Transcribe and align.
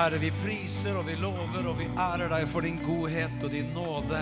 Herre, 0.00 0.16
vi 0.16 0.30
priser 0.32 0.96
og 0.96 1.04
vi 1.10 1.12
lover 1.20 1.66
og 1.68 1.74
vi 1.76 1.84
ærer 1.92 2.30
deg 2.32 2.46
for 2.48 2.64
din 2.64 2.78
godhet 2.80 3.42
og 3.44 3.50
din 3.52 3.66
nåde, 3.76 4.20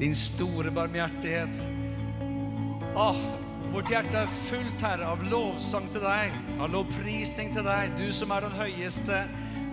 din 0.00 0.14
store 0.16 0.70
barmhjertighet. 0.72 1.66
Åh, 2.96 3.18
vårt 3.74 3.92
hjerte 3.92 4.22
er 4.22 4.30
fullt, 4.46 4.80
Herre, 4.80 5.10
av 5.12 5.20
lovsang 5.28 5.90
til 5.92 6.00
deg, 6.06 6.32
av 6.56 6.72
lovprisning 6.72 7.52
til 7.52 7.66
deg, 7.66 7.92
du 7.98 8.08
som 8.16 8.32
er 8.32 8.46
den 8.46 8.56
høyeste, 8.56 9.18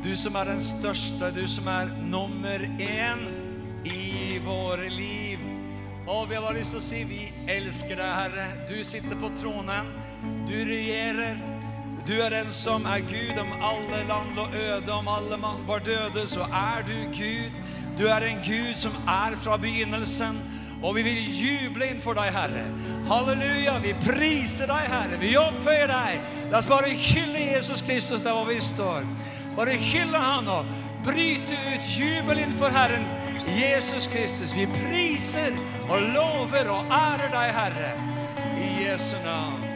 du 0.04 0.12
som 0.20 0.36
er 0.42 0.52
den 0.52 0.60
største, 0.64 1.32
du 1.32 1.46
som 1.48 1.72
er 1.72 1.94
nummer 2.12 2.66
én 2.76 3.24
i 3.88 4.42
våre 4.44 4.90
liv. 4.92 5.46
Og 6.04 6.28
vi 6.28 6.36
har 6.36 6.44
bare 6.50 6.58
lyst 6.60 6.76
til 6.76 6.82
å 6.82 6.90
si 6.90 7.06
vi 7.08 7.22
elsker 7.56 7.96
deg, 7.96 8.12
Herre. 8.26 8.50
Du 8.68 8.76
sitter 8.84 9.16
på 9.24 9.32
tronen, 9.40 9.88
du 10.52 10.58
regjerer. 10.68 11.40
Du 12.08 12.14
er 12.22 12.30
den 12.30 12.52
som 12.52 12.86
er 12.86 13.00
Gud 13.00 13.40
om 13.40 13.52
alle 13.62 14.04
land 14.08 14.36
lå 14.36 14.48
øde, 14.54 14.92
om 14.92 15.08
alle 15.08 15.38
mann 15.38 15.68
var 15.68 15.80
døde, 15.80 16.28
så 16.28 16.42
er 16.42 16.82
du 16.88 16.94
Gud. 17.18 17.52
Du 18.00 18.08
er 18.08 18.26
en 18.26 18.42
Gud 18.46 18.76
som 18.76 18.92
er 19.08 19.36
fra 19.36 19.58
begynnelsen, 19.58 20.40
og 20.84 20.96
vi 20.96 21.02
vil 21.02 21.18
juble 21.42 21.86
innenfor 21.86 22.14
deg, 22.14 22.32
Herre. 22.34 22.66
Halleluja, 23.08 23.78
vi 23.84 23.94
priser 24.06 24.70
deg, 24.72 24.88
Herre. 24.88 25.20
Vi 25.20 25.36
opphøyer 25.38 25.92
deg. 25.92 26.22
La 26.52 26.62
oss 26.62 26.70
bare 26.72 26.94
hylle 26.96 27.50
Jesus 27.56 27.82
Kristus 27.82 28.22
der 28.22 28.38
hvor 28.38 28.48
vi 28.48 28.60
står. 28.64 29.04
Bare 29.58 29.76
hylle 29.76 30.18
han 30.18 30.48
og 30.48 30.66
bryte 31.04 31.58
ut 31.74 31.90
jubel 32.00 32.40
innenfor 32.40 32.72
Herren 32.72 33.08
Jesus 33.60 34.08
Kristus. 34.08 34.56
Vi 34.56 34.66
priser 34.66 35.58
og 35.90 36.02
lover 36.14 36.72
og 36.72 36.86
ærer 36.92 37.34
deg, 37.34 37.58
Herre, 37.60 37.92
i 38.60 38.72
Jesu 38.86 39.18
navn. 39.26 39.69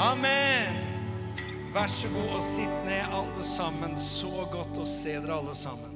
Amen. 0.00 0.76
Vær 1.74 1.86
så 1.86 2.08
god 2.08 2.30
og 2.38 2.42
sitt 2.42 2.84
ned, 2.86 3.02
alle 3.12 3.42
sammen. 3.44 3.98
Så 4.00 4.46
godt 4.48 4.78
å 4.80 4.86
se 4.88 5.12
dere 5.12 5.34
alle 5.36 5.52
sammen. 5.52 5.92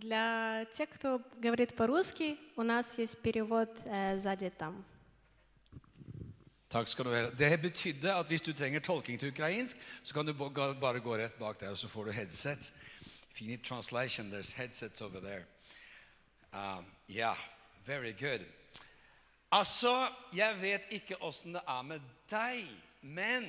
Для 0.00 0.64
тех, 0.72 0.88
кто 0.88 1.20
говорит 1.36 1.76
по-русски, 1.76 2.38
у 2.56 2.62
нас 2.62 2.98
есть 2.98 3.20
перевод 3.20 3.68
э, 3.84 4.16
сзади 4.16 4.48
там. 4.48 4.84
Takk 6.70 6.88
skal 6.88 7.04
du 7.04 7.14
ha. 7.14 7.30
Det 7.30 7.60
betydde 7.62 8.14
at 8.14 8.26
hvis 8.26 8.42
du 8.42 8.52
trenger 8.52 8.80
tolking 8.80 9.20
til 9.20 9.30
ukrainsk, 9.30 9.78
så 10.02 10.14
kan 10.14 10.26
du 10.26 10.32
bare 10.34 11.00
gå 11.00 11.16
rett 11.16 11.38
bak 11.38 11.60
der, 11.60 11.70
og 11.70 11.78
så 11.78 11.88
får 11.88 12.04
du 12.04 12.10
headset. 12.10 12.72
If 13.30 13.40
you 13.40 13.46
need 13.46 13.62
translation, 13.64 14.32
there's 14.32 14.52
headsets 14.52 15.02
over 15.02 15.20
there. 15.20 15.44
Um, 16.52 16.86
yeah, 17.08 17.36
very 17.84 18.12
good. 18.12 18.46
Altså, 19.52 20.08
jeg 20.34 20.60
vet 20.60 20.88
ikke 20.90 21.22
åssen 21.22 21.54
det 21.54 21.62
er 21.68 21.82
med 21.82 22.00
deg, 22.30 22.66
men 23.02 23.46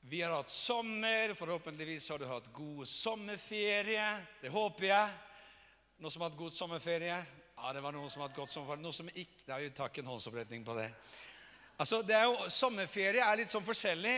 vi 0.00 0.20
har 0.20 0.34
hatt 0.36 0.50
sommer. 0.50 1.32
Forhåpentligvis 1.34 2.08
har 2.08 2.18
du 2.18 2.26
hatt 2.28 2.52
god 2.52 2.86
sommerferie. 2.86 4.10
Det 4.42 4.52
håper 4.52 4.86
jeg. 4.86 5.16
Noen 5.98 6.12
som 6.12 6.22
har 6.22 6.30
hatt 6.30 6.38
god 6.38 6.52
sommerferie? 6.52 7.16
Ja, 7.56 7.72
det 7.72 7.80
var 7.80 7.94
noen 7.96 8.10
som 8.12 8.20
hadde 8.20 8.36
gått 8.36 8.50
godt 8.50 8.52
sommerferie. 8.52 8.82
Noen 8.84 8.94
som 8.94 9.06
ikke 9.08 9.44
Det 9.46 9.54
er 9.54 9.62
jo 9.64 9.70
takk 9.78 9.98
en 9.98 10.08
håndsoppretning 10.10 10.64
på 10.64 10.74
det. 10.76 10.90
Altså, 11.80 12.02
det 12.04 12.14
er 12.16 12.26
jo, 12.28 12.48
Sommerferie 12.52 13.22
er 13.24 13.38
litt 13.40 13.52
sånn 13.52 13.64
forskjellig. 13.64 14.16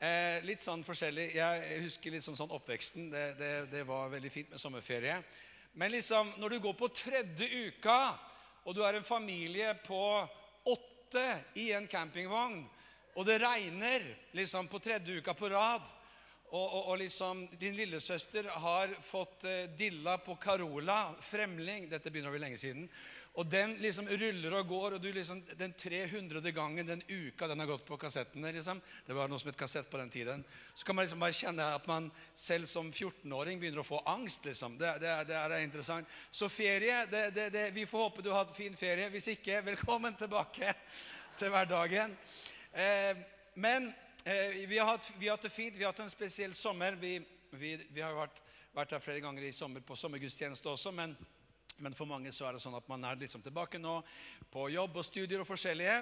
Eh, 0.00 0.44
litt 0.44 0.64
sånn 0.64 0.84
forskjellig. 0.84 1.24
Jeg 1.38 1.78
husker 1.86 2.12
litt 2.12 2.24
sånn, 2.24 2.36
sånn 2.36 2.52
oppveksten. 2.52 3.08
Det, 3.12 3.22
det, 3.38 3.50
det 3.72 3.84
var 3.88 4.12
veldig 4.12 4.32
fint 4.32 4.52
med 4.52 4.60
sommerferie. 4.60 5.16
Men 5.72 5.94
liksom, 5.96 6.34
når 6.36 6.52
du 6.52 6.58
går 6.66 6.76
på 6.76 6.90
tredje 7.00 7.48
uka, 7.48 7.96
og 8.68 8.76
du 8.76 8.82
er 8.84 8.98
en 8.98 9.08
familie 9.08 9.72
på 9.86 10.02
åtte 10.68 11.26
i 11.64 11.70
en 11.72 11.88
campingvogn, 11.88 12.60
og 13.16 13.26
det 13.26 13.40
regner 13.40 14.04
liksom 14.36 14.68
på 14.68 14.82
tredje 14.84 15.16
uka 15.16 15.32
på 15.34 15.48
rad, 15.48 15.88
og, 16.50 16.66
og, 16.66 16.88
og 16.90 16.98
liksom 16.98 17.44
din 17.60 17.76
lillesøster 17.78 18.48
har 18.62 18.96
fått 19.06 19.44
eh, 19.46 19.70
dilla 19.78 20.16
på 20.18 20.34
Carola, 20.42 21.14
Fremling 21.22 21.86
Dette 21.90 22.10
begynner 22.10 22.32
å 22.32 22.34
bli 22.34 22.42
lenge 22.42 22.58
siden. 22.58 22.88
Og 23.38 23.46
den 23.46 23.76
liksom 23.78 24.08
ruller 24.10 24.56
og 24.58 24.66
går, 24.66 24.96
og 24.96 25.02
du 25.04 25.12
liksom, 25.14 25.44
den 25.58 25.72
300. 25.78 26.42
gangen 26.50 26.86
den 26.88 27.04
uka 27.06 27.46
den 27.46 27.62
har 27.62 27.70
gått 27.70 27.84
på 27.86 27.98
kassettene 28.02 28.50
liksom, 28.56 28.80
Det 29.06 29.14
var 29.14 29.30
noe 29.30 29.38
som 29.38 29.52
het 29.52 29.60
kassett 29.60 29.90
på 29.90 30.00
den 30.00 30.10
tiden. 30.10 30.42
Så 30.74 30.84
kan 30.84 30.98
man 30.98 31.06
liksom 31.06 31.22
bare 31.22 31.38
kjenne 31.38 31.68
at 31.76 31.86
man 31.86 32.10
selv 32.34 32.66
som 32.66 32.90
14-åring 32.90 33.62
begynner 33.62 33.84
å 33.84 33.86
få 33.86 34.02
angst. 34.10 34.44
liksom. 34.44 34.74
Det, 34.78 34.96
det, 35.04 35.14
det 35.30 35.38
er 35.38 35.56
interessant. 35.62 36.10
Så 36.30 36.50
ferie 36.50 37.06
det, 37.06 37.70
Vi 37.74 37.86
får 37.86 38.08
håpe 38.08 38.26
du 38.26 38.32
har 38.32 38.42
hatt 38.42 38.56
fin 38.56 38.76
ferie. 38.76 39.08
Hvis 39.14 39.30
ikke, 39.36 39.62
velkommen 39.62 40.18
tilbake 40.18 40.74
til 41.38 41.54
hverdagen. 41.54 42.18
Eh, 42.74 43.14
men 43.54 43.92
eh, 44.24 44.62
vi, 44.68 44.78
har 44.78 44.86
hatt, 44.86 45.12
vi 45.18 45.28
har 45.28 45.36
hatt 45.36 45.48
det 45.48 45.52
fint. 45.54 45.76
Vi 45.76 45.84
har 45.84 45.92
hatt 45.92 46.04
en 46.04 46.12
spesiell 46.12 46.54
sommer. 46.54 46.96
Vi, 47.00 47.18
vi, 47.50 47.76
vi 47.90 48.00
har 48.04 48.16
vært, 48.16 48.40
vært 48.76 48.96
her 48.96 49.04
flere 49.04 49.22
ganger 49.24 49.46
i 49.48 49.52
sommer 49.52 49.84
på 49.84 49.98
sommergudstjeneste 49.98 50.68
også. 50.68 50.92
men 50.92 51.16
men 51.80 51.94
for 51.96 52.08
mange 52.08 52.32
så 52.32 52.44
er 52.44 52.56
det 52.56 52.60
sånn 52.60 52.76
at 52.76 52.88
man 52.90 53.04
er 53.08 53.16
liksom 53.16 53.40
tilbake 53.40 53.78
nå 53.80 54.00
på 54.52 54.66
jobb 54.68 54.98
og 55.00 55.06
studier 55.06 55.40
og 55.40 55.48
forskjellige 55.48 55.94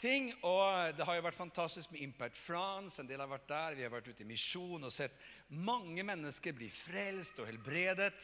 ting. 0.00 0.30
Og 0.44 0.96
det 0.96 1.06
har 1.06 1.16
jo 1.16 1.24
vært 1.24 1.38
fantastisk 1.38 1.94
med 1.94 2.02
Impact 2.04 2.36
France. 2.36 3.00
En 3.00 3.08
del 3.08 3.22
har 3.22 3.30
vært 3.30 3.48
der. 3.48 3.78
Vi 3.78 3.86
har 3.86 3.94
vært 3.94 4.10
ute 4.10 4.24
i 4.24 4.28
misjon 4.28 4.84
og 4.84 4.92
sett 4.92 5.16
mange 5.48 6.04
mennesker 6.04 6.56
bli 6.56 6.68
frelst 6.68 7.40
og 7.40 7.48
helbredet 7.48 8.18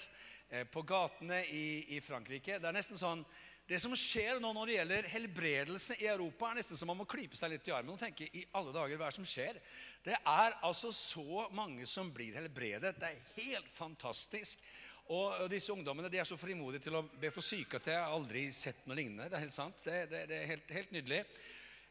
eh, 0.51 0.67
på 0.69 0.85
gatene 0.85 1.41
i, 1.47 1.97
i 1.97 2.03
Frankrike. 2.05 2.59
Det 2.61 2.69
er 2.69 2.77
nesten 2.77 3.01
sånn 3.01 3.25
det 3.71 3.79
som 3.79 3.93
skjer 3.95 4.41
nå 4.43 4.51
når 4.51 4.67
det 4.67 4.75
gjelder 4.75 5.09
helbredelse 5.13 5.95
i 6.03 6.09
Europa, 6.11 6.49
er 6.51 6.59
nesten 6.59 6.79
som 6.79 6.91
man 6.91 6.99
må 6.99 7.07
klype 7.07 7.39
seg 7.39 7.53
litt 7.53 7.69
i 7.71 7.75
armen 7.77 7.95
og 7.95 8.01
tenke 8.01 8.27
i 8.27 8.43
alle 8.59 8.73
dager, 8.75 8.99
hva 8.99 9.07
er 9.07 9.15
det 9.15 9.21
som 9.21 9.29
skjer? 9.31 9.61
Det 10.03 10.17
er 10.19 10.57
altså 10.67 10.91
så 10.97 11.45
mange 11.55 11.87
som 11.87 12.11
blir 12.11 12.35
helbredet. 12.41 12.97
Det 12.99 13.11
er 13.13 13.29
helt 13.37 13.69
fantastisk. 13.71 14.65
Og 15.11 15.47
disse 15.51 15.71
ungdommene 15.71 16.11
de 16.11 16.19
er 16.19 16.27
så 16.27 16.39
frimodige 16.39 16.85
til 16.89 16.99
å 16.99 17.05
be 17.23 17.31
for 17.35 17.47
syke 17.47 17.79
at 17.79 17.87
jeg 17.91 17.99
har 17.99 18.15
aldri 18.15 18.49
sett 18.55 18.83
noe 18.87 18.99
lignende. 18.99 19.29
Det 19.31 19.39
er 19.39 19.45
helt 19.45 19.55
sant. 19.55 19.79
Det, 19.87 20.01
det, 20.11 20.25
det 20.31 20.39
er 20.41 20.51
helt, 20.51 20.73
helt 20.75 20.95
nydelig. 20.95 21.21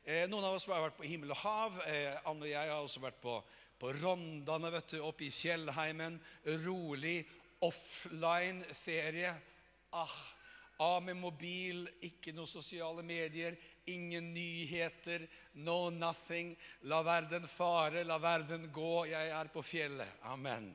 Eh, 0.04 0.26
noen 0.32 0.48
av 0.50 0.58
oss 0.58 0.68
har 0.68 0.84
vært 0.84 0.98
på 1.00 1.08
himmel 1.08 1.32
og 1.36 1.40
hav. 1.46 1.80
Eh, 1.88 2.16
Anne 2.28 2.48
og 2.48 2.52
jeg 2.52 2.74
har 2.74 2.80
også 2.80 3.04
vært 3.04 3.22
på, 3.24 3.38
på 3.80 3.94
Rondane, 4.02 4.72
vet 4.76 4.96
du, 4.96 5.00
oppe 5.08 5.28
i 5.28 5.32
fjellheimen. 5.36 6.20
Rolig 6.66 7.22
offline-ferie. 7.64 9.32
Ah, 9.96 10.20
av 10.80 11.04
med 11.04 11.18
mobil, 11.20 11.84
ikke 12.08 12.32
noe 12.36 12.48
sosiale 12.48 13.04
medier, 13.04 13.58
ingen 13.92 14.34
nyheter, 14.34 15.26
no 15.66 15.90
nothing. 15.90 16.54
La 16.88 17.02
verden 17.04 17.48
fare, 17.48 18.04
la 18.04 18.18
verden 18.18 18.70
gå. 18.72 19.06
Jeg 19.10 19.32
er 19.36 19.50
på 19.52 19.64
fjellet. 19.66 20.22
Amen. 20.32 20.70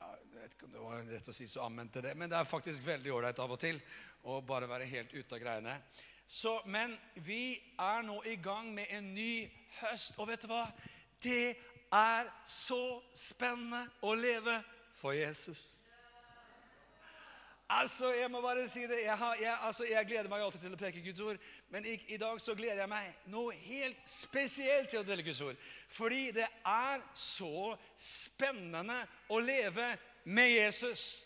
Jeg 0.00 0.32
vet 0.34 0.56
ikke 0.56 0.66
om 0.66 0.72
det 0.72 0.86
var 0.86 1.04
rett 1.12 1.28
å 1.30 1.36
si 1.36 1.46
så 1.46 1.66
amen 1.68 1.92
til 1.94 2.02
det, 2.02 2.16
men 2.18 2.30
det 2.30 2.38
er 2.40 2.48
faktisk 2.50 2.82
veldig 2.86 3.12
ålreit 3.14 3.38
av 3.44 3.54
og 3.54 3.60
til 3.62 3.78
å 4.26 4.40
bare 4.46 4.70
være 4.70 4.90
helt 4.90 5.14
ute 5.14 5.36
av 5.36 5.42
greiene. 5.42 5.76
Så, 6.26 6.56
men 6.66 6.96
vi 7.22 7.54
er 7.78 8.02
nå 8.06 8.18
i 8.26 8.38
gang 8.42 8.72
med 8.74 8.90
en 8.90 9.12
ny 9.14 9.44
høst, 9.82 10.18
og 10.18 10.32
vet 10.32 10.42
du 10.42 10.50
hva? 10.50 10.64
Det 11.22 11.54
er 11.92 12.30
så 12.48 13.02
spennende 13.14 13.84
å 14.02 14.14
leve 14.18 14.58
for 14.98 15.14
Jesus. 15.14 15.91
Altså, 17.80 18.12
jeg 18.12 18.30
må 18.30 18.40
bare 18.40 18.68
si 18.68 18.80
det. 18.80 18.98
Jeg, 19.04 19.18
har, 19.18 19.34
jeg, 19.40 19.58
altså, 19.62 19.84
jeg 19.90 20.06
gleder 20.06 20.28
meg 20.28 20.42
alltid 20.44 20.60
til 20.60 20.74
å 20.76 20.78
preke 20.80 21.00
Guds 21.04 21.20
ord, 21.24 21.38
men 21.72 21.86
i, 21.88 21.94
i 22.12 22.18
dag 22.20 22.40
så 22.42 22.52
gleder 22.58 22.82
jeg 22.82 22.90
meg 22.92 23.30
noe 23.32 23.54
helt 23.64 24.02
spesielt 24.10 24.90
til 24.92 25.00
å 25.00 25.06
dele 25.08 25.24
Guds 25.24 25.40
ord. 25.40 25.60
Fordi 25.88 26.26
det 26.36 26.48
er 26.68 27.04
så 27.16 27.72
spennende 27.96 28.98
å 29.32 29.40
leve 29.40 29.88
med 30.24 30.52
Jesus. 30.52 31.24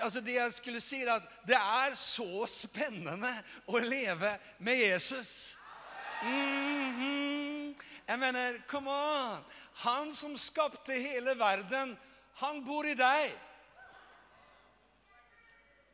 Altså 0.00 0.20
Det 0.24 0.38
jeg 0.38 0.52
skulle 0.56 0.80
si, 0.80 1.02
er 1.02 1.16
at 1.18 1.30
det 1.44 1.60
er 1.60 1.96
så 1.98 2.46
spennende 2.48 3.34
å 3.68 3.84
leve 3.84 4.36
med 4.64 4.80
Jesus. 4.80 5.58
Mhm. 6.22 7.76
Jeg 8.08 8.18
mener, 8.18 8.62
come 8.66 8.90
on! 8.90 9.42
Han 9.84 10.08
som 10.12 10.38
skapte 10.38 10.96
hele 10.98 11.38
verden, 11.38 11.98
han 12.40 12.64
bor 12.64 12.86
i 12.88 12.96
deg. 12.98 13.32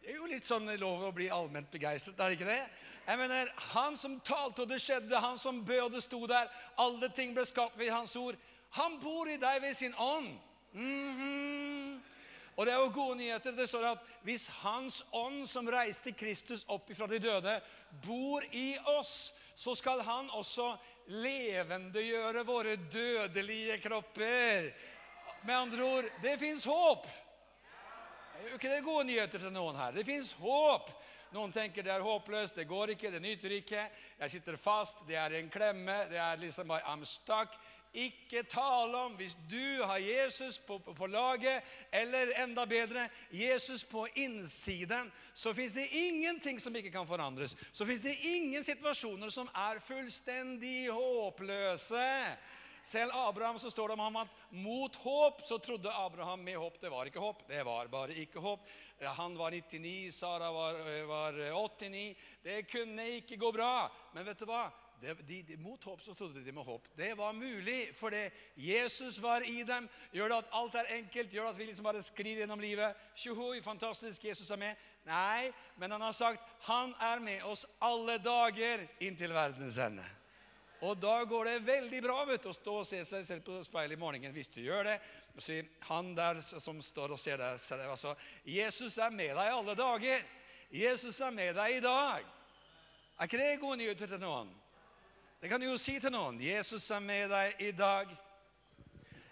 Det 0.00 0.12
er 0.12 0.20
jo 0.20 0.28
litt 0.30 0.46
sånn 0.46 0.68
lov 0.78 1.08
å 1.08 1.14
bli 1.14 1.26
allment 1.34 1.70
begeistret, 1.72 2.18
er 2.20 2.30
det 2.30 2.38
ikke 2.38 2.50
det? 2.50 2.64
Jeg 3.06 3.18
mener, 3.18 3.52
Han 3.74 3.96
som 3.98 4.20
talte, 4.20 4.62
og 4.62 4.68
det 4.70 4.80
skjedde, 4.82 5.20
han 5.20 5.38
som 5.38 5.64
bød, 5.64 5.80
og 5.84 5.92
det 5.94 6.02
sto 6.02 6.20
der, 6.26 6.50
alle 6.78 7.08
ting 7.14 7.34
ble 7.34 7.44
skapt 7.46 7.78
ved 7.78 7.90
hans 7.94 8.16
ord. 8.18 8.38
Han 8.78 8.98
bor 9.02 9.28
i 9.30 9.38
deg 9.38 9.62
ved 9.62 9.74
sin 9.74 9.94
ånd. 9.94 10.38
Mhm. 10.72 12.02
Og 12.56 12.66
det 12.66 12.72
er 12.72 12.80
jo 12.80 12.92
gode 12.92 13.18
nyheter. 13.18 13.52
Det 13.52 13.68
står 13.68 13.84
at 13.90 14.04
hvis 14.24 14.46
Hans 14.62 15.02
ånd, 15.12 15.46
som 15.48 15.68
reiste 15.68 16.12
Kristus 16.16 16.64
opp 16.72 16.90
ifra 16.90 17.06
de 17.06 17.18
døde, 17.20 17.60
bor 18.06 18.44
i 18.52 18.78
oss, 18.96 19.34
så 19.54 19.74
skal 19.76 20.00
han 20.04 20.30
også 20.30 20.70
levendegjøre 21.12 22.44
våre 22.48 22.76
dødelige 22.76 23.78
kropper. 23.84 24.72
Med 25.46 25.56
andre 25.56 25.82
ord, 25.84 26.04
det 26.22 26.38
fins 26.38 26.64
håp. 26.64 27.04
Er 28.34 28.48
jo 28.48 28.56
ikke 28.56 28.70
det 28.70 28.82
gode 28.82 29.04
nyheter 29.06 29.38
til 29.38 29.52
noen 29.54 29.76
her? 29.78 29.92
Det 29.94 30.02
fins 30.06 30.32
håp. 30.40 30.88
Noen 31.36 31.54
tenker 31.54 31.86
det 31.86 31.92
er 31.94 32.02
håpløst, 32.02 32.58
det 32.58 32.66
går 32.66 32.96
ikke, 32.96 33.12
det 33.14 33.20
nyter 33.22 33.54
ikke. 33.54 33.84
Jeg 34.18 34.32
sitter 34.32 34.58
fast, 34.58 35.04
det 35.06 35.14
er 35.20 35.36
en 35.38 35.50
klemme, 35.50 36.00
det 36.10 36.18
er 36.18 36.42
liksom 36.42 36.66
bare 36.72 36.82
I'm 36.90 37.06
stuck. 37.06 37.54
Ikke 37.94 38.42
tale 38.42 38.98
om 39.06 39.14
hvis 39.20 39.38
du 39.46 39.84
har 39.86 40.02
Jesus 40.02 40.58
på, 40.58 40.80
på, 40.82 40.96
på 40.98 41.06
laget, 41.06 41.62
eller 41.94 42.34
enda 42.42 42.66
bedre, 42.66 43.06
Jesus 43.30 43.84
på 43.84 44.08
innsiden, 44.18 45.12
så 45.34 45.54
fins 45.54 45.78
det 45.78 45.86
ingenting 45.92 46.58
som 46.60 46.74
ikke 46.76 46.90
kan 46.90 47.06
forandres. 47.06 47.54
Så 47.72 47.86
fins 47.86 48.02
det 48.02 48.18
ingen 48.34 48.66
situasjoner 48.66 49.30
som 49.30 49.46
er 49.54 49.78
fullstendig 49.78 50.88
håpløse. 50.90 52.06
Selv 52.86 53.10
Abraham 53.14 53.58
så 53.58 53.70
står 53.70 53.88
det 53.88 53.94
om 53.96 54.00
ham 54.04 54.16
at 54.20 54.34
mot 54.54 54.96
håp 55.02 55.40
så 55.42 55.58
trodde 55.58 55.90
Abraham 55.90 56.44
med 56.46 56.54
håp. 56.56 56.76
Det 56.80 56.90
var 56.92 57.08
ikke 57.10 57.18
håp, 57.18 57.40
det 57.48 57.64
var 57.66 57.88
bare 57.90 58.14
ikke 58.14 58.38
håp. 58.38 58.68
Han 59.18 59.34
var 59.34 59.50
99, 59.50 60.12
Sara 60.14 60.52
var, 60.54 60.78
var 61.08 61.40
89. 61.50 62.14
Det 62.44 62.60
kunne 62.70 63.08
ikke 63.16 63.36
gå 63.42 63.50
bra. 63.52 63.88
Men 64.14 64.28
vet 64.28 64.38
du 64.38 64.46
hva? 64.46 64.68
Det, 65.00 65.16
de, 65.26 65.40
de, 65.48 65.56
mot 65.56 65.82
håp 65.84 66.04
så 66.04 66.14
trodde 66.14 66.44
de 66.44 66.52
med 66.54 66.64
håp. 66.64 66.86
Det 66.94 67.08
var 67.18 67.34
mulig, 67.34 67.90
fordi 67.94 68.28
Jesus 68.54 69.18
var 69.22 69.42
i 69.42 69.64
dem. 69.66 69.88
Gjør 70.14 70.30
det 70.30 70.38
at 70.44 70.54
alt 70.60 70.78
er 70.78 70.92
enkelt? 71.00 71.34
Gjør 71.34 71.48
det 71.48 71.54
at 71.56 71.58
vi 71.58 71.66
liksom 71.72 71.88
bare 71.88 72.04
sklir 72.06 72.38
gjennom 72.38 72.62
livet? 72.62 73.08
Tjohoi, 73.18 73.58
fantastisk, 73.66 74.28
Jesus 74.30 74.50
er 74.54 74.62
med. 74.62 74.86
Nei, 75.10 75.50
men 75.76 75.90
han 75.90 76.06
har 76.06 76.14
sagt 76.14 76.54
han 76.70 76.94
er 77.02 77.18
med 77.18 77.42
oss 77.50 77.66
alle 77.82 78.16
dager 78.22 78.86
inntil 79.02 79.34
verdens 79.34 79.82
ende. 79.82 80.06
Og 80.84 80.98
da 81.00 81.24
går 81.24 81.44
det 81.48 81.64
veldig 81.64 82.00
bra 82.04 82.24
vet 82.28 82.42
du, 82.44 82.50
å 82.50 82.56
stå 82.56 82.74
og 82.82 82.86
se 82.88 83.00
seg 83.08 83.24
selv 83.24 83.44
på 83.46 83.62
speilet 83.64 83.96
i 83.96 84.00
morgenen 84.00 84.34
hvis 84.34 84.50
du 84.52 84.60
gjør 84.60 84.90
det. 84.90 84.96
Og 85.36 85.44
si, 85.44 85.60
han 85.88 86.12
der 86.16 86.42
som 86.44 86.82
står 86.84 87.14
og 87.16 87.20
ser 87.20 87.40
deg, 87.40 87.56
deg 87.56 87.88
altså, 87.88 88.12
Jesus 88.44 88.98
er 88.98 89.14
med 89.14 89.32
deg 89.38 89.54
alle 89.54 89.76
dager. 89.78 90.26
Jesus 90.72 91.20
er 91.20 91.32
med 91.32 91.54
deg 91.56 91.78
i 91.78 91.82
dag. 91.84 92.28
Er 93.16 93.28
ikke 93.28 93.40
det 93.40 93.60
gode 93.62 93.80
nyheter 93.80 94.10
til 94.10 94.20
noen? 94.20 94.52
Det 95.40 95.48
kan 95.48 95.60
du 95.60 95.68
jo 95.68 95.76
si 95.80 95.96
til 96.00 96.12
noen. 96.12 96.40
Jesus 96.42 96.90
er 96.90 97.00
med 97.00 97.30
deg 97.32 97.60
i 97.64 97.72
dag. 97.76 98.12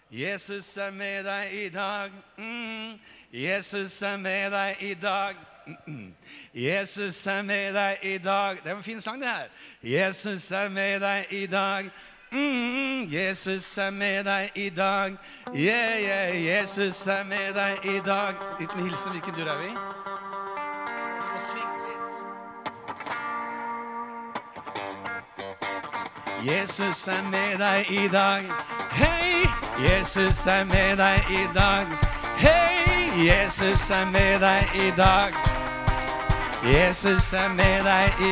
Jesus 0.09 0.77
er 0.77 0.93
med 0.93 1.25
deg 1.25 1.53
i 1.53 1.69
dag. 1.69 2.13
Mm. 2.37 2.97
Jesus 3.33 4.01
er 4.01 4.17
med 4.17 4.51
deg 4.53 4.81
i 4.85 4.93
dag. 4.93 5.54
Jesus 6.53 7.27
er 7.27 7.41
med 7.41 7.73
deg 7.73 7.97
i 8.03 8.17
dag. 8.17 8.57
Det 8.63 8.71
er 8.71 8.75
en 8.75 8.83
fin 8.83 9.01
sang, 9.01 9.21
det 9.21 9.29
her. 9.29 9.47
Jesus 9.83 10.51
er 10.51 10.69
med 10.69 10.99
deg 10.99 11.25
i 11.29 11.45
dag. 11.45 11.91
Mm. 12.31 13.05
Jesus 13.11 13.77
er 13.77 13.89
med 13.89 14.23
deg 14.23 14.51
i 14.55 14.69
dag. 14.69 15.17
Yeah, 15.55 16.01
yeah, 16.03 16.45
Jesus 16.45 17.07
er 17.07 17.23
med 17.23 17.53
deg 17.53 17.85
i 17.85 17.99
dag. 18.05 18.33
Liten 18.59 18.83
hilsen. 18.83 19.11
Hvilken 19.11 19.33
dur 19.33 19.47
er 19.47 19.57
vi? 19.57 19.65
i? 19.65 19.75
Jesus 26.45 27.07
er 27.07 27.21
med 27.21 27.57
deg 27.57 27.85
i 27.89 28.07
dag. 28.07 28.43
Hei, 28.91 29.45
Jesus 29.89 30.47
er 30.47 30.63
med 30.63 30.97
deg 30.97 31.19
i 31.29 31.47
dag. 31.53 31.87
Hei, 32.37 33.25
Jesus 33.27 33.89
er 33.89 34.05
med 34.05 34.39
deg 34.39 34.75
i 34.75 34.91
dag. 34.97 35.54
Jesus 36.65 37.33
er 37.33 37.51
med 37.53 37.83
deg 37.85 38.21
i 38.25 38.31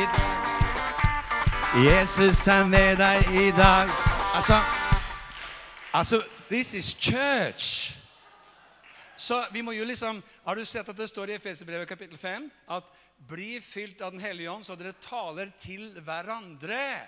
Jesus 1.86 2.40
er 2.50 2.64
med 2.66 2.96
deg 2.98 3.28
i 3.30 3.50
dag. 3.54 3.90
Altså, 4.34 4.56
altså 5.92 6.22
This 6.50 6.74
is 6.74 6.88
church. 6.98 7.94
Så 9.16 9.44
vi 9.52 9.62
må 9.62 9.72
jo 9.72 9.84
liksom 9.84 10.22
Har 10.44 10.54
du 10.54 10.64
sett 10.64 10.88
at 10.88 10.96
det 10.96 11.08
står 11.08 11.30
i 11.30 11.36
Efeserbrevet 11.38 11.88
kapittel 11.88 12.18
5 12.18 12.50
at 12.74 12.90
bli 13.28 13.60
fylt 13.60 14.02
av 14.02 14.10
Den 14.10 14.20
hellige 14.20 14.50
ånd, 14.50 14.66
så 14.66 14.74
dere 14.74 14.98
taler 15.00 15.52
til 15.58 16.00
hverandre? 16.02 17.06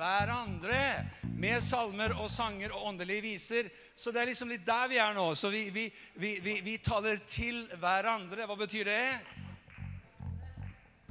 hverandre 0.00 1.04
med 1.36 1.60
salmer 1.60 2.14
og 2.16 2.30
sanger 2.32 2.72
og 2.72 2.86
åndelige 2.88 3.20
viser. 3.20 3.68
Så 3.96 4.08
det 4.14 4.22
er 4.22 4.30
liksom 4.30 4.48
litt 4.48 4.64
der 4.64 4.88
vi 4.88 4.96
er 4.96 5.12
nå. 5.12 5.34
Så 5.34 5.50
vi, 5.52 5.66
vi, 5.74 5.90
vi, 6.16 6.60
vi, 6.64 6.78
taler 6.80 7.20
til 7.28 7.66
hverandre. 7.76 8.46
Hva 8.48 8.56
betyr 8.56 8.88
det? 8.88 9.04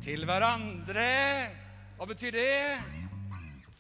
Til 0.04 0.26
hverandre. 0.26 1.12
Hva 1.98 2.06
betyr 2.08 2.32
det? 2.32 2.78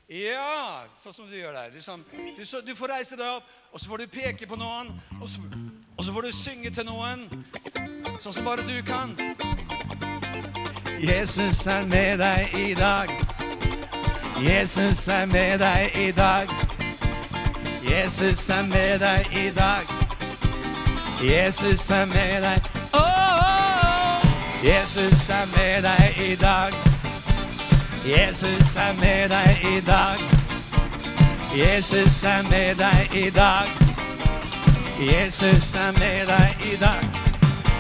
Ja, 0.10 0.83
sånn 0.98 1.13
som 1.13 1.27
du 1.30 1.36
gjør 1.38 1.54
der. 1.54 1.69
Liksom, 1.75 2.04
du, 2.38 2.42
så, 2.45 2.60
du, 2.66 2.74
får 2.75 2.95
reise 2.95 3.18
deg 3.19 3.30
opp, 3.38 3.48
og 3.71 3.80
så 3.80 3.92
får 3.92 4.04
du 4.04 4.07
peke 4.12 4.48
på 4.50 4.57
noen. 4.60 4.89
Og 5.21 5.30
så, 5.30 5.44
og 5.95 6.04
så 6.04 6.16
får 6.16 6.27
du 6.27 6.31
synge 6.36 6.71
til 6.75 6.88
noen, 6.89 7.27
sånn 8.19 8.36
som 8.36 8.50
bare 8.50 8.66
du 8.68 8.80
kan. 8.83 9.13
Jesus 11.00 11.62
er 11.69 11.88
med 11.88 12.19
deg 12.19 12.57
i 12.57 12.74
dag. 12.75 13.13
Jesus 14.44 15.07
er 15.07 15.30
med 15.30 15.60
deg 15.63 15.95
i 15.95 16.10
dag. 16.12 16.51
Jesus 17.86 18.50
er 18.50 18.68
med 18.68 19.00
deg 19.06 19.39
i 19.45 19.48
dag. 19.56 19.95
Jesus 21.24 21.89
er 21.89 22.06
med 22.06 22.42
deg 22.44 22.69
oh. 22.94 23.29
Jesus 24.64 25.30
er 25.30 25.46
med 25.58 25.82
deg 25.82 26.32
i 26.32 26.36
dag. 26.36 26.74
Jesus 28.06 28.76
er 28.76 28.94
med 29.00 29.30
deg 29.30 29.78
i 29.78 29.80
dag. 29.80 30.20
Jesus 31.56 32.24
er 32.24 32.42
med 32.52 32.76
deg 32.76 33.16
i 33.16 33.30
dag. 33.30 33.64
Jesus 35.00 35.74
er 35.74 35.92
med 36.00 36.28
deg 36.28 36.74
i 36.74 36.76
dag. 36.76 37.04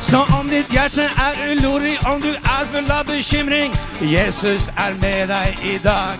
Så 0.01 0.17
om 0.39 0.49
ditt 0.49 0.71
hjerte 0.71 1.01
er 1.01 1.35
urolig, 1.51 1.97
om 2.07 2.21
du 2.21 2.31
er 2.31 2.65
full 2.71 2.91
av 2.91 3.05
bekymring, 3.05 3.75
Jesus 4.01 4.69
er 4.77 4.95
med 5.01 5.27
deg 5.27 5.59
i 5.63 5.77
dag. 5.83 6.15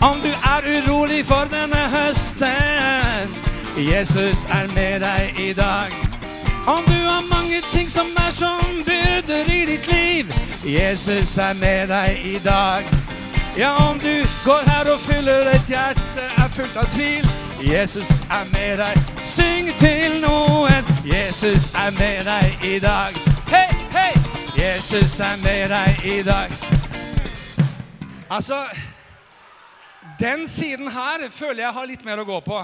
Om 0.00 0.20
du 0.22 0.30
er 0.30 0.62
urolig 0.76 1.24
for 1.24 1.50
denne 1.50 1.88
høsten, 1.90 3.34
Jesus 3.76 4.44
er 4.44 4.74
med 4.74 5.00
deg 5.00 5.34
i 5.48 5.52
dag. 5.52 6.05
Om 6.68 6.82
du 6.86 6.92
har 6.92 7.22
mange 7.36 7.60
ting 7.72 7.90
som 7.90 8.06
er 8.16 8.30
som 8.30 8.82
byrder 8.86 9.52
i 9.52 9.66
ditt 9.66 9.86
liv, 9.86 10.32
Jesus 10.64 11.36
er 11.38 11.54
med 11.54 11.88
deg 11.88 12.24
i 12.24 12.38
dag. 12.44 12.82
Ja, 13.56 13.90
om 13.90 13.98
du 13.98 14.14
går 14.44 14.62
her 14.70 14.92
og 14.92 15.00
fyller 15.00 15.46
et 15.54 15.68
hjerte 15.70 16.24
er 16.42 16.48
fullt 16.56 16.76
av 16.76 16.88
tvil, 16.90 17.28
Jesus 17.62 18.10
er 18.30 18.44
med 18.50 18.82
deg. 18.82 18.98
Syng 19.22 19.70
til 19.78 20.18
noen, 20.24 20.90
Jesus 21.06 21.70
er 21.84 21.94
med 22.00 22.26
deg 22.26 22.66
i 22.74 22.80
dag. 22.82 23.14
Hei, 23.52 23.70
hei! 23.94 24.10
Jesus 24.58 25.20
er 25.20 25.38
med 25.44 25.70
deg 25.70 26.02
i 26.02 26.18
dag. 26.26 26.50
Altså 28.30 28.64
den 30.18 30.48
siden 30.48 30.90
her 30.90 31.30
føler 31.30 31.62
jeg 31.62 31.72
har 31.78 31.86
litt 31.86 32.04
mer 32.04 32.24
å 32.24 32.26
gå 32.26 32.40
på. 32.42 32.60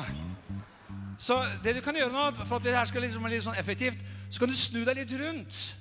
Så 1.19 1.45
det 1.65 1.77
du 1.77 1.81
kan 1.81 1.97
gjøre 1.97 2.13
nå, 2.13 2.31
for 2.45 2.57
at 2.57 2.65
det 2.65 2.77
her 2.77 2.85
skal 2.85 3.03
liksom 3.03 3.23
bli 3.23 3.35
litt 3.35 3.45
sånn 3.45 3.59
effektivt, 3.59 3.99
så 4.31 4.41
kan 4.41 4.49
du 4.49 4.57
snu 4.57 4.85
deg 4.85 4.97
litt 4.97 5.13
rundt. 5.21 5.75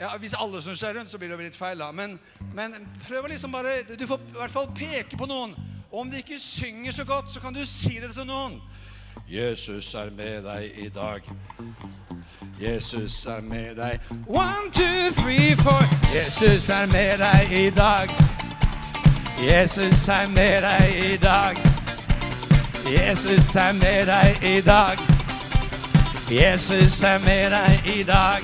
Ja, 0.00 0.16
Hvis 0.18 0.34
alle 0.34 0.62
snur 0.62 0.74
seg 0.74 0.96
rundt, 0.96 1.10
så 1.10 1.18
blir 1.18 1.28
det 1.28 1.36
jo 1.36 1.44
litt 1.44 1.56
feil. 1.56 1.78
da. 1.78 1.92
Men, 1.92 2.18
men 2.54 2.74
prøv 3.08 3.24
å 3.24 3.28
liksom 3.30 3.52
bare 3.52 3.82
Du 3.98 4.06
får 4.06 4.18
i 4.18 4.38
hvert 4.38 4.50
fall 4.50 4.70
peke 4.74 5.16
på 5.16 5.26
noen. 5.26 5.54
Og 5.92 6.00
om 6.00 6.10
de 6.10 6.16
ikke 6.16 6.38
synger 6.38 6.92
så 6.92 7.04
godt, 7.04 7.30
så 7.30 7.40
kan 7.40 7.54
du 7.54 7.64
si 7.64 8.00
det 8.00 8.14
til 8.14 8.26
noen. 8.26 8.60
Jesus 9.28 9.94
er 9.94 10.10
med 10.10 10.42
deg 10.42 10.78
i 10.78 10.88
dag. 10.88 11.20
Jesus 12.60 13.26
er 13.26 13.40
med 13.40 13.76
deg. 13.76 14.00
One, 14.26 14.70
two, 14.72 15.12
three, 15.12 15.54
four. 15.56 15.84
Jesus 16.14 16.68
er 16.68 16.86
med 16.86 17.18
deg 17.18 17.52
i 17.52 17.70
dag. 17.70 18.08
Jesus 19.42 20.08
er 20.08 20.28
med 20.28 20.62
deg 20.62 21.12
i 21.12 21.16
dag. 21.16 21.56
Jesus 22.86 23.54
er 23.54 23.72
med 23.72 24.06
deg 24.06 24.42
i 24.42 24.60
dag. 24.60 24.98
Jesus 26.30 27.02
er 27.02 27.18
med 27.18 27.50
deg 27.50 27.86
i 27.98 28.02
dag. 28.02 28.42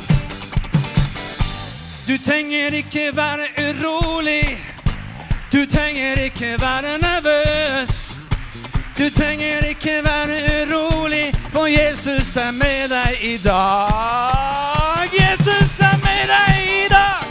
Du 2.08 2.16
trenger 2.26 2.72
ikke 2.72 3.16
være 3.16 3.46
urolig. 3.58 4.58
Du 5.52 5.66
trenger 5.66 6.20
ikke 6.20 6.56
være 6.60 6.98
nervøs. 6.98 8.18
Du 8.98 9.10
trenger 9.10 9.66
ikke 9.68 10.00
være 10.04 10.38
urolig, 10.62 11.34
for 11.50 11.66
Jesus 11.66 12.36
er 12.36 12.50
med 12.50 12.88
deg 12.88 13.18
i 13.22 13.36
dag. 13.36 15.08
Jesus 15.12 15.80
er 15.80 15.96
med 16.06 16.22
deg 16.34 16.56
i 16.84 16.88
dag. 16.88 17.24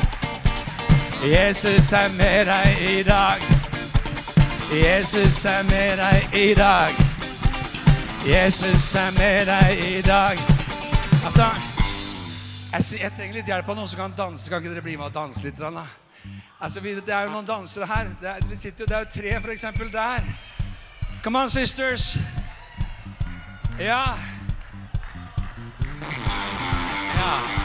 Jesus 1.23 1.93
er 1.93 2.09
med 2.17 2.45
deg 2.45 2.99
i 2.99 3.03
dag. 3.03 3.56
Jesus 4.71 5.45
er 5.45 5.63
med 5.63 5.97
deg 5.97 6.33
i 6.35 6.53
dag. 6.53 6.91
Jesus 8.27 8.95
er 8.95 9.11
med 9.19 9.45
deg 9.45 9.79
i 9.79 10.01
dag. 10.01 10.37
Altså, 11.25 11.45
jeg, 12.73 12.99
jeg 13.01 13.11
trenger 13.15 13.37
litt 13.39 13.47
hjelp 13.47 13.69
av 13.69 13.77
noen 13.79 13.87
som 13.87 14.01
kan 14.01 14.15
danse. 14.17 14.49
Kan 14.51 14.59
ikke 14.59 14.73
dere 14.73 14.83
bli 14.83 14.97
med 14.99 15.07
og 15.07 15.13
danse 15.15 15.43
litt? 15.45 15.55
Da? 15.55 15.85
Altså, 16.59 16.83
vi, 16.83 16.95
Det 16.99 17.15
er 17.15 17.29
jo 17.29 17.31
noen 17.37 17.47
dansere 17.47 17.87
her. 17.87 18.11
Det 18.21 18.29
er, 18.29 18.43
vi 18.49 18.59
sitter 18.59 18.83
jo, 18.83 18.89
det 18.89 18.97
er 18.97 19.05
jo 19.05 19.11
tre, 19.15 19.53
eksempel, 19.53 19.93
der. 19.93 20.27
Come 21.23 21.39
on, 21.39 21.49
sisters. 21.49 22.17
Ja. 23.79 24.03
Ja. 27.15 27.56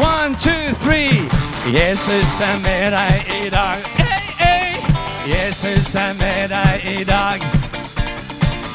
One, 0.00 0.34
two, 0.34 0.74
three. 0.74 1.28
Jesus 1.66 2.40
er 2.40 2.58
med 2.62 2.90
deg 2.90 3.26
i 3.44 3.50
dag. 3.50 3.78
Hey, 3.96 4.20
hey. 4.38 4.80
Jesus 5.26 5.94
er 5.94 6.12
med 6.12 6.48
deg 6.48 7.00
i 7.00 7.04
dag. 7.04 7.40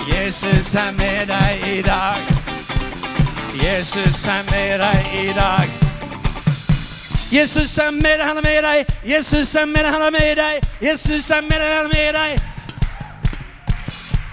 Jesus 0.07 0.75
er 0.75 0.91
med 0.91 1.27
deg 1.27 1.77
i 1.77 1.81
dag. 1.81 2.17
Jesus 3.63 4.25
er 4.25 4.43
med 4.51 4.79
deg 4.79 5.13
i 5.13 5.33
dag. 5.33 5.67
Jesus 7.31 7.77
er 7.77 7.91
med 7.91 8.17
deg, 8.17 8.25
han 8.25 8.37
er 8.37 8.41
med 8.41 8.63
deg. 8.63 8.85
Jesus 9.05 9.55
er 9.55 9.65
med 9.65 9.83
deg, 9.83 9.91
han 9.91 10.01
er 10.01 10.11
med 10.11 10.35
deg. 10.35 10.61
Jesus 10.81 11.29
er 11.31 11.41
med 11.41 11.59
deg, 11.59 11.73
han 11.75 11.85
er 11.85 11.93
med 11.93 12.13
deg. 12.13 12.39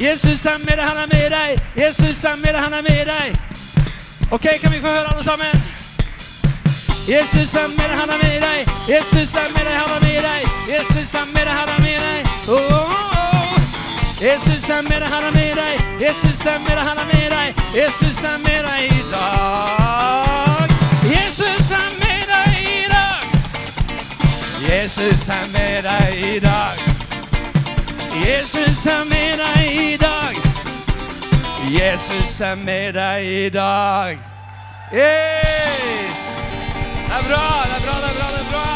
Jesus 0.00 0.46
er 0.46 0.58
med 0.58 0.76
deg, 0.76 0.84
han 0.84 0.96
er 0.96 1.06
med 1.14 1.30
deg. 1.30 1.64
Jesus 1.76 2.24
er 2.24 2.36
med 2.36 2.52
deg, 2.52 2.60
han 2.62 2.72
er 2.72 2.82
med 2.82 3.06
deg. 3.06 3.40
Ok, 4.30 4.46
kan 4.60 4.72
vi 4.72 4.80
få 4.80 4.86
høre 4.86 5.12
alle 5.12 5.24
sammen? 5.24 5.75
Jesus 7.08 7.54
er 7.54 7.68
med 7.68 7.88
deg, 7.88 7.98
han 8.00 8.10
er 8.10 8.18
med 8.18 8.40
deg. 8.40 8.66
Jesus 8.88 9.34
er 9.34 9.48
med 9.54 9.64
deg, 9.66 9.76
han 9.78 9.90
er 9.96 10.00
med 10.06 10.22
deg. 10.26 10.42
Jesus 10.74 11.14
er 11.14 11.26
med 11.34 11.44
deg, 11.46 11.54
han 11.54 11.68
er 11.68 11.80
med 11.86 12.00
deg. 12.06 12.20
Oh, 12.48 12.56
oh, 12.56 12.90
oh. 13.14 13.60
Jesus 14.22 14.68
er 14.68 14.82
med 14.82 15.00
deg, 15.00 15.08
han 15.14 15.24
er 15.24 15.30
med 15.30 15.54
deg. 15.60 15.74
Jesus 16.02 16.40
er 16.46 16.58
med 16.58 16.74
deg, 16.76 16.84
han 16.88 16.98
er 16.98 17.06
med 17.12 17.30
deg. 17.36 17.48
Jesus 17.78 18.18
er 18.30 18.38
med 18.46 18.60
deg 18.66 18.80
i 18.90 19.02
dag. 19.12 20.68
Jesus 21.14 21.70
er 21.70 21.88
med 22.02 22.22
deg 22.32 22.50
i 22.74 22.82
dag. 22.94 23.24
Jesus 24.66 25.28
er 25.28 25.46
med 25.52 25.82
deg 25.86 26.10
i 26.34 26.38
dag. 26.38 26.76
Jesus 28.26 28.86
er 28.86 29.04
med 29.04 29.38
deg 29.44 29.62
i 29.78 29.96
dag. 29.96 30.34
Jesus 31.78 32.40
er 32.40 32.54
med 32.54 32.92
deg 32.92 33.26
i 33.26 33.48
dag. 33.48 34.18
Yes! 34.92 35.75
Det 37.16 37.22
er 37.24 37.28
bra, 37.28 37.44
det 37.64 37.76
er 37.76 37.80
bra, 37.84 37.92
det 38.02 38.08
er 38.08 38.16
bra. 38.18 38.26
det 38.32 38.40
er 38.40 38.48
bra. 38.50 38.66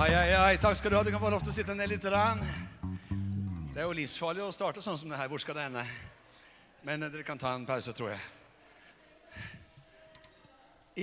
Ai, 0.00 0.10
ai, 0.14 0.30
ai. 0.34 0.56
Takk 0.56 0.76
skal 0.78 0.90
du 0.90 0.96
ha. 0.96 1.02
Du 1.02 1.10
kan 1.10 1.20
få 1.20 1.30
lov 1.34 1.42
til 1.42 1.50
å 1.50 1.54
sitte 1.56 1.74
ned 1.74 1.90
litt. 1.90 2.06
Rann. 2.14 2.38
Det 3.74 3.82
er 3.82 3.88
jo 3.88 3.98
livsfarlig 3.98 4.46
å 4.46 4.52
starte 4.54 4.78
sånn 4.86 4.94
som 5.02 5.10
det 5.10 5.18
her. 5.18 5.26
Hvor 5.26 5.42
skal 5.42 5.58
det 5.58 5.66
ende? 5.66 5.82
Men 6.86 7.02
eh, 7.02 7.10
dere 7.10 7.26
kan 7.26 7.42
ta 7.42 7.50
en 7.58 7.66
pause, 7.66 7.90
tror 7.90 8.14
jeg. 8.14 8.22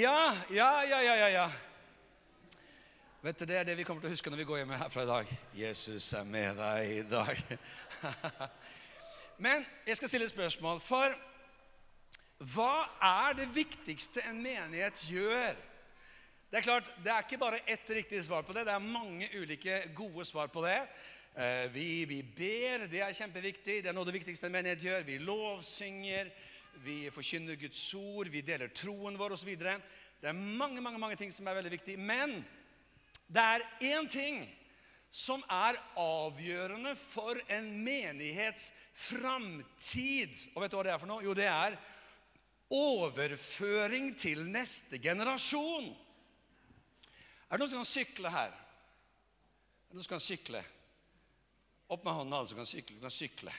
Ja, 0.05 0.31
ja, 0.47 0.71
ja, 0.87 1.03
ja, 1.03 1.19
ja. 1.25 1.29
ja. 1.35 1.47
Vet 3.27 3.43
du, 3.43 3.45
Det 3.51 3.59
er 3.59 3.67
det 3.67 3.75
vi 3.75 3.83
kommer 3.83 4.07
til 4.07 4.13
å 4.13 4.15
huske 4.15 4.31
når 4.31 4.45
vi 4.45 4.51
går 4.55 4.63
hjem 4.63 4.77
herfra 4.87 5.03
i 5.03 5.13
dag. 5.17 5.37
Jesus 5.67 6.13
er 6.15 6.23
med 6.23 6.63
deg 6.63 6.79
i 6.95 7.07
dag. 7.11 7.35
Men 9.51 9.67
jeg 9.83 9.99
skal 9.99 10.15
stille 10.15 10.31
et 10.31 10.39
spørsmål. 10.39 10.79
For 10.79 11.11
hva 12.37 12.85
er 13.01 13.33
det 13.39 13.47
viktigste 13.49 14.21
en 14.29 14.37
menighet 14.43 14.99
gjør? 15.09 15.55
Det 16.47 16.59
er 16.59 16.63
klart, 16.63 16.89
det 17.03 17.11
er 17.11 17.25
ikke 17.25 17.39
bare 17.41 17.63
ett 17.65 17.89
riktig 17.89 18.21
svar 18.23 18.43
på 18.45 18.53
det. 18.53 18.67
Det 18.67 18.73
er 18.75 18.83
mange 18.83 19.27
ulike 19.35 19.79
gode 19.97 20.25
svar 20.25 20.47
på 20.53 20.61
det. 20.63 20.77
Eh, 21.35 21.65
Vi, 21.73 22.05
vi 22.05 22.21
ber, 22.21 22.85
det 22.87 23.01
er 23.01 23.17
kjempeviktig. 23.17 23.81
Det 23.81 23.89
er 23.89 23.97
noe 23.97 24.05
av 24.05 24.11
det 24.11 24.19
viktigste 24.19 24.47
en 24.47 24.53
menighet 24.53 24.85
gjør. 24.85 25.03
Vi 25.09 25.17
lovsynger, 25.17 26.29
vi 26.85 27.09
forkynner 27.09 27.57
Guds 27.57 27.81
ord, 27.97 28.29
vi 28.29 28.45
deler 28.45 28.69
troen 28.69 29.17
vår 29.17 29.33
osv. 29.35 29.51
Det 29.57 30.29
er 30.29 30.37
mange, 30.37 30.81
mange, 30.81 31.01
mange 31.01 31.17
ting 31.17 31.33
som 31.33 31.47
er 31.47 31.57
veldig 31.57 31.73
viktig. 31.73 31.97
Men 31.99 32.39
det 33.27 33.43
er 33.43 33.67
én 33.81 34.07
ting 34.07 34.45
som 35.11 35.41
er 35.49 35.81
avgjørende 35.97 36.93
for 37.01 37.41
en 37.49 37.69
menighets 37.83 38.71
framtid. 38.93 40.47
Og 40.53 40.61
vet 40.61 40.71
du 40.71 40.77
hva 40.77 40.85
det 40.85 40.93
er 40.93 41.01
for 41.01 41.09
noe? 41.09 41.25
Jo, 41.25 41.33
det 41.33 41.49
er 41.49 41.77
overføring 42.73 44.11
til 44.19 44.43
neste 44.47 44.99
generasjon. 44.99 45.91
Er 47.47 47.55
det 47.55 47.61
noen 47.61 47.71
som 47.71 47.83
kan 47.83 47.89
sykle 47.89 48.31
her? 48.33 48.51
Er 48.51 49.91
det 49.91 49.95
noen 49.95 50.07
som 50.07 50.15
kan 50.17 50.23
sykle? 50.23 50.63
Opp 51.87 52.03
med 52.03 52.17
hånda, 52.17 52.41
alle 52.41 52.51
som 52.51 52.59
kan 52.59 52.67
sykle. 52.67 52.97
Du 52.97 53.05
kan 53.05 53.13
sykle. 53.13 53.53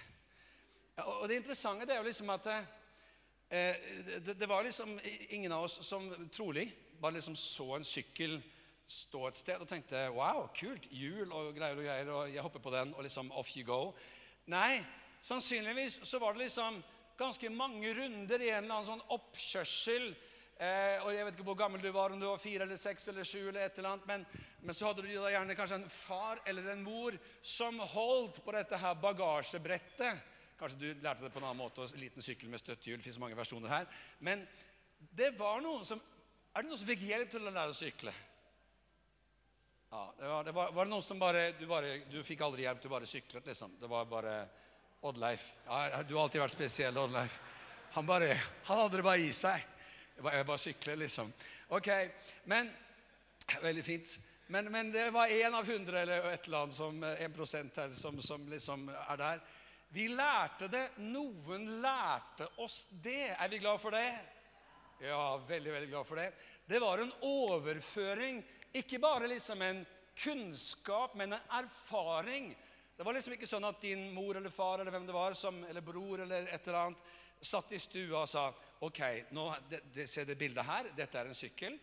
Ja, 0.99 1.07
og 1.07 1.29
det 1.31 1.39
interessante 1.41 1.87
det 1.89 1.95
er 1.95 2.03
jo 2.03 2.11
liksom 2.11 2.35
at 2.35 2.51
eh, 2.53 3.89
det, 4.27 4.35
det 4.37 4.49
var 4.51 4.67
liksom 4.67 4.99
ingen 5.31 5.55
av 5.57 5.65
oss 5.69 5.79
som 5.87 6.11
trolig 6.35 6.67
bare 7.01 7.15
liksom 7.15 7.37
så 7.37 7.77
en 7.77 7.87
sykkel 7.87 8.41
stå 8.89 9.27
et 9.29 9.37
sted 9.39 9.61
og 9.61 9.69
tenkte 9.69 10.01
wow, 10.17 10.47
kult, 10.57 10.89
hjul 10.91 11.33
og 11.33 11.53
greier 11.57 11.77
og 11.77 11.85
greier, 11.85 12.13
og 12.13 12.33
jeg 12.33 12.43
hopper 12.45 12.63
på 12.65 12.73
den, 12.73 12.95
og 12.97 13.05
liksom 13.05 13.31
off 13.37 13.51
you 13.57 13.65
go. 13.67 13.93
Nei, 14.49 14.81
sannsynligvis 15.21 16.01
så 16.09 16.21
var 16.23 16.35
det 16.35 16.47
liksom 16.47 16.81
ganske 17.19 17.51
mange 17.51 17.93
runder 17.95 18.43
i 18.43 18.51
en 18.53 18.65
eller 18.65 18.79
annen 18.79 18.89
sånn 18.89 19.07
oppkjørsel. 19.17 20.11
Eh, 20.59 21.05
og 21.05 21.13
Jeg 21.15 21.27
vet 21.27 21.37
ikke 21.37 21.47
hvor 21.47 21.59
gammel 21.59 21.83
du 21.83 21.91
var, 21.95 22.15
om 22.15 22.21
du 22.21 22.27
var 22.27 22.41
fire 22.43 22.65
eller 22.67 22.79
seks 22.81 23.11
eller 23.13 23.27
sju, 23.27 23.41
eller 23.49 23.67
et 23.67 23.79
eller 23.79 23.93
annet, 23.93 24.07
men, 24.11 24.25
men 24.67 24.75
så 24.75 24.89
hadde 24.89 25.05
du 25.07 25.13
da 25.13 25.31
gjerne 25.31 25.55
kanskje 25.59 25.79
en 25.79 25.91
far 25.93 26.43
eller 26.51 26.73
en 26.73 26.83
mor 26.83 27.19
som 27.43 27.79
holdt 27.95 28.41
på 28.45 28.55
dette 28.57 28.81
her 28.83 28.99
bagasjebrettet. 29.03 30.25
Kanskje 30.59 30.81
du 30.81 30.89
lærte 31.05 31.23
det 31.23 31.31
på 31.31 31.39
en 31.39 31.47
annen 31.47 31.61
måte, 31.61 31.87
en 31.87 32.03
liten 32.03 32.25
sykkel 32.25 32.51
med 32.51 32.59
støttehjul. 32.59 33.03
Fins 33.03 33.21
mange 33.23 33.39
versjoner 33.39 33.71
her. 33.71 34.01
Men 34.19 34.43
det 34.99 35.31
var 35.39 35.63
noen 35.63 35.87
som 35.87 36.03
Er 36.57 36.65
det 36.65 36.71
noen 36.73 36.81
som 36.81 36.89
fikk 36.89 37.03
hjelp 37.07 37.29
til 37.31 37.45
å 37.47 37.51
lære 37.53 37.71
å 37.71 37.77
sykle? 37.77 38.13
Ja, 39.93 40.01
det 40.19 40.29
var, 40.29 40.45
det 40.45 40.55
var, 40.57 40.73
var 40.75 40.89
det 40.89 40.91
noen 40.91 41.05
som 41.05 41.21
bare 41.21 41.43
du, 41.55 41.67
bare 41.71 41.93
du 42.11 42.17
fikk 42.27 42.41
aldri 42.43 42.65
hjelp, 42.65 42.81
du 42.83 42.89
bare 42.91 43.07
syklet, 43.07 43.47
liksom? 43.47 43.77
Det 43.79 43.89
var 43.89 44.09
bare 44.11 44.33
Oddleif. 45.01 45.53
Ja, 45.67 46.03
du 46.03 46.15
har 46.17 46.25
alltid 46.25 46.43
vært 46.43 46.57
spesiell, 46.57 46.99
Oddleif. 46.99 47.39
Han, 47.95 48.07
bare, 48.07 48.35
han 48.67 48.83
hadde 48.83 48.99
det 48.99 49.07
bare 49.07 49.25
i 49.25 49.33
seg. 49.33 49.65
Jeg 50.17 50.25
bare, 50.25 50.41
jeg 50.41 50.49
bare 50.51 50.63
sykler, 50.65 51.01
liksom. 51.05 51.33
Ok, 51.77 51.89
men 52.51 52.71
Veldig 53.63 53.85
fint. 53.85 54.19
Men, 54.47 54.73
men 54.73 54.93
det 54.93 55.11
var 55.11 55.27
én 55.33 55.55
av 55.55 55.67
hundre 55.67 56.03
eller 56.03 56.27
et 56.31 56.47
eller 56.47 56.65
annet 56.65 56.77
som, 56.77 57.03
en 57.05 57.33
prosent 57.33 57.81
her 57.81 57.93
som, 57.97 58.21
som 58.23 58.45
liksom 58.49 58.89
er 58.93 59.21
der. 59.21 59.41
Vi 59.93 60.09
lærte 60.13 60.69
det. 60.73 60.85
Noen 61.01 61.67
lærte 61.83 62.49
oss 62.65 62.83
det. 62.91 63.35
Er 63.37 63.49
vi 63.49 63.61
glad 63.63 63.81
for 63.81 63.97
det? 63.97 64.09
Ja, 65.01 65.37
veldig, 65.49 65.73
veldig 65.73 65.91
glad 65.93 66.09
for 66.09 66.21
det. 66.21 66.31
Det 66.69 66.81
var 66.83 67.01
en 67.01 67.13
overføring. 67.25 68.43
Ikke 68.77 69.01
bare 69.01 69.31
liksom 69.33 69.63
en 69.65 69.85
kunnskap, 70.19 71.15
men 71.17 71.33
en 71.33 71.53
erfaring. 71.61 72.51
Det 72.99 73.05
var 73.07 73.15
liksom 73.15 73.37
ikke 73.37 73.47
sånn 73.47 73.63
at 73.63 73.77
din 73.79 74.09
mor 74.11 74.35
eller 74.41 74.51
far 74.51 74.81
eller 74.83 74.91
hvem 74.91 75.05
det 75.07 75.15
var, 75.15 75.35
som, 75.39 75.61
eller 75.69 75.85
bror 75.87 76.25
eller 76.25 76.49
et 76.51 76.65
eller 76.67 76.79
annet, 76.81 77.05
satt 77.39 77.71
i 77.71 77.79
stua 77.79 78.25
og 78.25 78.27
sa 78.27 78.49
OK, 78.83 78.99
nå, 79.39 79.45
det, 79.71 79.79
det, 79.95 80.07
se 80.11 80.25
det 80.27 80.35
bildet 80.41 80.67
her. 80.67 80.89
Dette 80.97 81.21
er 81.21 81.31
en 81.31 81.39
sykkel. 81.39 81.77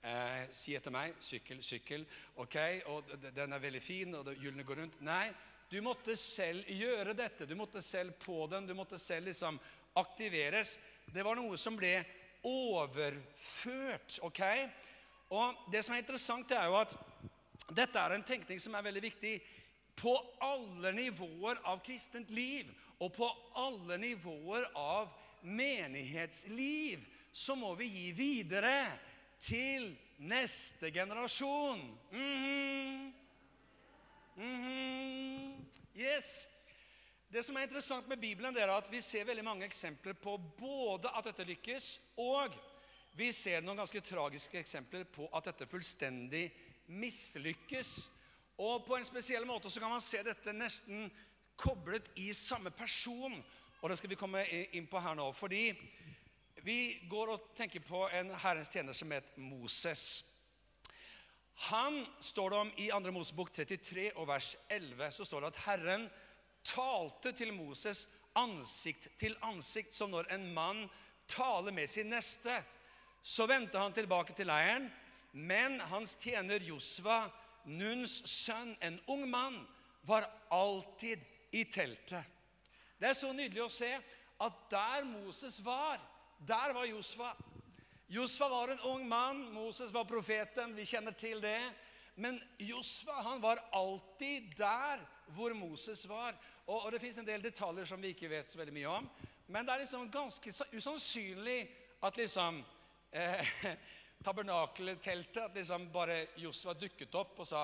Eh, 0.00 0.48
si 0.48 0.72
etter 0.72 0.96
meg 0.96 1.20
sykkel, 1.20 1.60
sykkel. 1.60 2.08
Ok, 2.40 2.56
og 2.88 3.12
den 3.36 3.52
er 3.52 3.60
veldig 3.66 3.84
fin, 3.84 4.16
og 4.16 4.32
hjulene 4.32 4.64
går 4.64 4.80
rundt. 4.80 4.98
Nei, 5.04 5.26
du 5.68 5.76
måtte 5.84 6.16
selv 6.16 6.64
gjøre 6.72 7.18
dette. 7.20 7.44
Du 7.44 7.52
måtte 7.52 7.84
selv 7.84 8.16
på 8.24 8.40
den. 8.48 8.64
Du 8.64 8.72
måtte 8.72 8.96
selv 8.96 9.28
liksom 9.28 9.60
aktiveres. 10.00 10.78
Det 11.04 11.20
var 11.28 11.36
noe 11.36 11.60
som 11.60 11.76
ble 11.76 11.98
overført. 12.48 14.22
ok? 14.24 14.40
Og 15.36 15.68
det 15.68 15.84
som 15.84 16.00
er 16.00 16.06
interessant, 16.06 16.56
er 16.56 16.72
jo 16.72 16.80
at 16.80 16.96
dette 17.68 18.00
er 18.00 18.16
en 18.16 18.24
tenkning 18.24 18.56
som 18.56 18.72
er 18.72 18.88
veldig 18.88 19.10
viktig 19.12 19.40
på 20.02 20.12
alle 20.42 20.92
nivåer 20.92 21.60
av 21.64 21.82
kristent 21.86 22.30
liv. 22.30 22.70
Og 22.98 23.12
på 23.14 23.28
alle 23.58 23.98
nivåer 24.02 24.66
av 24.78 25.10
menighetsliv 25.42 27.06
så 27.32 27.54
må 27.58 27.72
vi 27.78 27.88
gi 27.90 28.08
videre 28.14 28.76
til 29.42 29.92
neste 30.18 30.90
generasjon. 30.94 31.80
Mhm. 32.10 33.12
Mhm. 34.36 35.66
Yes. 35.96 36.48
Det 37.32 37.42
som 37.44 37.56
er 37.56 37.62
interessant 37.62 38.08
med 38.08 38.20
Bibelen, 38.20 38.54
det 38.54 38.62
er 38.62 38.68
at 38.68 38.90
vi 38.92 39.00
ser 39.00 39.24
veldig 39.24 39.44
mange 39.44 39.64
eksempler 39.64 40.12
på 40.12 40.36
både 40.58 41.08
at 41.16 41.24
dette 41.24 41.44
lykkes, 41.44 42.00
og 42.16 42.52
vi 43.16 43.32
ser 43.32 43.60
noen 43.60 43.76
ganske 43.76 44.00
tragiske 44.00 44.58
eksempler 44.58 45.04
på 45.04 45.28
at 45.36 45.44
dette 45.44 45.66
fullstendig 45.66 46.50
mislykkes. 46.86 48.10
Og 48.62 48.84
på 48.86 48.96
en 48.96 49.06
spesiell 49.06 49.46
måte 49.48 49.70
så 49.70 49.82
kan 49.82 49.90
man 49.90 50.04
se 50.04 50.22
dette 50.22 50.54
nesten 50.54 51.08
koblet 51.58 52.12
i 52.22 52.30
samme 52.36 52.70
person. 52.70 53.34
Og 53.82 53.90
det 53.90 53.98
skal 53.98 54.12
vi 54.12 54.18
komme 54.20 54.44
inn 54.76 54.86
på 54.86 55.00
her 55.02 55.16
nå. 55.18 55.32
Fordi 55.34 55.64
vi 56.62 56.78
går 57.10 57.34
og 57.34 57.48
tenker 57.58 57.82
på 57.82 58.04
en 58.14 58.30
Herrens 58.38 58.70
tjener 58.70 58.94
som 58.94 59.10
het 59.10 59.32
Moses. 59.36 60.22
Han 61.68 62.04
står 62.22 62.50
det 62.50 62.58
om 62.58 62.70
i 62.78 62.88
2. 62.90 63.12
Mosebok 63.14 63.50
33 63.52 64.08
og 64.16 64.28
vers 64.30 64.54
11, 64.70 65.10
så 65.18 65.26
står 65.26 65.42
det 65.42 65.50
at 65.52 65.62
Herren 65.66 66.06
talte 66.66 67.32
til 67.36 67.52
Moses 67.54 68.06
ansikt 68.38 69.10
til 69.20 69.36
ansikt, 69.44 69.94
som 69.94 70.10
når 70.10 70.30
en 70.32 70.46
mann 70.54 70.86
taler 71.28 71.74
med 71.74 71.90
sin 71.90 72.10
neste. 72.12 72.62
Så 73.22 73.46
vendte 73.46 73.78
han 73.78 73.94
tilbake 73.94 74.34
til 74.34 74.48
leiren, 74.50 74.88
men 75.32 75.78
hans 75.92 76.16
tjener 76.20 76.62
Josva, 76.64 77.26
Nuns 77.64 78.22
sønn, 78.30 78.76
en 78.80 79.00
ung 79.10 79.26
mann, 79.30 79.60
var 80.02 80.26
alltid 80.50 81.22
i 81.52 81.64
teltet. 81.64 82.24
Det 82.98 83.10
er 83.10 83.18
så 83.18 83.32
nydelig 83.34 83.64
å 83.64 83.72
se 83.72 83.90
at 84.42 84.60
der 84.70 85.06
Moses 85.06 85.60
var, 85.64 86.00
der 86.46 86.74
var 86.74 86.86
Josfa. 86.86 87.32
Josfa 88.12 88.48
var 88.50 88.72
en 88.72 88.84
ung 88.90 89.06
mann, 89.08 89.44
Moses 89.54 89.92
var 89.94 90.04
profeten, 90.04 90.74
vi 90.76 90.86
kjenner 90.86 91.14
til 91.18 91.42
det. 91.42 91.60
Men 92.14 92.40
Josfa 92.58 93.22
han 93.24 93.40
var 93.42 93.62
alltid 93.72 94.52
der 94.58 95.00
hvor 95.32 95.54
Moses 95.56 96.08
var. 96.08 96.36
Og, 96.66 96.84
og 96.84 96.92
det 96.92 97.00
fins 97.00 97.18
en 97.18 97.26
del 97.26 97.42
detaljer 97.42 97.88
som 97.88 98.02
vi 98.02 98.12
ikke 98.12 98.30
vet 98.30 98.52
så 98.52 98.60
veldig 98.60 98.74
mye 98.74 98.90
om. 98.90 99.08
Men 99.46 99.66
det 99.66 99.74
er 99.74 99.84
liksom 99.84 100.10
ganske 100.12 100.52
usannsynlig 100.72 101.60
at 102.02 102.16
liksom 102.16 102.62
eh, 103.12 103.54
tabernakelteltet 104.22 105.42
At 105.42 105.56
liksom 105.56 105.88
bare 105.92 106.26
Josva 106.40 106.74
dukket 106.78 107.14
opp 107.18 107.42
og 107.42 107.48
sa 107.48 107.62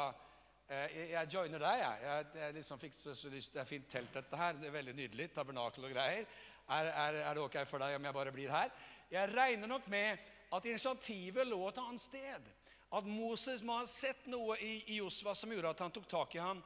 eh, 0.68 1.12
jeg 1.12 1.32
joiner 1.32 1.62
deg, 1.62 1.82
jeg. 1.82 2.04
Jeg, 2.04 2.28
jeg 2.42 2.56
liksom 2.58 2.82
fikk 2.82 2.96
så, 2.98 3.14
så 3.16 3.32
lyst, 3.32 3.54
det 3.54 3.62
er 3.62 3.68
fint 3.68 3.88
telt, 3.90 4.12
dette 4.14 4.40
her. 4.40 4.58
Det 4.58 4.70
er 4.70 4.76
veldig 4.78 4.96
nydelig. 4.98 5.30
Tabernakel 5.36 5.88
og 5.88 5.94
greier. 5.94 6.26
Er, 6.68 6.90
er, 6.92 7.20
er, 7.24 7.34
det 7.34 7.44
ok 7.44 7.62
for 7.68 7.80
deg 7.80 7.96
om 7.96 8.08
jeg 8.08 8.18
bare 8.18 8.34
blir 8.34 8.52
her? 8.52 8.72
Jeg 9.08 9.32
regner 9.32 9.70
nok 9.70 9.86
med 9.88 10.26
at 10.52 10.66
initiativet 10.68 11.48
lå 11.48 11.60
et 11.68 11.80
annet 11.80 12.02
sted. 12.02 12.50
At 12.92 13.08
Moses 13.08 13.62
må 13.64 13.78
ha 13.80 13.88
sett 13.88 14.28
noe 14.32 14.56
i, 14.64 14.74
i 14.92 14.98
Josva 15.02 15.34
som 15.36 15.52
gjorde 15.52 15.74
at 15.74 15.82
han 15.84 15.92
tok 15.92 16.08
tak 16.08 16.36
i 16.36 16.42
ham. 16.42 16.60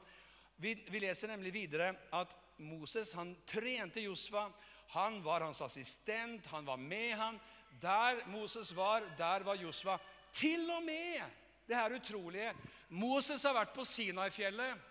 Vi, 0.63 0.75
vi 0.91 1.01
leser 1.03 1.33
nemlig 1.33 1.55
videre 1.55 1.91
at 2.15 2.37
Moses 2.63 3.15
han 3.19 3.35
trente 3.49 4.03
Josva. 4.05 4.47
Han 4.95 5.23
var 5.25 5.47
hans 5.47 5.63
assistent, 5.65 6.47
han 6.53 6.67
var 6.67 6.79
med 6.79 7.17
ham. 7.19 7.41
Der 7.81 8.27
Moses 8.27 8.73
var, 8.77 9.03
der 9.19 9.45
var 9.47 9.55
Josva. 9.55 9.99
Til 10.33 10.71
og 10.71 10.83
med 10.83 11.23
det 11.69 11.77
her 11.77 11.95
utrolige 11.97 12.53
Moses 12.89 13.43
har 13.43 13.55
vært 13.57 13.75
på 13.75 13.85
Sinai-fjellet. 13.89 14.89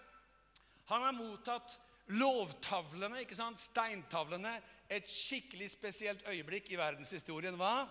Han 0.90 1.04
har 1.06 1.16
mottatt 1.16 1.78
lovtavlene, 2.12 3.22
ikke 3.22 3.38
sant? 3.38 3.62
steintavlene. 3.62 4.56
Et 4.92 5.08
skikkelig 5.08 5.70
spesielt 5.72 6.26
øyeblikk 6.28 6.72
i 6.72 6.80
verdenshistorien. 6.80 7.56
hva? 7.56 7.88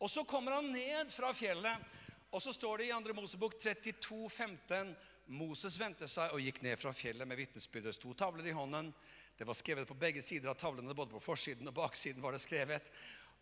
Og 0.00 0.10
så 0.10 0.24
kommer 0.24 0.56
han 0.56 0.70
ned 0.72 1.10
fra 1.12 1.32
fjellet, 1.36 1.78
og 2.32 2.42
så 2.42 2.52
står 2.52 2.78
det 2.78 2.86
i 2.86 2.92
2. 2.92 3.14
Mosebok 3.14 3.58
32, 3.60 4.30
15, 4.30 4.94
Moses 5.32 5.76
vendte 5.78 6.08
seg 6.10 6.32
og 6.34 6.42
gikk 6.42 6.62
ned 6.64 6.80
fra 6.80 6.92
fjellet 6.96 7.28
med 7.28 7.38
vitnesbyrdets 7.38 8.00
to 8.02 8.14
tavler 8.18 8.48
i 8.48 8.54
hånden. 8.56 8.90
Det 9.38 9.46
var 9.46 9.56
skrevet 9.56 9.88
på 9.88 9.96
begge 9.98 10.22
sider 10.22 10.50
av 10.50 10.58
tavlene, 10.58 10.94
både 10.94 11.14
på 11.14 11.22
forsiden 11.22 11.68
og 11.70 11.76
baksiden. 11.76 12.22
var 12.22 12.32
det 12.32 12.42
skrevet. 12.42 12.90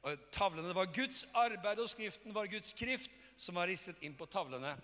Og 0.00 0.26
tavlene 0.32 0.74
var 0.76 0.92
Guds 0.94 1.26
arbeid, 1.36 1.80
og 1.82 1.90
skriften 1.92 2.34
var 2.34 2.48
Guds 2.48 2.72
skrift, 2.72 3.12
som 3.36 3.58
var 3.60 3.68
risset 3.68 4.00
inn 4.04 4.16
på 4.16 4.28
tavlene. 4.30 4.74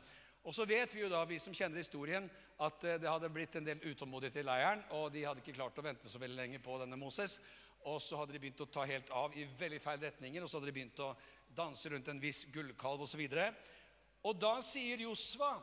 Og 0.46 0.54
så 0.54 0.66
vet 0.68 0.92
vi 0.94 1.02
jo 1.02 1.10
da, 1.10 1.24
vi 1.26 1.38
som 1.42 1.54
kjenner 1.56 1.80
historien, 1.80 2.28
at 2.62 2.84
eh, 2.86 2.98
det 3.02 3.10
hadde 3.10 3.30
blitt 3.34 3.56
en 3.58 3.66
del 3.66 3.80
utålmodighet 3.82 4.42
i 4.42 4.44
leiren, 4.46 4.84
og 4.94 5.08
de 5.14 5.24
hadde 5.26 5.42
ikke 5.42 5.56
klart 5.56 5.78
å 5.80 5.84
vente 5.84 6.10
så 6.10 6.20
veldig 6.22 6.38
lenge 6.38 6.60
på 6.62 6.76
denne 6.82 6.98
Moses. 7.00 7.40
Og 7.86 7.98
så 8.02 8.18
hadde 8.20 8.36
de 8.36 8.42
begynt 8.42 8.62
å 8.62 8.68
ta 8.70 8.84
helt 8.86 9.10
av 9.14 9.34
i 9.38 9.46
veldig 9.58 9.80
feil 9.82 9.98
retninger, 10.02 10.42
og 10.42 10.50
så 10.50 10.60
hadde 10.60 10.70
de 10.70 10.76
begynt 10.76 11.02
å 11.02 11.14
danse 11.56 11.90
rundt 11.90 12.12
en 12.12 12.22
viss 12.22 12.44
gullkalv 12.54 13.02
osv. 13.06 13.24
Og, 13.24 13.34
så 13.34 14.28
og 14.30 14.38
da 14.42 14.54
sier 14.64 15.02
Josva 15.06 15.54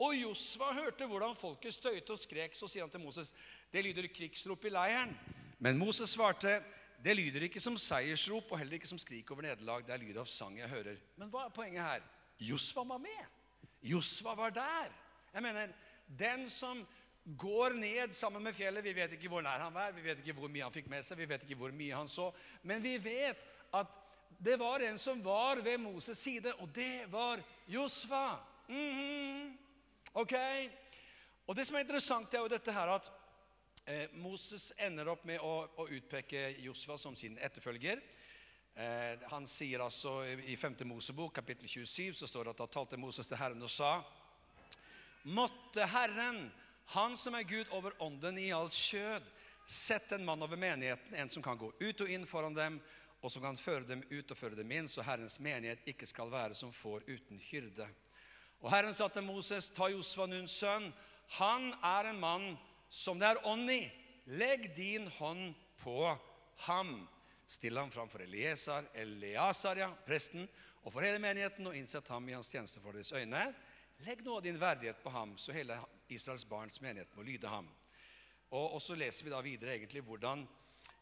og 0.00 0.16
Josva 0.16 0.70
hørte 0.78 1.04
hvordan 1.08 1.36
folket 1.36 1.76
støyte 1.76 2.14
og 2.14 2.20
skrek. 2.20 2.54
Så 2.56 2.68
sier 2.70 2.86
han 2.86 2.92
til 2.92 3.02
Moses, 3.02 3.34
det 3.72 3.82
lyder 3.84 4.08
krigsrop 4.12 4.64
i 4.64 4.72
leiren. 4.72 5.12
Men 5.60 5.76
Moses 5.76 6.14
svarte, 6.16 6.62
det 7.04 7.16
lyder 7.16 7.46
ikke 7.46 7.60
som 7.62 7.76
seiersrop 7.80 8.50
og 8.52 8.58
heller 8.60 8.76
ikke 8.76 8.90
som 8.90 8.98
skrik 9.00 9.30
over 9.32 9.46
nederlag. 9.46 9.84
Det 9.86 9.94
er 9.94 10.02
lyd 10.02 10.18
av 10.20 10.28
sang 10.28 10.58
jeg 10.58 10.68
hører. 10.68 10.98
Men 11.16 11.30
hva 11.32 11.46
er 11.46 11.54
poenget 11.54 11.82
her? 11.82 12.02
Josva 12.40 12.84
var 12.88 13.00
med. 13.00 13.38
Josva 13.82 14.34
var 14.36 14.52
der. 14.52 14.90
Jeg 15.32 15.42
mener, 15.42 15.72
den 16.18 16.44
som 16.50 16.82
går 17.38 17.76
ned 17.78 18.12
sammen 18.16 18.42
med 18.42 18.56
fjellet 18.56 18.84
Vi 18.84 18.92
vet 18.96 19.12
ikke 19.12 19.28
hvor 19.28 19.44
nær 19.44 19.60
han 19.60 19.74
var, 19.74 19.92
vi 19.92 20.02
vet 20.02 20.18
ikke 20.18 20.34
hvor 20.40 20.48
mye 20.48 20.64
han 20.64 20.74
fikk 20.74 20.88
med 20.90 21.04
seg, 21.06 21.20
vi 21.20 21.28
vet 21.30 21.44
ikke 21.46 21.58
hvor 21.60 21.72
mye 21.72 21.96
han 21.96 22.08
så. 22.08 22.30
Men 22.62 22.82
vi 22.82 22.96
vet 22.98 23.44
at 23.76 23.98
det 24.40 24.56
var 24.60 24.80
en 24.84 24.98
som 24.98 25.20
var 25.24 25.60
ved 25.60 25.78
Moses' 25.78 26.20
side, 26.20 26.54
og 26.54 26.68
det 26.74 27.12
var 27.12 27.40
Josva. 27.68 28.40
Mm 28.68 28.92
-hmm. 28.98 29.56
Ok? 30.14 30.34
Og 31.46 31.56
Det 31.56 31.66
som 31.66 31.76
er 31.76 31.80
interessant, 31.80 32.34
er 32.34 32.38
jo 32.38 32.48
dette 32.48 32.72
her 32.72 32.88
at 32.88 33.10
eh, 33.90 34.06
Moses 34.12 34.70
ender 34.78 35.08
opp 35.10 35.24
med 35.26 35.42
å, 35.42 35.66
å 35.76 35.88
utpeke 35.90 36.54
Josfa 36.62 36.96
som 36.98 37.16
sin 37.18 37.38
etterfølger. 37.38 38.00
Eh, 38.74 39.18
han 39.32 39.46
sier 39.50 39.82
altså 39.82 40.20
I 40.24 40.56
5. 40.56 40.78
Mosebok, 40.88 41.34
kapittel 41.34 41.68
27, 41.68 42.14
så 42.14 42.28
står 42.30 42.44
det 42.44 42.54
at 42.54 42.62
da 42.62 42.68
talte 42.70 43.00
Moses 43.00 43.28
til 43.28 43.40
Herren 43.40 43.66
og 43.66 43.72
sa 43.72 43.98
Måtte 45.28 45.84
Herren, 45.84 46.46
Han 46.94 47.16
som 47.16 47.36
er 47.38 47.44
Gud 47.46 47.68
over 47.76 47.94
ånden 48.02 48.38
i 48.40 48.48
alt 48.50 48.74
kjød, 48.74 49.26
sette 49.62 50.16
en 50.16 50.24
mann 50.26 50.42
over 50.42 50.58
menigheten, 50.58 51.14
en 51.14 51.30
som 51.30 51.42
kan 51.42 51.58
gå 51.58 51.68
ut 51.78 52.00
og 52.02 52.10
inn 52.10 52.24
foran 52.26 52.56
dem, 52.56 52.80
og 53.20 53.30
som 53.30 53.44
kan 53.44 53.58
føre 53.60 53.84
dem 53.86 54.02
ut 54.10 54.32
og 54.32 54.38
føre 54.38 54.56
dem 54.58 54.72
inn, 54.74 54.88
så 54.88 55.04
Herrens 55.04 55.38
menighet 55.38 55.84
ikke 55.86 56.08
skal 56.08 56.32
være 56.32 56.56
som 56.58 56.72
får 56.72 57.04
uten 57.06 57.38
hyrde. 57.50 57.86
Og 58.60 58.72
Herren 58.72 58.96
sa 58.96 59.06
til 59.08 59.22
Moses, 59.28 59.70
ta 59.76 59.86
Josfa, 59.92 60.26
Nuns 60.26 60.56
sønn. 60.56 60.90
Han 61.38 61.70
er 61.84 62.10
en 62.10 62.20
mann 62.20 62.48
som 62.90 63.18
det 63.18 63.30
er 63.30 63.46
ånd 63.46 63.70
i. 63.70 63.84
Legg 64.36 64.68
din 64.76 65.06
hånd 65.18 65.54
på 65.80 66.10
ham. 66.66 67.08
Still 67.50 67.78
ham 67.78 67.90
framfor 67.90 68.22
Eliesar, 68.22 68.84
Eliasar, 68.94 69.78
ja, 69.80 69.88
presten, 70.06 70.44
og 70.84 70.92
for 70.92 71.02
hele 71.02 71.18
menigheten, 71.22 71.66
og 71.66 71.76
innsett 71.76 72.08
ham 72.12 72.28
i 72.28 72.36
hans 72.36 72.50
tjeneste 72.50 72.82
for 72.82 72.94
deres 72.94 73.12
øyne. 73.12 73.48
Legg 74.06 74.22
nå 74.24 74.38
din 74.40 74.60
verdighet 74.60 75.02
på 75.02 75.10
ham, 75.10 75.34
så 75.38 75.52
hele 75.52 75.76
Israels 76.08 76.44
barns 76.48 76.80
menighet 76.80 77.16
må 77.16 77.24
lyde 77.26 77.50
ham. 77.50 77.66
Og, 78.50 78.76
og 78.76 78.82
så 78.82 78.94
leser 78.98 79.26
vi 79.26 79.32
da 79.32 79.40
videre 79.44 79.74
egentlig 79.76 80.02
hvordan 80.06 80.46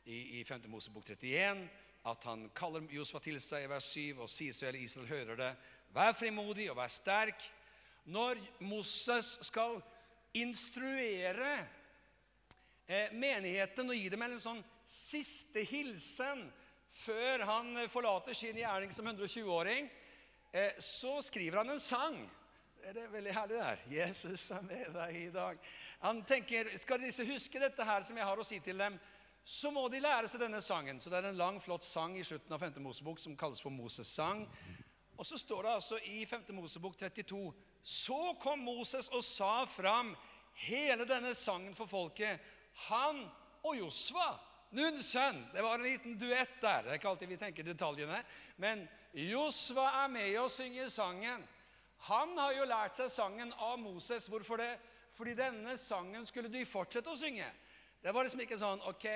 i, 0.04 0.40
i 0.40 0.44
5. 0.44 0.66
Mosebok 0.72 1.04
31 1.04 1.68
at 2.08 2.24
han 2.24 2.48
kaller 2.56 2.84
Josfa 2.92 3.20
til 3.22 3.38
seg 3.42 3.66
i 3.66 3.70
vers 3.70 3.88
7 3.92 4.22
og 4.24 4.30
sier 4.32 4.56
så 4.56 4.68
hele 4.68 4.82
Israel 4.84 5.08
hører 5.08 5.38
det. 5.38 5.52
Vær 5.94 6.16
frimodig 6.16 6.68
og 6.72 6.78
vær 6.78 6.92
sterk. 6.92 7.44
Når 8.08 8.40
Moses 8.64 9.36
skal 9.44 9.80
instruere 10.36 11.66
eh, 12.88 13.12
menigheten 13.12 13.92
og 13.92 13.96
gi 13.96 14.08
dem 14.08 14.24
en 14.26 14.40
sånn 14.40 14.64
siste 14.88 15.62
hilsen 15.68 16.46
før 16.90 17.44
han 17.46 17.84
forlater 17.92 18.34
sin 18.34 18.56
gjerning 18.58 18.92
som 18.94 19.06
120-åring, 19.06 19.90
eh, 20.52 20.72
så 20.82 21.18
skriver 21.22 21.60
han 21.62 21.76
en 21.76 21.82
sang. 21.82 22.18
Det 22.78 23.02
er 23.02 23.12
veldig 23.12 23.34
herlig 23.34 23.56
det 23.56 23.64
her. 23.64 23.80
'Jesus 23.90 24.50
er 24.50 24.62
med 24.62 24.92
deg 24.94 25.16
i 25.16 25.30
dag'. 25.30 25.58
Han 26.00 26.22
tenker, 26.24 26.76
Skal 26.78 27.00
disse 27.02 27.26
huske 27.26 27.60
dette 27.60 27.84
her 27.84 28.02
som 28.02 28.16
jeg 28.16 28.24
har 28.24 28.38
å 28.38 28.46
si 28.46 28.60
til 28.60 28.78
dem, 28.78 28.98
så 29.44 29.70
må 29.70 29.88
de 29.88 30.00
lære 30.00 30.28
seg 30.28 30.40
denne 30.40 30.60
sangen. 30.60 31.00
Så 31.00 31.10
det 31.10 31.18
er 31.18 31.28
en 31.28 31.36
lang, 31.36 31.60
flott 31.62 31.84
sang 31.84 32.16
i 32.18 32.24
slutten 32.24 32.52
av 32.52 32.60
5. 32.60 32.80
Mosebok 32.80 33.18
som 33.18 33.36
kalles 33.36 33.60
for 33.60 33.70
Moses' 33.70 34.04
sang. 34.04 34.48
Og 35.16 35.26
så 35.26 35.38
står 35.38 35.62
det 35.62 35.70
altså 35.72 35.98
i 36.04 36.24
5. 36.24 36.44
Mosebok 36.54 36.96
32 36.96 37.54
Så 37.82 38.36
kom 38.40 38.58
Moses 38.58 39.08
og 39.08 39.24
sa 39.24 39.64
fram 39.64 40.16
hele 40.54 41.04
denne 41.04 41.34
sangen 41.34 41.74
for 41.74 41.86
folket. 41.86 42.40
Han 42.86 43.24
og 43.66 43.76
Josva, 43.76 44.28
Nuns 44.76 45.12
sønn. 45.14 45.38
Det 45.54 45.62
var 45.64 45.78
en 45.78 45.86
liten 45.86 46.18
duett 46.20 46.58
der. 46.60 46.84
Det 46.84 46.92
er 46.92 46.98
ikke 47.00 47.08
alltid 47.08 47.30
vi 47.30 47.38
tenker 47.40 47.64
detaljene. 47.64 48.18
Men 48.60 48.84
Josva 49.16 49.86
er 50.04 50.10
med 50.12 50.34
og 50.42 50.50
synger 50.52 50.90
sangen. 50.92 51.46
Han 52.10 52.36
har 52.38 52.52
jo 52.54 52.66
lært 52.68 53.00
seg 53.00 53.08
sangen 53.10 53.52
av 53.64 53.78
Moses. 53.80 54.28
Hvorfor 54.28 54.60
det? 54.60 54.74
Fordi 55.16 55.34
denne 55.34 55.74
sangen 55.80 56.26
skulle 56.28 56.52
de 56.52 56.62
fortsette 56.68 57.10
å 57.10 57.18
synge. 57.18 57.48
Det 57.98 58.12
var 58.14 58.26
liksom 58.26 58.44
ikke 58.44 58.60
sånn 58.60 58.84
OK, 58.86 59.08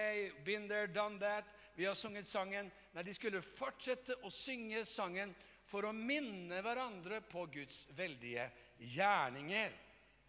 been 0.44 0.66
there, 0.70 0.88
done 0.90 1.20
that. 1.20 1.46
Vi 1.76 1.86
har 1.86 1.94
sunget 1.94 2.26
sangen. 2.26 2.72
Nei, 2.96 3.04
de 3.06 3.14
skulle 3.14 3.44
fortsette 3.44 4.18
å 4.26 4.32
synge 4.32 4.82
sangen 4.88 5.36
for 5.68 5.86
å 5.86 5.94
minne 5.94 6.58
hverandre 6.64 7.20
på 7.28 7.46
Guds 7.52 7.86
veldige 7.94 8.48
gjerninger. 8.78 9.72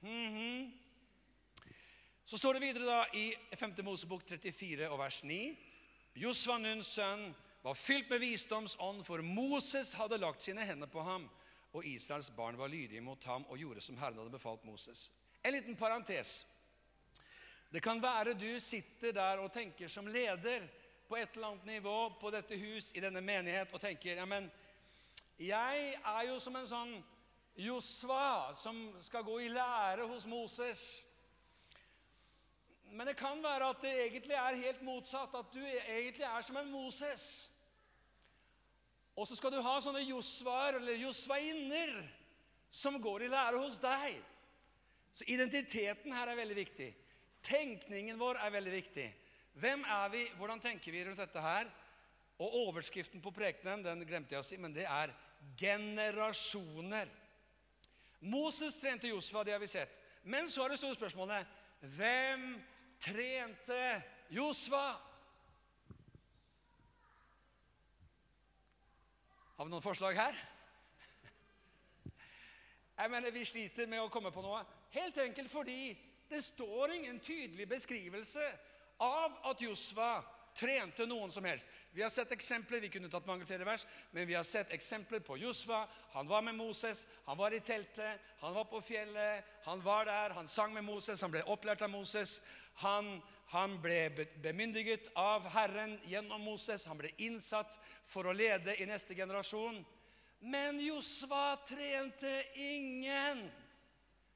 Mm 0.03 0.29
-hmm. 0.35 0.82
Så 2.25 2.37
står 2.37 2.53
det 2.53 2.59
videre 2.59 2.85
da 2.87 3.05
i 3.19 3.33
5. 3.55 3.73
Mosebok 3.83 4.23
34 4.23 4.87
og 4.89 4.99
vers 4.99 5.23
9. 5.27 5.39
Josva 6.15 6.55
Nuns 6.57 6.93
sønn 6.95 7.33
var 7.63 7.75
fylt 7.75 8.09
med 8.09 8.21
visdomsånd, 8.23 9.03
for 9.03 9.21
Moses 9.21 9.93
hadde 9.99 10.21
lagt 10.21 10.45
sine 10.45 10.63
hender 10.63 10.87
på 10.87 11.03
ham, 11.03 11.27
og 11.73 11.85
Israels 11.85 12.29
barn 12.31 12.57
var 12.57 12.71
lydige 12.71 13.01
mot 13.01 13.23
ham 13.27 13.43
og 13.49 13.59
gjorde 13.59 13.83
som 13.83 13.97
Herren 13.99 14.21
hadde 14.21 14.31
befalt 14.31 14.63
Moses. 14.63 15.09
En 15.43 15.55
liten 15.55 15.75
parentes. 15.75 16.45
Det 17.73 17.81
kan 17.83 18.01
være 18.01 18.37
du 18.39 18.59
sitter 18.59 19.11
der 19.11 19.43
og 19.43 19.51
tenker 19.51 19.87
som 19.87 20.07
leder 20.07 20.67
på 21.09 21.15
et 21.19 21.35
eller 21.35 21.47
annet 21.47 21.65
nivå 21.65 22.09
på 22.21 22.31
dette 22.31 22.55
hus, 22.57 22.91
i 22.95 23.01
denne 23.03 23.21
menighet, 23.21 23.73
og 23.73 23.81
tenker 23.81 24.15
ja, 24.15 24.25
men 24.25 24.51
jeg 25.39 25.95
er 25.99 26.27
jo 26.29 26.39
som 26.39 26.55
en 26.55 26.69
sånn 26.69 26.99
Josva, 27.59 28.53
som 28.55 28.93
skal 29.01 29.25
gå 29.27 29.41
i 29.43 29.49
lære 29.51 30.07
hos 30.07 30.25
Moses. 30.25 31.03
Men 32.93 33.09
det 33.09 33.17
kan 33.17 33.41
være 33.43 33.71
at 33.73 33.81
det 33.81 33.93
egentlig 34.05 34.35
er 34.37 34.59
helt 34.65 34.81
motsatt, 34.85 35.33
at 35.35 35.53
du 35.53 35.61
egentlig 35.65 36.25
er 36.27 36.41
som 36.45 36.57
en 36.57 36.71
Moses. 36.71 37.49
Og 39.15 39.27
så 39.27 39.37
skal 39.37 39.53
du 39.53 39.61
ha 39.61 39.73
sånne 39.81 40.03
Josvaer 40.05 40.77
eller 40.79 41.01
josvainer 41.01 41.93
som 42.73 42.97
går 43.01 43.25
i 43.25 43.31
lære 43.33 43.61
hos 43.61 43.79
deg. 43.81 44.17
Så 45.13 45.25
identiteten 45.29 46.13
her 46.13 46.29
er 46.29 46.37
veldig 46.37 46.57
viktig. 46.57 46.89
Tenkningen 47.45 48.17
vår 48.17 48.39
er 48.41 48.53
veldig 48.55 48.73
viktig. 48.73 49.07
Hvem 49.61 49.83
er 49.85 50.09
vi? 50.09 50.23
Hvordan 50.37 50.61
tenker 50.61 50.91
vi 50.91 51.03
rundt 51.05 51.21
dette 51.21 51.41
her? 51.41 51.69
Og 52.41 52.55
overskriften 52.67 53.21
på 53.21 53.33
prekenen 53.33 53.83
den 53.85 54.01
glemte 54.09 54.33
jeg 54.33 54.41
å 54.41 54.47
si, 54.47 54.57
men 54.57 54.73
det 54.73 54.87
er 54.89 55.13
generasjoner. 55.59 57.11
Moses 58.25 58.79
trente 58.79 59.11
Josfa, 59.11 59.43
det 59.43 59.53
har 59.53 59.61
vi 59.61 59.69
sett. 59.69 59.93
Men 60.23 60.47
så 60.49 60.63
er 60.63 60.73
det 60.73 60.79
store 60.79 60.97
spørsmålet 60.97 61.59
hvem 61.93 62.55
trente 63.03 64.01
Josva. 64.29 64.85
Har 69.57 69.65
vi 69.67 69.71
noen 69.71 69.83
forslag 69.83 70.17
her? 70.17 70.39
Jeg 72.97 73.11
mener, 73.11 73.31
Vi 73.31 73.45
sliter 73.45 73.87
med 73.89 74.01
å 74.01 74.09
komme 74.09 74.31
på 74.31 74.41
noe. 74.41 74.63
Helt 74.93 75.17
enkelt 75.17 75.51
fordi 75.51 75.93
det 76.29 76.43
står 76.43 76.93
ingen 76.95 77.19
tydelig 77.19 77.67
beskrivelse 77.69 78.45
av 79.03 79.39
at 79.49 79.61
Josfa 79.61 80.23
trente 80.55 81.05
noen 81.09 81.31
som 81.31 81.45
helst. 81.45 81.69
Vi 81.91 82.01
har 82.01 82.09
sett 82.09 82.31
eksempler, 82.31 82.79
vi 82.79 82.89
kunne 82.93 83.09
tatt 83.11 83.27
mange 83.27 83.45
flere 83.45 83.65
vers, 83.67 83.85
men 84.11 84.27
vi 84.29 84.35
har 84.37 84.45
sett 84.47 84.73
eksempler 84.73 85.23
på 85.25 85.37
Josfa. 85.37 85.83
Han 86.13 86.27
var 86.27 86.41
med 86.41 86.55
Moses, 86.55 87.07
han 87.25 87.37
var 87.37 87.53
i 87.53 87.59
teltet, 87.59 88.21
han 88.39 88.53
var 88.53 88.65
på 88.69 88.81
fjellet, 88.81 89.45
han 89.65 89.81
var 89.81 90.05
der, 90.05 90.35
han 90.37 90.47
sang 90.47 90.73
med 90.73 90.83
Moses, 90.83 91.21
han 91.21 91.33
ble 91.33 91.43
opplært 91.45 91.81
av 91.81 91.91
Moses. 91.93 92.41
Han, 92.81 93.19
han 93.53 93.77
ble 93.81 94.27
bemyndiget 94.41 95.11
av 95.19 95.45
Herren 95.53 95.99
gjennom 96.09 96.41
Moses, 96.41 96.87
han 96.89 96.97
ble 96.97 97.13
innsatt 97.17 97.77
for 98.09 98.25
å 98.25 98.33
lede 98.33 98.77
i 98.81 98.87
neste 98.89 99.13
generasjon. 99.17 99.83
Men 100.43 100.79
Josva 100.83 101.55
trente 101.67 102.43
ingen. 102.59 103.45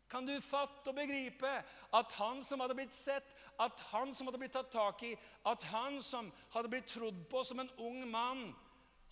Kan 0.10 0.28
du 0.28 0.38
fatte 0.42 0.88
og 0.88 0.96
begripe 0.96 1.50
at 1.98 2.14
han 2.16 2.40
som 2.44 2.62
hadde 2.64 2.76
blitt 2.78 2.96
sett, 2.96 3.34
at 3.60 3.82
han 3.92 4.14
som 4.16 4.30
hadde 4.30 4.40
blitt 4.40 4.56
tatt 4.56 4.72
tak 4.72 5.04
i, 5.04 5.12
at 5.46 5.64
han 5.72 6.00
som 6.04 6.32
hadde 6.54 6.72
blitt 6.72 6.88
trodd 6.88 7.26
på 7.32 7.44
som 7.44 7.60
en 7.60 7.72
ung 7.78 8.06
mann, 8.12 8.48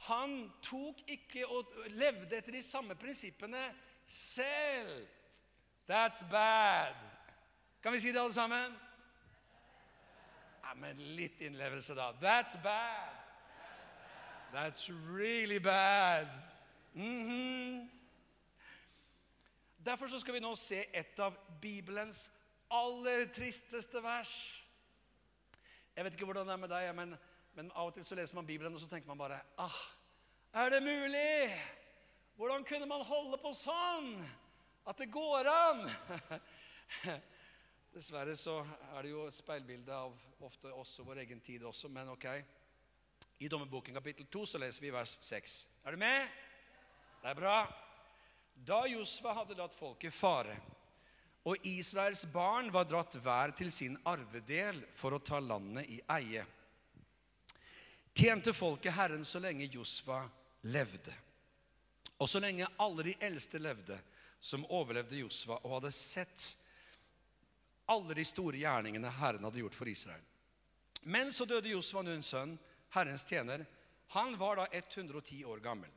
han 0.07 0.37
tok 0.63 1.03
ikke 1.07 1.45
og 1.47 1.75
levde 1.95 2.37
etter 2.37 2.55
de 2.55 2.63
samme 2.63 2.95
prinsippene 2.99 3.67
selv. 4.07 5.07
That's 5.87 6.23
bad. 6.31 6.95
Kan 7.83 7.93
vi 7.93 7.99
si 7.99 8.11
det, 8.11 8.19
alle 8.19 8.33
sammen? 8.33 8.75
Ja, 10.63 10.73
men 10.75 10.97
litt 11.15 11.41
innlevelse, 11.41 11.95
da. 11.95 12.11
That's 12.21 12.57
bad. 12.63 13.13
That's 14.53 14.89
really 14.89 15.59
bad. 15.59 16.27
Mm 16.93 17.29
-hmm. 17.29 17.94
Derfor 19.85 20.09
skal 20.17 20.33
vi 20.33 20.41
nå 20.41 20.55
se 20.57 20.79
et 20.97 21.19
av 21.21 21.35
Bibelens 21.61 22.25
aller 22.73 23.27
tristeste 23.29 24.01
vers. 24.01 24.63
Jeg 25.93 26.07
vet 26.07 26.15
ikke 26.17 26.25
hvordan 26.25 26.49
det 26.49 26.55
er 26.55 26.61
med 26.63 26.71
deg, 26.73 26.87
men, 26.97 27.13
men 27.53 27.69
av 27.77 27.91
og 27.91 27.93
til 27.93 28.07
så 28.07 28.17
leser 28.17 28.39
man 28.39 28.47
Bibelen, 28.49 28.73
og 28.73 28.81
så 28.81 28.89
tenker 28.89 29.11
man 29.11 29.21
bare 29.21 29.37
ah, 29.61 29.77
Er 30.57 30.73
det 30.73 30.81
mulig? 30.83 31.53
Hvordan 32.35 32.65
kunne 32.65 32.89
man 32.89 33.05
holde 33.05 33.37
på 33.37 33.53
sånn? 33.53 34.09
At 34.89 34.97
det 34.97 35.11
går 35.13 35.51
an? 35.53 35.85
Dessverre 37.95 38.33
så 38.41 38.57
er 38.65 39.05
det 39.05 39.13
jo 39.13 39.29
et 39.29 39.37
speilbilde 39.37 39.93
av 39.93 40.17
ofte 40.43 40.73
oss 40.73 40.97
og 40.99 41.13
vår 41.13 41.23
egen 41.27 41.45
tid 41.45 41.63
også, 41.63 41.93
men 41.93 42.09
ok. 42.11 42.25
I 43.37 43.47
Dommerboken 43.53 43.93
kapittel 44.01 44.25
2 44.33 44.47
så 44.49 44.65
leser 44.65 44.81
vi 44.81 44.97
vers 44.97 45.19
6. 45.21 45.59
Er 45.85 45.93
du 45.93 46.01
med? 46.01 46.39
Det 47.21 47.29
er 47.29 47.37
bra. 47.37 47.59
Da 48.55 48.87
Josfa 48.87 49.33
hadde 49.33 49.57
latt 49.59 49.75
folket 49.75 50.13
fare, 50.13 50.55
og 51.45 51.67
Israels 51.67 52.23
barn 52.33 52.71
var 52.73 52.87
dratt 52.89 53.17
hver 53.21 53.53
til 53.57 53.69
sin 53.71 53.97
arvedel 54.07 54.79
for 54.95 55.13
å 55.13 55.21
ta 55.21 55.39
landet 55.39 55.91
i 55.91 55.99
eie, 56.15 56.45
tjente 58.15 58.53
folket 58.55 58.95
Herren 58.95 59.25
så 59.27 59.41
lenge 59.43 59.67
Josfa 59.69 60.23
levde. 60.71 61.13
Og 62.17 62.29
så 62.31 62.39
lenge 62.39 62.69
alle 62.81 63.11
de 63.11 63.15
eldste 63.27 63.59
levde, 63.59 63.99
som 64.39 64.65
overlevde 64.71 65.19
Josfa 65.19 65.57
og 65.63 65.79
hadde 65.79 65.91
sett 65.93 66.55
alle 67.91 68.15
de 68.17 68.25
store 68.25 68.57
gjerningene 68.61 69.11
Herren 69.19 69.45
hadde 69.45 69.61
gjort 69.61 69.77
for 69.77 69.89
Israel. 69.89 70.23
Men 71.05 71.31
så 71.31 71.45
døde 71.45 71.69
Josfa, 71.69 72.01
Nuns 72.01 72.31
sønn, 72.33 72.55
Herrens 72.95 73.25
tjener. 73.29 73.65
Han 74.15 74.37
var 74.37 74.57
da 74.57 74.65
110 74.71 75.43
år 75.45 75.61
gammel. 75.61 75.91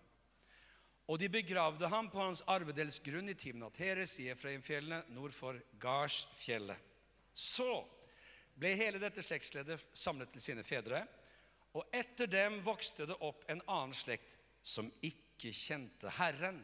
Og 1.09 1.17
de 1.21 1.29
begravde 1.33 1.89
ham 1.89 2.11
på 2.13 2.21
hans 2.21 2.43
arvedelsgrunn 2.53 3.31
i 3.33 3.37
Timnat 3.39 3.79
Heres 3.81 4.19
i 4.21 4.29
Efraimfjellene 4.29 5.07
nord 5.17 5.33
for 5.33 5.57
Garsfjellet. 5.81 6.77
Så 7.33 7.71
ble 8.59 8.75
hele 8.77 9.01
dette 9.01 9.23
slektsleddet 9.25 9.87
samlet 9.97 10.35
til 10.35 10.45
sine 10.45 10.65
fedre, 10.67 11.05
og 11.79 11.95
etter 11.95 12.29
dem 12.29 12.59
vokste 12.67 13.07
det 13.09 13.17
opp 13.25 13.45
en 13.49 13.63
annen 13.71 13.95
slekt 13.97 14.35
som 14.65 14.91
ikke 15.05 15.53
kjente 15.55 16.11
Herren, 16.19 16.59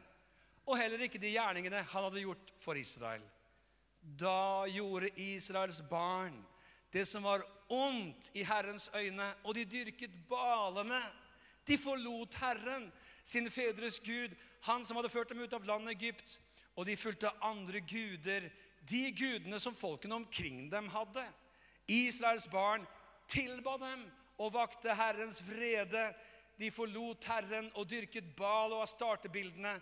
og 0.64 0.78
heller 0.80 1.06
ikke 1.06 1.20
de 1.22 1.32
gjerningene 1.34 1.84
han 1.92 2.06
hadde 2.08 2.24
gjort 2.24 2.52
for 2.60 2.76
Israel. 2.80 3.22
Da 4.00 4.66
gjorde 4.68 5.12
Israels 5.20 5.80
barn 5.88 6.36
det 6.92 7.06
som 7.08 7.24
var 7.24 7.44
ondt 7.72 8.30
i 8.36 8.44
Herrens 8.46 8.90
øyne, 8.94 9.32
og 9.44 9.56
de 9.56 9.64
dyrket 9.64 10.12
balene. 10.28 11.00
De 11.66 11.78
forlot 11.80 12.36
Herren 12.38 12.90
sine 13.24 13.50
fedres 13.50 14.00
Gud, 14.04 14.34
han 14.68 14.84
som 14.84 14.98
hadde 14.98 15.12
ført 15.12 15.32
dem 15.32 15.40
ut 15.44 15.56
av 15.56 15.64
landet 15.68 15.96
Egypt. 15.96 16.38
Og 16.74 16.88
de 16.88 16.96
fulgte 16.98 17.30
andre 17.44 17.80
guder, 17.86 18.48
de 18.84 19.02
gudene 19.16 19.60
som 19.62 19.76
folkene 19.78 20.18
omkring 20.18 20.66
dem 20.72 20.88
hadde. 20.92 21.22
Israels 21.88 22.46
barn 22.50 22.84
tilba 23.30 23.76
dem 23.80 24.04
og 24.42 24.54
vakte 24.56 24.94
Herrens 24.96 25.40
vrede. 25.46 26.08
De 26.58 26.70
forlot 26.70 27.24
Herren 27.26 27.70
og 27.74 27.88
dyrket 27.90 28.34
Bal 28.36 28.74
og 28.76 28.88
startebildene. 28.90 29.76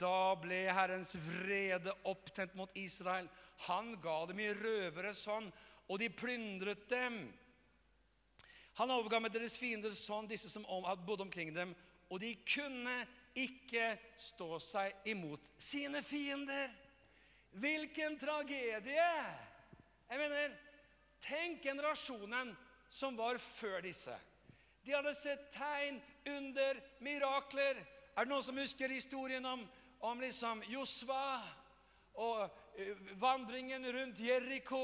Da 0.00 0.34
ble 0.38 0.62
Herrens 0.70 1.16
vrede 1.18 1.92
opptent 2.08 2.54
mot 2.58 2.70
Israel. 2.78 3.28
Han 3.66 3.96
ga 4.00 4.22
dem 4.30 4.40
i 4.40 4.52
røveres 4.54 5.24
hånd, 5.28 5.50
og 5.90 5.98
de 5.98 6.08
plyndret 6.14 6.86
dem. 6.90 7.24
Han 8.78 8.92
overga 8.94 9.18
med 9.20 9.34
deres 9.34 9.58
fienders 9.58 10.06
hånd 10.08 10.30
disse 10.30 10.48
som 10.48 10.64
bodde 11.04 11.26
omkring 11.26 11.50
dem, 11.54 11.74
og 12.10 12.20
de 12.20 12.34
kunne 12.42 12.96
ikke 13.38 13.92
stå 14.18 14.58
seg 14.62 15.06
imot 15.12 15.52
sine 15.62 16.02
fiender. 16.02 16.72
Hvilken 17.62 18.18
tragedie! 18.18 19.12
Jeg 20.10 20.18
mener, 20.18 20.56
Tenk 21.20 21.62
generasjonen 21.62 22.54
som 22.88 23.16
var 23.16 23.38
før 23.38 23.80
disse. 23.84 24.14
De 24.84 24.94
hadde 24.94 25.12
sett 25.14 25.50
tegn, 25.52 26.00
under, 26.26 26.80
mirakler. 27.04 27.80
Er 28.16 28.24
det 28.24 28.32
noen 28.32 28.44
som 28.44 28.58
husker 28.60 28.92
historien 28.92 29.44
om, 29.46 29.66
om 30.00 30.20
liksom 30.20 30.62
Josva 30.68 31.40
og 32.20 32.46
uh, 32.48 33.10
vandringen 33.20 33.84
rundt 33.92 34.20
Jeriko? 34.24 34.80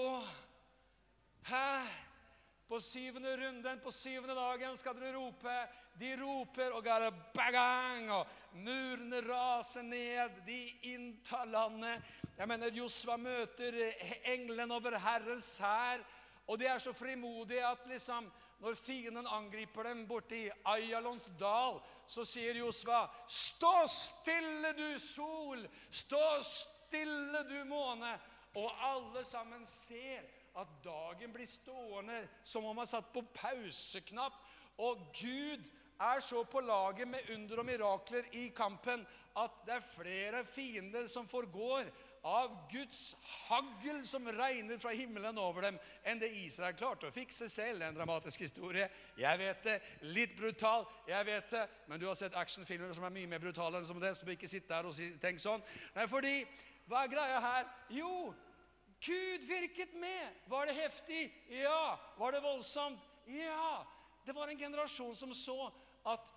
På 2.77 2.81
syvende 2.81 3.37
runden, 3.37 3.81
på 3.81 3.91
syvende 3.91 4.35
dagen 4.35 4.75
skal 4.77 4.99
dere 5.01 5.15
rope 5.17 5.53
de 5.97 6.11
roper 6.21 6.75
og 6.77 6.83
gara 6.85 7.09
bagang, 7.33 8.11
og 8.13 8.27
murene 8.53 9.23
raser 9.25 9.87
ned. 9.87 10.43
De 10.45 10.59
inntar 10.91 11.49
landet. 11.49 12.05
Jeg 12.37 12.49
mener, 12.49 12.77
Josva 12.77 13.17
møter 13.17 13.81
engelen 14.29 14.77
over 14.77 14.99
Herrens 15.01 15.55
hær. 15.57 16.05
Og 16.47 16.61
de 16.61 16.69
er 16.69 16.79
så 16.79 16.93
frimodige 16.93 17.65
at 17.65 17.89
liksom, 17.89 18.29
når 18.61 18.77
fienden 18.77 19.27
angriper 19.27 19.89
dem 19.89 20.05
borti 20.05 20.45
Ayalons 20.69 21.33
dal, 21.41 21.81
så 22.07 22.29
sier 22.29 22.61
Josva, 22.61 23.07
'Stå 23.25 23.87
stille, 23.89 24.77
du 24.77 24.99
sol! 24.99 25.69
Stå 25.91 26.43
stille, 26.43 27.47
du 27.49 27.65
måne!' 27.65 28.19
Og 28.55 28.73
alle 28.85 29.25
sammen 29.25 29.67
ser 29.67 30.36
at 30.57 30.77
dagen 30.85 31.33
blir 31.35 31.49
stående 31.49 32.23
som 32.45 32.65
om 32.65 32.77
man 32.77 32.89
satt 32.89 33.13
på 33.13 33.25
pauseknapp. 33.37 34.39
Og 34.83 35.09
Gud 35.17 35.69
er 36.01 36.21
så 36.21 36.43
på 36.45 36.61
laget 36.61 37.09
med 37.09 37.31
under 37.35 37.63
og 37.63 37.67
mirakler 37.67 38.29
i 38.37 38.49
kampen 38.57 39.07
at 39.37 39.63
det 39.67 39.75
er 39.75 39.89
flere 39.89 40.45
fiender 40.49 41.07
som 41.13 41.29
forgår 41.29 41.89
av 42.27 42.55
Guds 42.73 43.15
hagl 43.47 44.01
som 44.09 44.27
regner 44.35 44.81
fra 44.83 44.91
himmelen 44.97 45.37
over 45.39 45.69
dem, 45.69 45.77
enn 46.03 46.19
det 46.19 46.33
Israel 46.41 46.75
klarte 46.75 47.07
å 47.07 47.15
fikse 47.15 47.47
selv. 47.53 47.85
En 47.85 47.95
dramatisk 47.95 48.43
historie. 48.43 48.89
Jeg 49.21 49.39
vet 49.39 49.61
det. 49.63 49.77
Litt 50.17 50.35
brutal, 50.39 50.89
jeg 51.07 51.29
vet 51.29 51.53
det. 51.53 51.67
Men 51.87 52.03
du 52.03 52.09
har 52.09 52.19
sett 52.19 52.35
actionfilmer 52.35 52.97
som 52.97 53.07
er 53.07 53.15
mye 53.15 53.31
mer 53.31 53.45
brutale 53.45 53.79
enn 53.79 53.87
som 53.87 54.01
det, 54.03 54.17
så 54.19 54.27
ikke 54.33 54.51
sitt 54.51 54.67
der 54.69 54.89
og 54.89 54.97
si, 54.97 55.13
tenk 55.23 55.43
sånn. 55.43 55.63
Nei, 55.97 56.09
fordi 56.11 56.41
Hva 56.87 57.01
er 57.03 57.11
greia 57.11 57.39
her? 57.43 57.71
Jo, 57.91 58.11
Gud 59.01 59.45
virket 59.45 59.95
med. 59.95 60.33
Var 60.47 60.67
det 60.67 60.73
heftig? 60.73 61.47
Ja. 61.49 61.99
Var 62.17 62.33
det 62.33 62.41
voldsomt? 62.41 63.01
Ja. 63.27 63.87
Det 64.25 64.33
var 64.33 64.49
en 64.49 64.59
generasjon 64.59 65.17
som 65.17 65.35
så 65.35 65.73
at 66.03 66.33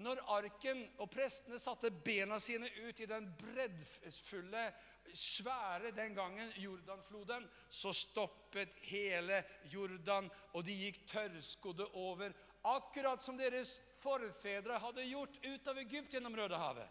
når 0.00 0.20
arken 0.32 0.82
og 0.98 1.10
prestene 1.12 1.58
satte 1.60 1.90
bena 1.90 2.38
sine 2.40 2.68
ut 2.86 3.00
i 3.00 3.08
den 3.08 3.26
breddfulle 3.36 4.62
svære 5.14 5.90
den 5.92 6.14
gangen 6.14 6.52
Jordanfloden, 6.56 7.48
så 7.70 7.92
stoppet 7.92 8.74
hele 8.86 9.42
Jordan, 9.64 10.30
og 10.54 10.64
de 10.64 10.76
gikk 10.84 11.02
tørrskodde 11.10 11.86
over. 11.98 12.32
Akkurat 12.64 13.22
som 13.22 13.38
deres 13.40 13.78
forfedre 14.00 14.78
hadde 14.78 15.08
gjort 15.08 15.38
ut 15.44 15.68
av 15.68 15.78
Egypt 15.82 16.14
gjennom 16.14 16.36
Rødehavet. 16.36 16.88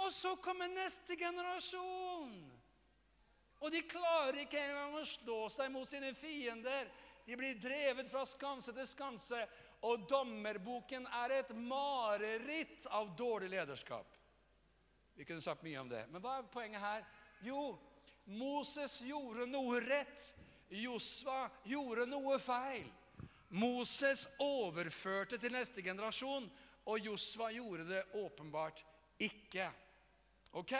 Og 0.00 0.12
så 0.12 0.34
kommer 0.40 0.68
neste 0.72 1.16
generasjon. 1.16 2.59
Og 3.60 3.72
de 3.72 3.82
klarer 3.84 4.42
ikke 4.44 4.60
engang 4.60 4.94
å 4.96 5.04
slå 5.04 5.40
seg 5.52 5.72
mot 5.72 5.88
sine 5.88 6.14
fiender. 6.16 6.88
De 7.26 7.36
blir 7.36 7.58
drevet 7.60 8.08
fra 8.08 8.24
skanse 8.26 8.72
til 8.76 8.88
skanse. 8.88 9.42
Og 9.88 10.06
dommerboken 10.08 11.06
er 11.22 11.36
et 11.40 11.52
mareritt 11.56 12.88
av 12.96 13.12
dårlig 13.16 13.50
lederskap. 13.52 14.16
Vi 15.16 15.26
kunne 15.28 15.44
sagt 15.44 15.64
mye 15.64 15.80
om 15.80 15.88
det. 15.88 16.06
Men 16.08 16.24
hva 16.24 16.38
er 16.38 16.48
poenget 16.52 16.80
her? 16.80 17.04
Jo, 17.44 17.74
Moses 18.32 19.00
gjorde 19.04 19.44
noe 19.48 19.80
rett. 19.84 20.30
Josva 20.70 21.50
gjorde 21.68 22.06
noe 22.08 22.38
feil. 22.40 22.88
Moses 23.50 24.28
overførte 24.40 25.38
til 25.42 25.52
neste 25.52 25.82
generasjon, 25.82 26.46
og 26.86 27.06
Josva 27.06 27.50
gjorde 27.52 27.88
det 27.88 28.04
åpenbart 28.20 28.84
ikke. 29.20 29.66
Ok? 30.56 30.76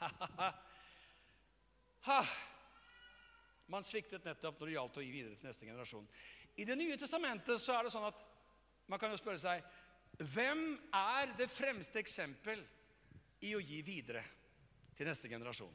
Man 3.72 3.86
sviktet 3.86 4.26
nettopp 4.26 4.60
når 4.60 4.66
det 4.68 4.76
gjaldt 4.76 4.98
å 5.00 5.04
gi 5.04 5.12
videre 5.12 5.38
til 5.38 5.48
neste 5.48 5.66
generasjon. 5.66 6.08
I 6.56 6.64
Det 6.68 6.76
nye 6.78 6.98
testamentet 7.00 7.60
så 7.60 7.78
er 7.78 7.86
det 7.86 7.94
sånn 7.94 8.06
at 8.10 8.20
man 8.90 9.00
kan 9.00 9.10
jo 9.10 9.18
spørre 9.18 9.40
seg 9.40 9.64
hvem 10.34 10.76
er 10.94 11.32
det 11.38 11.48
fremste 11.50 11.98
eksempel 11.98 12.60
i 13.42 13.54
å 13.56 13.62
gi 13.62 13.80
videre 13.82 14.22
til 14.94 15.08
neste 15.08 15.28
generasjon? 15.32 15.72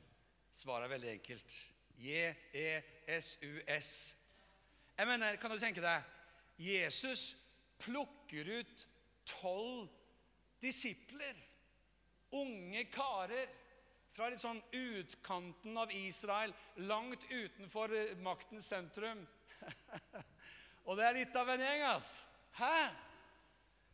Svaret 0.55 0.85
er 0.87 0.93
veldig 0.93 1.11
enkelt. 1.17 1.57
J-E-S-U-S. 1.99 3.91
Jeg 4.95 5.07
mener, 5.07 5.35
Kan 5.37 5.51
du 5.51 5.59
tenke 5.59 5.83
deg 5.83 6.03
Jesus 6.59 7.35
plukker 7.79 8.47
ut 8.59 8.87
tolv 9.27 9.89
disipler, 10.59 11.35
unge 12.35 12.83
karer 12.91 13.47
fra 14.19 14.27
litt 14.33 14.41
sånn 14.41 14.59
utkanten 14.75 15.77
av 15.79 15.91
Israel, 15.95 16.51
langt 16.83 17.23
utenfor 17.29 17.93
eh, 17.95 18.17
maktens 18.19 18.67
sentrum. 18.67 19.21
Og 20.89 20.97
det 20.99 21.05
er 21.07 21.15
litt 21.21 21.37
av 21.39 21.51
en 21.53 21.63
gjeng, 21.63 21.83
ass. 21.87 22.09
Hæ? 22.59 22.73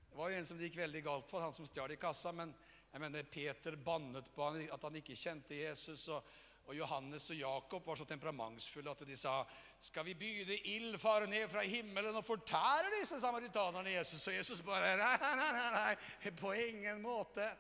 Det 0.10 0.18
var 0.18 0.32
jo 0.32 0.40
en 0.40 0.48
som 0.50 0.58
det 0.58 0.70
gikk 0.70 0.80
veldig 0.80 1.04
galt 1.06 1.30
for, 1.30 1.44
han 1.46 1.54
som 1.54 1.68
stjal 1.70 1.94
i 1.94 2.00
kassa. 2.02 2.34
Men 2.34 2.56
jeg 2.90 3.04
mener, 3.04 3.28
Peter 3.30 3.78
bannet 3.78 4.32
på 4.34 4.48
han, 4.48 4.58
at 4.74 4.88
han 4.88 4.98
ikke 4.98 5.18
kjente 5.20 5.60
Jesus. 5.60 6.08
Og, 6.16 6.26
og 6.66 6.74
Johannes 6.74 7.30
og 7.30 7.38
Jakob 7.38 7.86
var 7.86 8.00
så 8.00 8.10
temperamentsfulle 8.10 8.96
at 8.96 9.06
de 9.06 9.20
sa 9.20 9.36
skal 9.86 10.08
vi 10.08 10.18
byde 10.18 10.58
ild 10.72 10.98
fare 10.98 11.30
ned 11.30 11.46
fra 11.52 11.62
himmelen 11.70 12.18
og 12.18 12.26
fortære 12.26 12.96
disse 12.96 13.22
samaritanerne 13.22 13.94
Jesus? 14.00 14.26
Og 14.32 14.40
Jesus 14.40 14.66
bare 14.66 14.96
nei, 14.98 15.14
nei, 15.22 15.52
nei, 15.60 15.70
nei, 15.78 16.34
på 16.42 16.56
ingen 16.66 17.06
måte. 17.06 17.52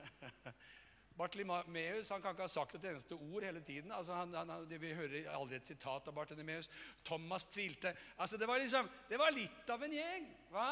Bartlimeus 1.18 2.10
han 2.14 2.22
kan 2.22 2.32
ikke 2.32 2.46
ha 2.46 2.52
sagt 2.52 2.78
et 2.78 2.86
eneste 2.88 3.16
ord 3.18 3.44
hele 3.44 3.60
tiden. 3.64 3.92
Altså, 3.92 4.14
han, 4.16 4.34
han, 4.34 4.64
vi 4.70 4.94
hører 4.96 5.28
aldri 5.34 5.58
et 5.58 5.72
sitat 5.72 6.08
av 6.08 6.16
Bartelimeus. 6.16 6.70
Thomas 7.04 7.46
tvilte. 7.50 7.92
Altså, 8.16 8.38
det, 8.40 8.48
var 8.48 8.62
liksom, 8.62 8.88
det 9.10 9.18
var 9.20 9.34
litt 9.36 9.70
av 9.70 9.84
en 9.84 9.96
gjeng. 9.98 10.30
hva? 10.54 10.70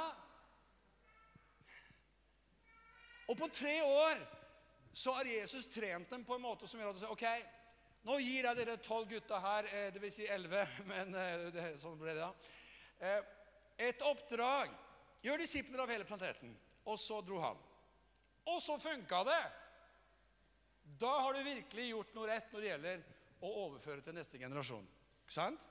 Og 3.29 3.37
på 3.37 3.48
tre 3.53 3.77
år 3.85 4.22
så 4.96 5.12
har 5.18 5.29
Jesus 5.29 5.68
trent 5.68 6.11
dem 6.11 6.24
på 6.24 6.38
en 6.38 6.42
måte 6.42 6.68
som 6.68 6.81
gjør 6.81 6.94
at 6.94 6.96
de 6.96 7.05
sier, 7.05 7.12
ok, 7.12 7.59
nå 8.09 8.16
gir 8.22 8.46
jeg 8.48 8.57
dere 8.57 8.79
tolv 8.81 9.11
gutta 9.11 9.38
her, 9.42 9.68
eh, 9.68 9.90
dvs. 9.92 10.14
Si 10.16 10.27
elleve, 10.27 10.64
men 10.90 11.14
eh, 11.14 11.48
det, 11.55 11.66
sånn 11.83 11.98
ble 12.01 12.14
det 12.16 12.24
da. 12.24 12.33
Eh, 13.05 13.35
et 13.90 14.03
oppdrag. 14.07 14.72
Gjør 15.22 15.42
disipler 15.42 15.83
av 15.83 15.90
hele 15.92 16.07
planeten. 16.09 16.55
Og 16.88 16.98
så 17.01 17.20
dro 17.27 17.40
han. 17.42 17.59
Og 18.48 18.62
så 18.64 18.79
funka 18.81 19.24
det! 19.29 19.42
Da 21.00 21.11
har 21.20 21.32
du 21.32 21.42
virkelig 21.46 21.90
gjort 21.92 22.14
noe 22.16 22.26
rett 22.26 22.52
når 22.52 22.61
det 22.61 22.70
gjelder 22.72 23.02
å 23.44 23.50
overføre 23.66 24.02
til 24.02 24.16
neste 24.16 24.38
generasjon. 24.40 24.87
Ikke 25.22 25.37
sant? 25.37 25.66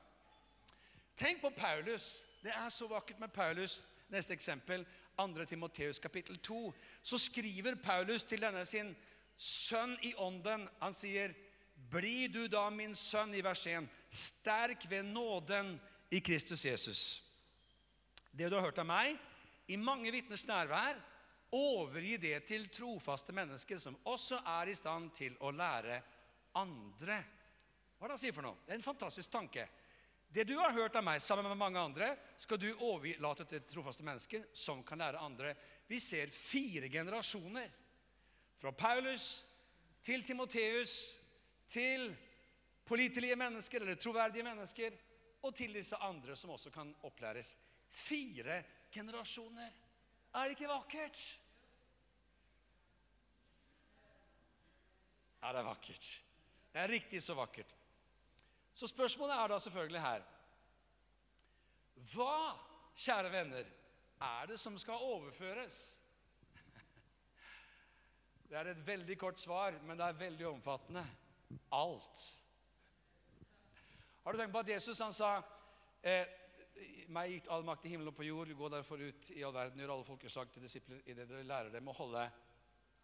Tenk 1.20 1.42
på 1.42 1.52
Paulus. 1.58 2.22
Det 2.44 2.54
er 2.54 2.70
så 2.72 2.88
vakkert 2.88 3.20
med 3.20 3.34
Paulus. 3.36 3.82
Neste 4.14 4.36
eksempel, 4.38 4.86
2. 5.18 5.46
Timoteus 5.50 6.00
kapittel 6.00 6.38
2. 6.40 6.62
Så 7.04 7.18
skriver 7.20 7.76
Paulus 7.84 8.24
til 8.24 8.42
denne 8.42 8.64
sin 8.66 8.94
sønn 9.38 9.98
i 10.06 10.14
ånden. 10.16 10.68
Han 10.80 10.94
sier, 10.94 11.34
'Bli 11.90 12.28
du 12.28 12.48
da, 12.48 12.70
min 12.70 12.96
sønn', 12.96 13.36
i 13.36 13.42
vers 13.42 13.68
1, 13.68 13.90
'sterk 14.10 14.90
ved 14.90 15.04
nåden 15.04 15.80
i 16.12 16.20
Kristus 16.20 16.66
Jesus'. 16.66 17.22
Det 18.32 18.50
du 18.50 18.56
har 18.56 18.64
hørt 18.64 18.80
av 18.80 18.86
meg, 18.86 19.18
i 19.68 19.76
mange 19.76 20.12
vitners 20.12 20.46
nærvær, 20.48 20.96
Overgi 21.56 22.18
det 22.20 22.40
til 22.48 22.68
trofaste 22.74 23.32
mennesker 23.36 23.80
som 23.80 23.96
også 24.12 24.42
er 24.60 24.72
i 24.72 24.76
stand 24.76 25.14
til 25.16 25.38
å 25.40 25.52
lære 25.56 26.02
andre. 26.60 27.22
Hva 27.98 28.06
er 28.06 28.12
det 28.12 28.18
han 28.18 28.22
sier 28.22 28.36
for 28.36 28.46
noe? 28.46 28.60
Det 28.66 28.74
er 28.74 28.82
en 28.82 28.86
fantastisk 28.90 29.32
tanke. 29.32 29.68
Det 30.28 30.44
du 30.44 30.58
har 30.60 30.76
hørt 30.76 30.98
av 31.00 31.06
meg 31.08 31.22
sammen 31.24 31.48
med 31.48 31.60
mange 31.60 31.80
andre, 31.80 32.12
skal 32.38 32.60
du 32.60 32.68
overlate 32.84 33.46
til 33.48 33.64
trofaste 33.70 34.04
mennesker 34.04 34.50
som 34.52 34.84
kan 34.86 35.00
lære 35.00 35.24
andre. 35.24 35.54
Vi 35.88 36.00
ser 36.04 36.34
fire 36.36 36.92
generasjoner. 36.92 37.72
Fra 38.60 38.74
Paulus 38.76 39.46
til 40.04 40.24
Timoteus 40.26 41.16
til 41.70 42.10
pålitelige 42.88 43.38
mennesker 43.40 43.84
eller 43.84 44.00
troverdige 44.00 44.44
mennesker 44.44 44.96
og 45.46 45.56
til 45.56 45.74
disse 45.78 45.96
andre 46.04 46.36
som 46.36 46.52
også 46.56 46.72
kan 46.74 46.92
opplæres. 47.08 47.56
Fire 47.88 48.64
generasjoner. 48.92 49.87
Er 50.38 50.44
det 50.44 50.50
ikke 50.54 50.68
vakkert? 50.70 51.20
Ja, 55.42 55.50
det 55.50 55.60
er 55.64 55.66
vakkert. 55.66 56.10
Det 56.74 56.82
er 56.82 56.92
riktig 56.92 57.24
så 57.24 57.34
vakkert. 57.34 57.74
Så 58.78 58.88
spørsmålet 58.88 59.34
er 59.34 59.48
da 59.48 59.58
selvfølgelig 59.60 60.02
her 60.02 60.26
Hva, 62.14 62.54
kjære 62.94 63.32
venner, 63.34 63.72
er 64.22 64.46
det 64.46 64.60
som 64.62 64.78
skal 64.78 65.02
overføres? 65.02 65.80
Det 68.50 68.58
er 68.58 68.70
et 68.70 68.88
veldig 68.88 69.18
kort 69.20 69.40
svar, 69.40 69.74
men 69.84 69.98
det 69.98 70.06
er 70.06 70.20
veldig 70.22 70.48
omfattende. 70.48 71.02
Alt. 71.72 72.22
Har 74.24 74.32
du 74.32 74.38
tenkt 74.38 74.54
på 74.54 74.60
at 74.60 74.70
Jesus 74.70 75.00
han 75.00 75.14
sa 75.14 75.42
eh, 76.04 76.28
meg 77.14 77.32
gitt 77.32 77.50
all 77.54 77.66
makt 77.68 77.86
i 77.88 77.94
himmelen 77.94 78.12
og 78.12 78.18
på 78.18 78.28
jord. 78.28 78.52
Gå 78.58 78.70
derfor 78.74 79.02
ut 79.02 79.32
i 79.36 79.44
all 79.46 79.56
verden, 79.56 79.80
gjør 79.82 79.96
alle 79.96 80.08
folkeslag 80.08 80.52
til 80.54 80.66
disipler 80.66 81.02
det 81.06 81.26
dere 81.26 81.48
lærer 81.48 81.74
dem 81.74 81.88
å 81.88 81.96
holde 81.98 82.26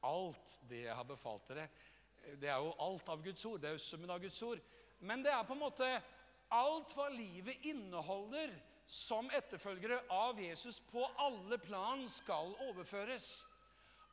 alt 0.03 0.57
det 0.69 0.83
jeg 0.85 0.97
har 0.97 1.07
befalt 1.07 1.47
dere. 1.51 1.69
Det 2.39 2.49
er 2.49 2.59
jo 2.59 2.75
alt 2.83 3.09
av 3.11 3.23
Guds 3.23 3.45
ord. 3.47 3.61
Det 3.61 3.71
er 3.71 3.77
jo 3.77 3.85
summen 3.85 4.11
av 4.11 4.21
Guds 4.23 4.41
ord. 4.43 4.61
Men 5.03 5.23
det 5.23 5.31
er 5.33 5.47
på 5.47 5.55
en 5.55 5.63
måte 5.63 5.89
alt 6.53 6.93
hva 6.95 7.09
livet 7.11 7.65
inneholder 7.67 8.53
som 8.85 9.29
etterfølgere 9.33 10.03
av 10.11 10.39
Jesus 10.41 10.79
på 10.91 11.03
alle 11.23 11.57
plan 11.59 12.03
skal 12.11 12.53
overføres. 12.67 13.41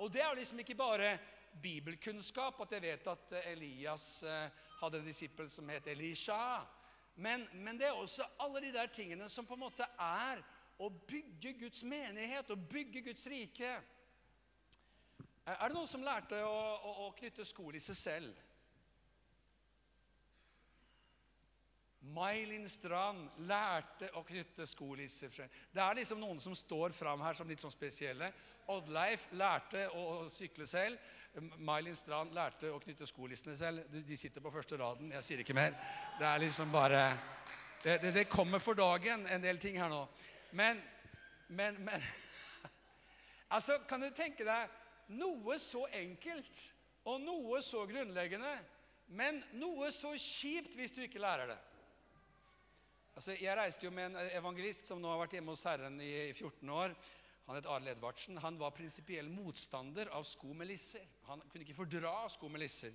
Og 0.00 0.10
det 0.12 0.22
er 0.24 0.38
liksom 0.38 0.62
ikke 0.62 0.78
bare 0.78 1.14
bibelkunnskap, 1.60 2.60
at 2.62 2.76
jeg 2.76 2.84
vet 2.86 3.08
at 3.10 3.32
Elias 3.50 4.22
eh, 4.22 4.46
hadde 4.80 5.00
en 5.00 5.08
disippel 5.08 5.50
som 5.50 5.68
het 5.68 5.90
Elisha. 5.90 6.62
Men, 7.20 7.44
men, 7.52 7.76
det 7.78 7.86
er 7.86 7.96
også 8.00 8.24
alle 8.40 8.62
de 8.64 8.72
der 8.72 8.88
tingene 8.92 9.28
som 9.28 9.46
på 9.46 9.56
en 9.58 9.64
måte 9.66 9.84
er 10.00 10.40
å 10.80 10.88
bygge 10.88 11.52
Guds 11.60 11.82
menighet 11.84 12.48
og 12.54 12.62
bygge 12.70 13.02
Guds 13.10 13.26
rike. 13.28 13.72
Er 15.44 15.66
det 15.66 15.76
noen 15.76 15.90
som 15.90 16.04
lærte 16.04 16.38
å, 16.46 16.54
å, 16.80 16.94
å 17.08 17.10
knytte 17.18 17.44
seg 17.44 17.98
selv? 17.98 18.46
May-Linn 22.00 22.64
Strand 22.72 23.42
lærte 23.44 24.08
å 24.16 24.24
knytte 24.24 24.64
skolisser. 24.66 25.50
Det 25.70 25.82
er 25.84 25.98
liksom 26.00 26.22
noen 26.22 26.40
som 26.40 26.56
står 26.56 26.96
fram 26.96 27.20
her 27.20 27.36
som 27.36 27.48
litt 27.48 27.60
sånn 27.60 27.74
spesielle. 27.74 28.32
Oddleif 28.72 29.28
lærte 29.36 29.84
å 29.92 30.24
sykle 30.32 30.64
selv. 30.66 30.96
May-Linn 31.38 31.96
Strand 31.96 32.34
lærte 32.34 32.72
å 32.74 32.80
knytte 32.82 33.06
skolissene 33.06 33.54
selv. 33.56 33.86
De 33.90 34.16
sitter 34.18 34.42
på 34.42 34.50
første 34.50 34.78
raden. 34.80 35.12
Jeg 35.14 35.26
sier 35.26 35.42
ikke 35.44 35.54
mer. 35.54 35.76
Det 36.18 36.26
er 36.26 36.42
liksom 36.42 36.72
bare 36.72 37.04
Det, 37.80 37.94
det, 38.02 38.10
det 38.12 38.28
kommer 38.28 38.58
for 38.60 38.76
dagen 38.76 39.26
en 39.26 39.42
del 39.42 39.58
ting 39.58 39.78
her 39.80 39.88
nå. 39.88 40.02
Men, 40.52 40.82
men, 41.48 41.78
men 41.84 42.02
Altså, 43.56 43.78
kan 43.88 44.02
du 44.02 44.10
tenke 44.14 44.44
deg 44.44 44.68
noe 45.16 45.56
så 45.58 45.86
enkelt 45.96 46.60
og 47.08 47.22
noe 47.24 47.62
så 47.64 47.86
grunnleggende, 47.88 48.52
men 49.16 49.40
noe 49.58 49.88
så 49.90 50.12
kjipt 50.12 50.76
hvis 50.78 50.92
du 50.94 51.00
ikke 51.06 51.22
lærer 51.22 51.54
det? 51.54 51.58
Altså, 53.16 53.34
jeg 53.40 53.56
reiste 53.56 53.86
jo 53.86 53.94
med 53.94 54.12
en 54.12 54.28
evangelist 54.36 54.86
som 54.86 55.00
nå 55.02 55.10
har 55.10 55.18
vært 55.24 55.38
hjemme 55.38 55.56
hos 55.56 55.64
Herren 55.66 55.96
i 56.04 56.30
14 56.30 56.70
år. 56.72 56.94
Han 57.50 57.56
het 57.58 57.66
Arild 57.66 57.88
Edvardsen. 57.88 58.36
Han 58.38 58.58
var 58.60 58.70
prinsipiell 58.70 59.26
motstander 59.28 60.06
av 60.14 60.22
sko 60.22 60.52
med 60.54 60.68
lisser. 60.70 61.02
Han 61.26 61.40
kunne 61.50 61.64
ikke 61.66 61.74
fordra 61.74 62.12
sko 62.30 62.46
med 62.46 62.62
lisser. 62.62 62.94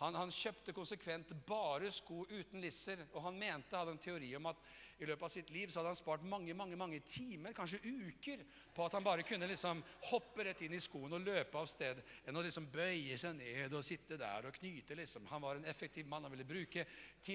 Han, 0.00 0.16
han, 0.18 0.32
kjøpte 0.34 0.72
konsekvent 0.74 1.30
bare 1.46 1.86
sko 1.94 2.24
uten 2.26 2.58
lisser, 2.64 3.04
og 3.12 3.22
han 3.28 3.36
mente, 3.38 3.76
hadde 3.78 3.92
en 3.94 4.00
teori 4.02 4.32
om 4.34 4.48
at 4.50 4.64
i 4.98 5.06
løpet 5.06 5.26
av 5.26 5.30
sitt 5.30 5.52
liv 5.54 5.70
så 5.70 5.78
hadde 5.78 5.92
han 5.92 5.98
spart 5.98 6.24
mange 6.26 6.54
mange, 6.54 6.78
mange 6.78 6.98
timer, 7.06 7.54
kanskje 7.54 7.78
uker, 7.82 8.42
på 8.74 8.84
at 8.86 8.96
han 8.96 9.06
bare 9.06 9.22
kunne 9.26 9.46
liksom 9.50 9.84
hoppe 10.08 10.46
rett 10.48 10.64
inn 10.66 10.74
i 10.74 10.82
skoen 10.82 11.14
og 11.14 11.22
løpe 11.22 11.58
av 11.58 11.70
sted, 11.70 12.02
enn 12.26 12.38
å 12.38 12.42
liksom 12.42 12.66
bøye 12.74 13.18
seg 13.18 13.36
ned 13.38 13.74
og 13.78 13.86
sitte 13.86 14.18
der 14.18 14.50
og 14.50 14.58
knyte. 14.58 14.98
liksom. 14.98 15.30
Han 15.30 15.42
var 15.46 15.58
en 15.60 15.70
effektiv 15.70 16.10
mann. 16.10 16.26
Han 16.26 16.34
ville 16.34 16.48
bruke 16.48 16.86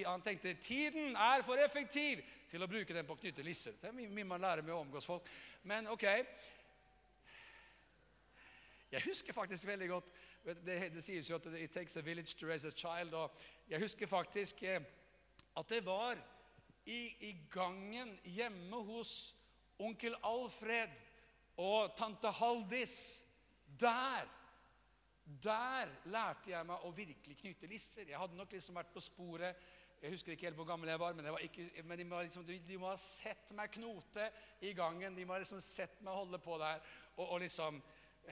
Han 0.04 0.22
tenkte 0.22 0.54
tiden 0.60 1.16
er 1.16 1.42
for 1.42 1.56
effektiv 1.56 2.20
til 2.50 2.62
å 2.62 2.68
bruke 2.68 2.92
den 2.92 3.06
på 3.06 3.16
å 3.16 3.20
knytte 3.20 3.44
lisser. 3.44 3.80
Det 3.80 3.88
er 3.88 3.96
mye 3.96 4.28
man 4.28 4.44
lærer 4.44 4.62
med 4.62 4.74
å 4.74 4.80
omgås 4.84 5.08
folk. 5.08 5.28
Men 5.64 5.88
ok. 5.88 6.04
Jeg 8.92 9.02
husker 9.04 9.32
faktisk 9.32 9.66
veldig 9.66 9.88
godt 9.88 10.10
det, 10.44 10.78
det 10.94 11.02
sies 11.04 11.28
jo 11.30 11.36
at 11.36 11.46
it 11.60 11.70
takes 11.70 11.96
a 11.96 12.00
village 12.00 12.38
to 12.38 12.46
raise 12.46 12.68
a 12.68 12.70
child. 12.70 13.14
og 13.14 13.30
Jeg 13.68 13.80
husker 13.80 14.06
faktisk 14.06 14.62
eh, 14.62 14.80
at 15.56 15.68
det 15.68 15.84
var 15.86 16.16
i, 16.86 17.28
i 17.28 17.36
gangen 17.50 18.18
hjemme 18.24 18.76
hos 18.76 19.34
onkel 19.78 20.14
Alfred 20.24 20.94
og 21.56 21.96
tante 21.96 22.30
Haldis. 22.30 23.24
Der 23.80 24.28
der 25.42 25.90
lærte 26.08 26.54
jeg 26.54 26.64
meg 26.66 26.84
å 26.86 26.92
virkelig 26.96 27.36
knyte 27.36 27.68
lisser. 27.68 28.08
Jeg 28.08 28.16
hadde 28.16 28.36
nok 28.38 28.52
liksom 28.52 28.78
vært 28.78 28.94
på 28.94 29.02
sporet. 29.04 29.58
Jeg 30.00 30.14
husker 30.14 30.32
ikke 30.32 30.46
helt 30.46 30.56
hvor 30.56 30.68
gammel 30.68 30.88
jeg 30.88 31.00
var, 31.02 31.12
men, 31.18 31.26
var 31.34 31.42
ikke, 31.44 31.66
men 31.84 31.98
de, 31.98 32.04
må 32.06 32.20
liksom, 32.22 32.46
de, 32.46 32.78
må 32.80 32.88
ha 32.88 32.96
sett 33.02 33.52
meg 33.58 33.72
knote 33.74 34.30
i 34.64 34.72
gangen. 34.78 35.16
De 35.16 35.26
må 35.26 35.34
ha 35.34 35.42
liksom 35.42 35.60
sett 35.60 36.00
meg 36.06 36.16
holde 36.16 36.40
på 36.40 36.56
der. 36.62 36.80
Og, 37.18 37.26
og 37.26 37.42
liksom 37.42 37.82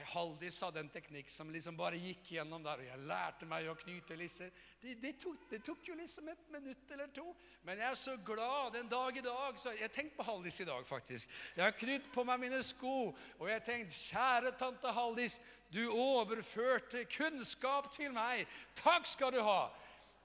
Haldis 0.05 0.59
hadde 0.61 0.79
en 0.83 0.89
teknikk 0.93 1.29
som 1.33 1.49
liksom 1.49 1.77
bare 1.77 1.97
gikk 1.97 2.31
gjennom 2.35 2.63
der, 2.65 2.81
og 2.81 2.85
jeg 2.85 3.05
lærte 3.09 3.47
meg 3.49 3.65
å 3.69 3.75
knyte 3.79 4.17
lisser. 4.19 4.51
Det, 4.81 4.93
det, 5.01 5.13
tok, 5.21 5.47
det, 5.49 5.59
tok, 5.65 5.81
jo 5.87 5.95
liksom 5.97 6.29
et 6.29 6.51
minutt 6.53 6.91
eller 6.93 7.09
to. 7.15 7.25
Men 7.65 7.81
jeg 7.81 7.89
er 7.89 7.97
så 7.99 8.13
glad 8.27 8.75
den 8.77 8.91
dag 8.91 9.17
i 9.17 9.23
dag. 9.25 9.57
Så 9.57 9.73
jeg 9.77 9.91
tenkte 9.95 10.19
på 10.19 10.27
Haldis 10.27 10.61
i 10.61 10.67
dag, 10.69 10.85
faktisk. 10.85 11.33
Jeg 11.55 11.65
har 11.65 11.77
knytt 11.79 12.11
på 12.13 12.25
meg 12.29 12.43
mine 12.45 12.61
sko, 12.65 12.97
og 13.39 13.49
jeg 13.49 13.65
tenkte, 13.65 13.97
kjære 14.11 14.53
tante 14.59 14.93
Haldis, 14.93 15.39
du 15.73 15.83
overførte 15.89 17.03
kunnskap 17.11 17.89
til 17.95 18.13
meg. 18.15 18.45
Takk 18.77 19.09
skal 19.09 19.33
du 19.33 19.41
ha! 19.43 19.61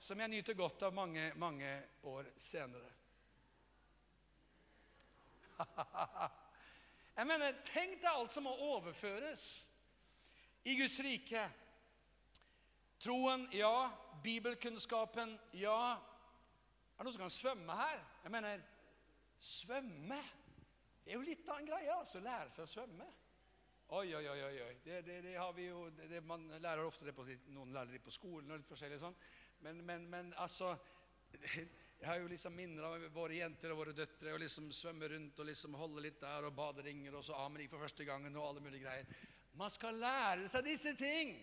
Som 0.02 0.18
jeg 0.18 0.32
nyter 0.34 0.58
godt 0.58 0.82
av 0.82 0.94
mange, 0.94 1.30
mange 1.38 1.72
år 2.10 2.26
senere. 2.36 2.90
Jeg 7.16 7.26
mener, 7.28 7.58
Tenk 7.68 7.98
deg 8.00 8.08
alt 8.10 8.32
som 8.32 8.46
må 8.48 8.52
overføres 8.72 9.42
i 10.64 10.76
Guds 10.78 11.00
rike. 11.04 11.42
Troen, 13.02 13.48
ja. 13.52 13.90
Bibelkunnskapen, 14.22 15.34
ja. 15.58 15.78
Er 15.92 17.02
det 17.02 17.04
noen 17.04 17.16
som 17.16 17.24
kan 17.24 17.34
svømme 17.34 17.76
her? 17.76 17.98
Jeg 18.22 18.30
mener, 18.30 18.62
svømme 19.40 20.20
Det 21.02 21.10
er 21.10 21.18
jo 21.18 21.26
litt 21.26 21.48
av 21.50 21.58
en 21.58 21.66
greie, 21.66 21.90
altså. 21.92 22.22
Lære 22.22 22.50
seg 22.54 22.64
å 22.64 22.70
svømme. 22.70 23.08
Oi, 23.92 24.14
oi, 24.14 24.26
oi. 24.30 24.42
oi. 24.62 24.74
Det, 24.84 25.02
det, 25.04 25.18
det 25.26 25.34
har 25.36 25.52
vi 25.52 25.66
jo, 25.66 25.88
det, 25.98 26.22
Man 26.24 26.46
lærer 26.62 26.86
ofte 26.86 27.04
det 27.04 27.16
på 27.16 27.26
Noen 27.52 27.74
lærer 27.74 27.92
det 27.92 28.04
på 28.04 28.14
skolen 28.14 28.54
og 28.54 28.62
litt 28.62 28.70
forskjellig 28.70 29.00
sånn. 29.02 29.18
Men, 29.66 29.82
men, 29.84 30.06
men 30.08 30.32
altså 30.40 30.76
jeg 32.02 32.10
har 32.10 32.18
jo 32.18 32.30
liksom 32.32 32.56
minner 32.58 32.82
av 32.88 33.02
våre 33.14 33.36
jenter 33.36 33.70
og 33.70 33.78
våre 33.78 33.92
døtre 33.94 34.32
og 34.34 34.40
liksom 34.42 34.72
svømme 34.74 35.06
rundt 35.12 35.36
og 35.38 35.46
liksom 35.46 35.76
holde 35.78 36.02
litt 36.02 36.16
der 36.18 36.48
og 36.48 36.56
baderinger 36.56 37.14
og 37.14 37.22
så 37.22 37.36
ameri 37.38 37.68
for 37.70 37.78
første 37.78 38.02
gangen 38.08 38.34
og 38.34 38.48
alle 38.48 38.62
mulige 38.64 38.82
greier. 38.82 39.12
Man 39.54 39.70
skal 39.70 40.00
lære 40.02 40.48
seg 40.50 40.66
disse 40.66 40.96
ting. 40.98 41.36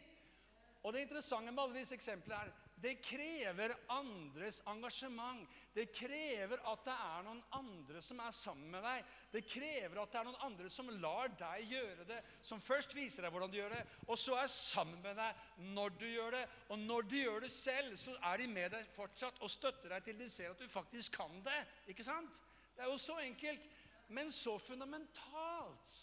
Og 0.83 0.91
det 0.91 1.05
interessante 1.05 1.53
med 1.53 1.63
alle 1.63 1.79
disse 1.79 1.95
eksemplene 1.95 2.41
er 2.43 2.51
det 2.81 2.95
krever 3.03 3.73
andres 3.91 4.61
engasjement. 4.67 5.47
Det 5.73 5.89
krever 5.95 6.61
at 6.71 6.85
det 6.87 6.93
er 6.95 7.25
noen 7.25 7.41
andre 7.55 8.01
som 8.03 8.21
er 8.23 8.35
sammen 8.35 8.71
med 8.71 8.85
deg. 8.85 9.09
Det 9.33 9.43
krever 9.47 9.99
at 9.99 10.13
det 10.13 10.19
er 10.21 10.27
noen 10.29 10.45
andre 10.47 10.71
som 10.71 10.91
lar 11.01 11.31
deg 11.39 11.73
gjøre 11.73 12.07
det, 12.07 12.19
som 12.45 12.63
først 12.63 12.95
viser 12.95 13.25
deg 13.25 13.33
hvordan 13.35 13.51
du 13.51 13.59
gjør 13.59 13.75
det, 13.75 13.83
og 14.07 14.19
så 14.19 14.37
er 14.39 14.51
sammen 14.53 15.03
med 15.03 15.19
deg 15.19 15.67
når 15.75 15.97
du 15.99 16.07
gjør 16.07 16.37
det. 16.37 16.45
Og 16.69 16.79
når 16.85 17.09
du 17.11 17.17
gjør 17.19 17.45
det 17.45 17.51
selv, 17.53 17.99
så 17.99 18.15
er 18.31 18.41
de 18.41 18.49
med 18.55 18.71
deg 18.77 18.95
fortsatt 18.95 19.43
og 19.43 19.51
støtter 19.51 19.95
deg 19.95 20.07
til 20.07 20.23
de 20.23 20.31
ser 20.31 20.55
at 20.55 20.63
du 20.63 20.71
faktisk 20.71 21.19
kan 21.19 21.43
det. 21.45 21.59
Ikke 21.91 22.07
sant? 22.07 22.39
Det 22.75 22.85
er 22.85 22.91
jo 22.93 22.99
så 23.01 23.19
enkelt, 23.19 23.67
men 24.15 24.31
så 24.31 24.55
fundamentalt. 24.63 25.95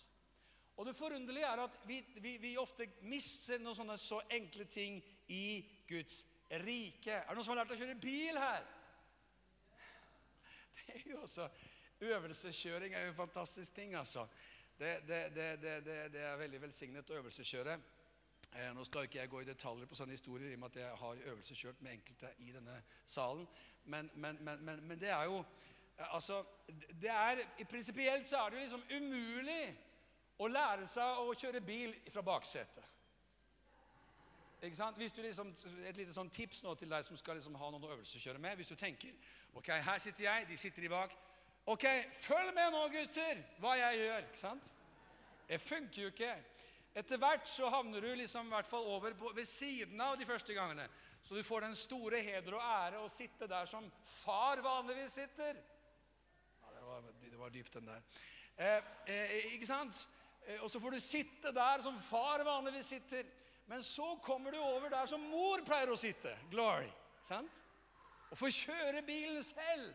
Og 0.77 0.85
det 0.85 0.97
forunderlige 0.97 1.49
er 1.49 1.65
at 1.65 1.83
vi, 1.89 2.03
vi, 2.21 2.37
vi 2.37 2.57
ofte 2.61 2.85
mister 3.09 3.63
noen 3.65 3.79
sånne 3.79 3.97
så 3.97 4.21
enkle 4.37 4.69
ting 4.69 5.01
i 5.33 5.47
Guds 5.89 6.21
liv 6.21 6.33
rike. 6.51 7.13
Er 7.13 7.29
det 7.29 7.37
noen 7.37 7.47
som 7.47 7.55
har 7.55 7.63
lært 7.63 7.75
å 7.75 7.81
kjøre 7.81 7.99
bil 8.01 8.39
her? 8.41 8.67
Det 10.87 11.01
er 11.01 11.11
jo 11.11 11.23
også 11.25 11.49
Øvelseskjøring 12.07 12.95
er 12.95 13.07
jo 13.07 13.11
en 13.15 13.17
fantastisk 13.17 13.75
ting, 13.75 13.95
altså. 13.97 14.27
Det, 14.79 14.99
det, 15.09 15.21
det, 15.35 15.85
det 16.13 16.21
er 16.21 16.37
veldig 16.37 16.61
velsignet 16.67 17.11
å 17.11 17.17
øvelseskjøre. 17.23 17.79
Eh, 18.53 18.75
nå 18.75 18.85
skal 18.85 19.05
ikke 19.05 19.19
jeg 19.19 19.31
gå 19.33 19.41
i 19.41 19.49
detaljer 19.49 19.89
på 19.89 19.97
sånne 19.99 20.15
historier, 20.17 20.51
i 20.51 20.57
og 20.57 20.61
med 20.63 20.75
at 20.75 20.83
jeg 20.83 20.99
har 21.01 21.23
øvelseskjørt 21.31 21.81
med 21.85 21.97
enkelte 21.97 22.35
i 22.45 22.53
denne 22.53 22.77
salen. 23.05 23.47
Men, 23.85 24.11
men, 24.15 24.39
men, 24.45 24.85
men 24.87 25.01
det 25.01 25.11
er 25.11 25.25
jo 25.25 25.41
eh, 25.41 26.15
Altså, 26.15 26.45
det 27.01 27.11
er 27.11 27.43
Prinsipielt 27.71 28.27
så 28.27 28.37
er 28.45 28.51
det 28.51 28.59
jo 28.59 28.63
liksom 28.63 28.85
umulig 28.91 29.63
å 30.39 30.49
lære 30.49 30.87
seg 30.89 31.21
å 31.25 31.35
kjøre 31.35 31.65
bil 31.65 31.97
fra 32.13 32.23
baksetet. 32.23 32.96
Ikke 34.63 34.77
sant? 34.77 34.97
Hvis 34.97 35.13
du 35.13 35.23
liksom, 35.23 35.53
Et 35.89 35.97
lite 35.97 36.15
sånn 36.15 36.31
tips 36.31 36.63
nå 36.65 36.75
til 36.75 36.91
deg 36.91 37.05
som 37.05 37.17
skal 37.17 37.37
liksom 37.37 37.55
ha 37.61 37.71
noen 37.71 37.85
å 37.85 37.93
øvelseskjøre 37.97 38.41
med. 38.41 38.57
Hvis 38.57 38.73
du 38.73 38.77
tenker 38.81 39.13
ok, 39.55 39.69
her 39.85 39.99
sitter 40.03 40.25
jeg, 40.25 40.49
de 40.49 40.57
sitter 40.57 40.87
i 40.87 40.93
bak. 40.93 41.17
Ok, 41.67 41.85
følg 42.15 42.55
med 42.55 42.71
nå, 42.73 42.85
gutter, 42.95 43.43
hva 43.61 43.75
jeg 43.77 44.05
gjør. 44.05 44.29
ikke 44.29 44.41
sant? 44.41 44.71
Det 45.49 45.61
funker 45.61 46.03
jo 46.03 46.13
ikke. 46.13 46.33
Etter 46.97 47.21
hvert 47.21 47.49
så 47.51 47.69
havner 47.69 48.01
du 48.01 48.15
liksom 48.17 48.49
i 48.49 48.55
hvert 48.55 48.69
fall 48.71 48.87
over 48.89 49.15
på, 49.19 49.33
ved 49.37 49.45
siden 49.45 50.01
av 50.01 50.17
de 50.19 50.27
første 50.27 50.55
gangene. 50.57 50.87
Så 51.27 51.35
du 51.35 51.43
får 51.43 51.67
den 51.67 51.75
store 51.77 52.23
heder 52.23 52.55
og 52.57 52.63
ære 52.63 53.01
å 53.03 53.11
sitte 53.11 53.49
der 53.51 53.67
som 53.69 53.89
far 54.07 54.63
vanligvis 54.65 55.19
sitter. 55.19 55.59
Ja, 56.63 56.71
det 56.73 56.85
var, 56.87 57.09
det 57.21 57.41
var 57.41 57.53
dypt, 57.53 57.75
den 57.75 57.91
der. 57.91 58.05
Eh, 58.57 58.93
eh, 59.13 59.53
ikke 59.57 59.69
sant? 59.69 60.07
Eh, 60.47 60.63
og 60.63 60.71
så 60.71 60.81
får 60.81 60.95
du 60.95 61.01
sitte 61.03 61.53
der 61.53 61.83
som 61.85 61.99
far 62.01 62.45
vanligvis 62.47 62.95
sitter. 62.95 63.27
Men 63.67 63.83
så 63.83 64.17
kommer 64.23 64.53
du 64.55 64.59
over 64.59 64.91
der 64.91 65.07
som 65.11 65.23
mor 65.31 65.63
pleier 65.67 65.91
å 65.91 65.99
sitte. 65.99 66.33
Glory. 66.53 66.89
Sant? 67.27 67.63
Og 68.31 68.39
får 68.39 68.55
kjøre 68.55 69.03
bilen 69.07 69.43
selv. 69.47 69.95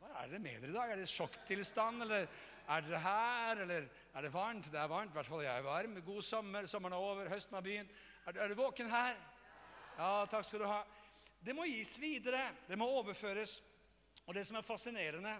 Hva 0.00 0.22
er 0.22 0.32
det 0.32 0.40
med 0.42 0.62
dere 0.62 0.72
i 0.72 0.74
dag? 0.74 0.92
Er 0.92 1.02
det 1.02 1.10
sjokktilstand, 1.10 2.02
eller 2.06 2.26
er 2.70 2.86
dere 2.86 3.02
her, 3.04 3.62
eller 3.66 3.86
er 4.14 4.26
det 4.26 4.32
varmt? 4.34 4.70
Det 4.72 4.80
er 4.80 4.90
varmt, 4.90 5.12
i 5.12 5.18
hvert 5.18 5.30
fall 5.30 5.44
jeg 5.44 5.52
er 5.52 5.66
varm. 5.66 5.98
God 6.06 6.26
sommer, 6.26 6.66
sommeren 6.70 6.96
er 6.96 7.06
over, 7.10 7.30
høsten 7.30 7.58
har 7.58 7.66
begynt. 7.66 7.94
Er, 8.26 8.38
er 8.40 8.50
du 8.50 8.58
våken 8.58 8.90
her? 8.90 9.18
Ja, 9.98 10.10
takk 10.30 10.46
skal 10.48 10.64
du 10.64 10.68
ha. 10.70 10.80
Det 11.40 11.54
må 11.56 11.68
gis 11.68 11.94
videre. 12.02 12.42
Det 12.68 12.78
må 12.78 12.88
overføres. 12.98 13.58
Og 14.26 14.34
det 14.34 14.46
som 14.46 14.58
er 14.58 14.66
fascinerende, 14.66 15.36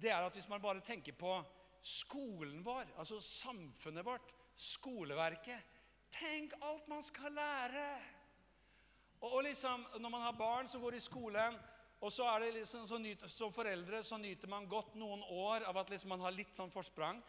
det 0.00 0.10
er 0.10 0.22
at 0.26 0.34
hvis 0.34 0.48
man 0.50 0.62
bare 0.62 0.82
tenker 0.84 1.14
på 1.18 1.36
skolen 1.84 2.62
vår, 2.64 2.94
altså 2.98 3.20
samfunnet 3.20 4.06
vårt, 4.06 4.32
skoleverket. 4.56 5.72
Tenk 6.14 6.54
alt 6.62 6.88
man 6.88 7.02
skal 7.02 7.32
lære! 7.34 7.86
Og, 9.20 9.32
og 9.32 9.42
liksom, 9.46 9.86
Når 10.00 10.10
man 10.10 10.20
har 10.20 10.36
barn 10.38 10.68
som 10.68 10.82
går 10.82 10.98
i 10.98 11.00
skolen, 11.00 11.56
og 12.04 12.12
så 12.12 12.26
er 12.28 12.42
det 12.44 12.50
liksom, 12.58 12.86
så 12.86 12.98
nyter, 13.00 13.30
som 13.32 13.52
foreldre 13.52 14.02
så 14.04 14.18
nyter 14.20 14.50
man 14.50 14.68
godt 14.68 14.94
noen 15.00 15.22
år 15.32 15.64
av 15.64 15.78
at 15.80 15.90
liksom 15.90 16.12
man 16.12 16.24
har 16.26 16.34
litt 16.36 16.52
sånn 16.56 16.72
forsprang. 16.72 17.22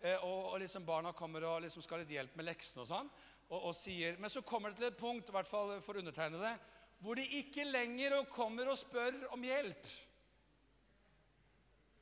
Eh, 0.00 0.16
og, 0.24 0.54
og, 0.54 0.56
liksom 0.62 0.86
barna 0.86 1.12
kommer 1.12 1.44
og 1.46 1.60
liksom 1.62 1.84
skal 1.84 2.02
litt 2.02 2.14
hjelp 2.14 2.38
med 2.38 2.48
leksene 2.48 2.82
og 2.82 2.88
sånn. 2.88 3.10
Og, 3.50 3.58
og, 3.58 3.74
sier, 3.76 4.16
Men 4.18 4.32
så 4.32 4.42
kommer 4.46 4.72
det 4.72 4.80
til 4.80 4.88
et 4.88 4.98
punkt, 4.98 5.28
i 5.28 5.36
hvert 5.36 5.50
fall 5.50 5.74
for 5.84 6.00
undertegnede, 6.00 6.54
hvor 7.02 7.18
de 7.18 7.26
ikke 7.42 7.66
lenger 7.66 8.16
kommer 8.32 8.70
og 8.72 8.78
spør 8.80 9.20
om 9.34 9.44
hjelp. 9.44 9.90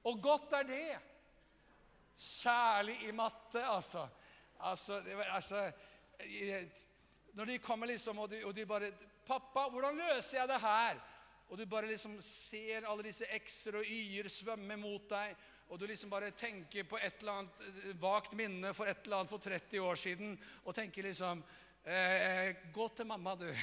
Og 0.06 0.22
godt 0.22 0.54
er 0.60 0.68
det. 0.68 0.98
Særlig 2.14 2.98
i 3.08 3.12
matte, 3.16 3.62
altså. 3.64 4.06
Altså, 4.62 5.00
det 5.00 5.16
altså 5.28 5.72
Når 7.34 7.44
de 7.44 7.58
kommer 7.58 7.86
liksom, 7.86 8.18
og 8.18 8.30
de, 8.30 8.44
og 8.44 8.54
de 8.54 8.66
bare 8.66 8.92
'Pappa, 9.26 9.68
hvordan 9.70 9.96
løser 9.96 10.38
jeg 10.38 10.48
det 10.48 10.60
her?' 10.60 11.00
Og 11.50 11.58
du 11.58 11.66
bare 11.66 11.86
liksom 11.86 12.20
ser 12.20 12.86
alle 12.86 13.02
disse 13.02 13.24
x-er 13.24 13.80
og 13.80 13.88
y-er 13.90 14.28
svømme 14.28 14.76
mot 14.76 15.10
deg, 15.10 15.34
og 15.68 15.80
du 15.80 15.86
liksom 15.86 16.10
bare 16.10 16.30
tenker 16.30 16.84
på 16.86 16.98
et 17.02 17.16
eller 17.20 17.32
annet 17.32 17.64
eh, 17.66 18.02
vagt 18.02 18.36
minne 18.38 18.70
for 18.74 18.86
et 18.86 19.02
eller 19.04 19.16
annet 19.16 19.30
for 19.30 19.42
30 19.42 19.80
år 19.82 19.98
siden, 19.98 20.38
og 20.64 20.74
tenker 20.74 21.02
liksom 21.02 21.42
eh, 21.84 22.54
'Gå 22.72 22.88
til 22.88 23.06
mamma, 23.06 23.34
du'. 23.34 23.54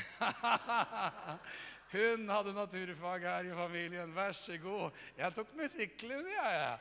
Hun 1.92 2.30
hadde 2.30 2.54
naturfag 2.54 3.24
her 3.24 3.48
i 3.48 3.56
familien. 3.56 4.16
Vær 4.16 4.32
så 4.32 4.58
god. 4.58 4.92
Jeg 5.18 5.34
tok 5.34 5.56
musikklinja, 5.56 6.48
jeg. 6.52 6.78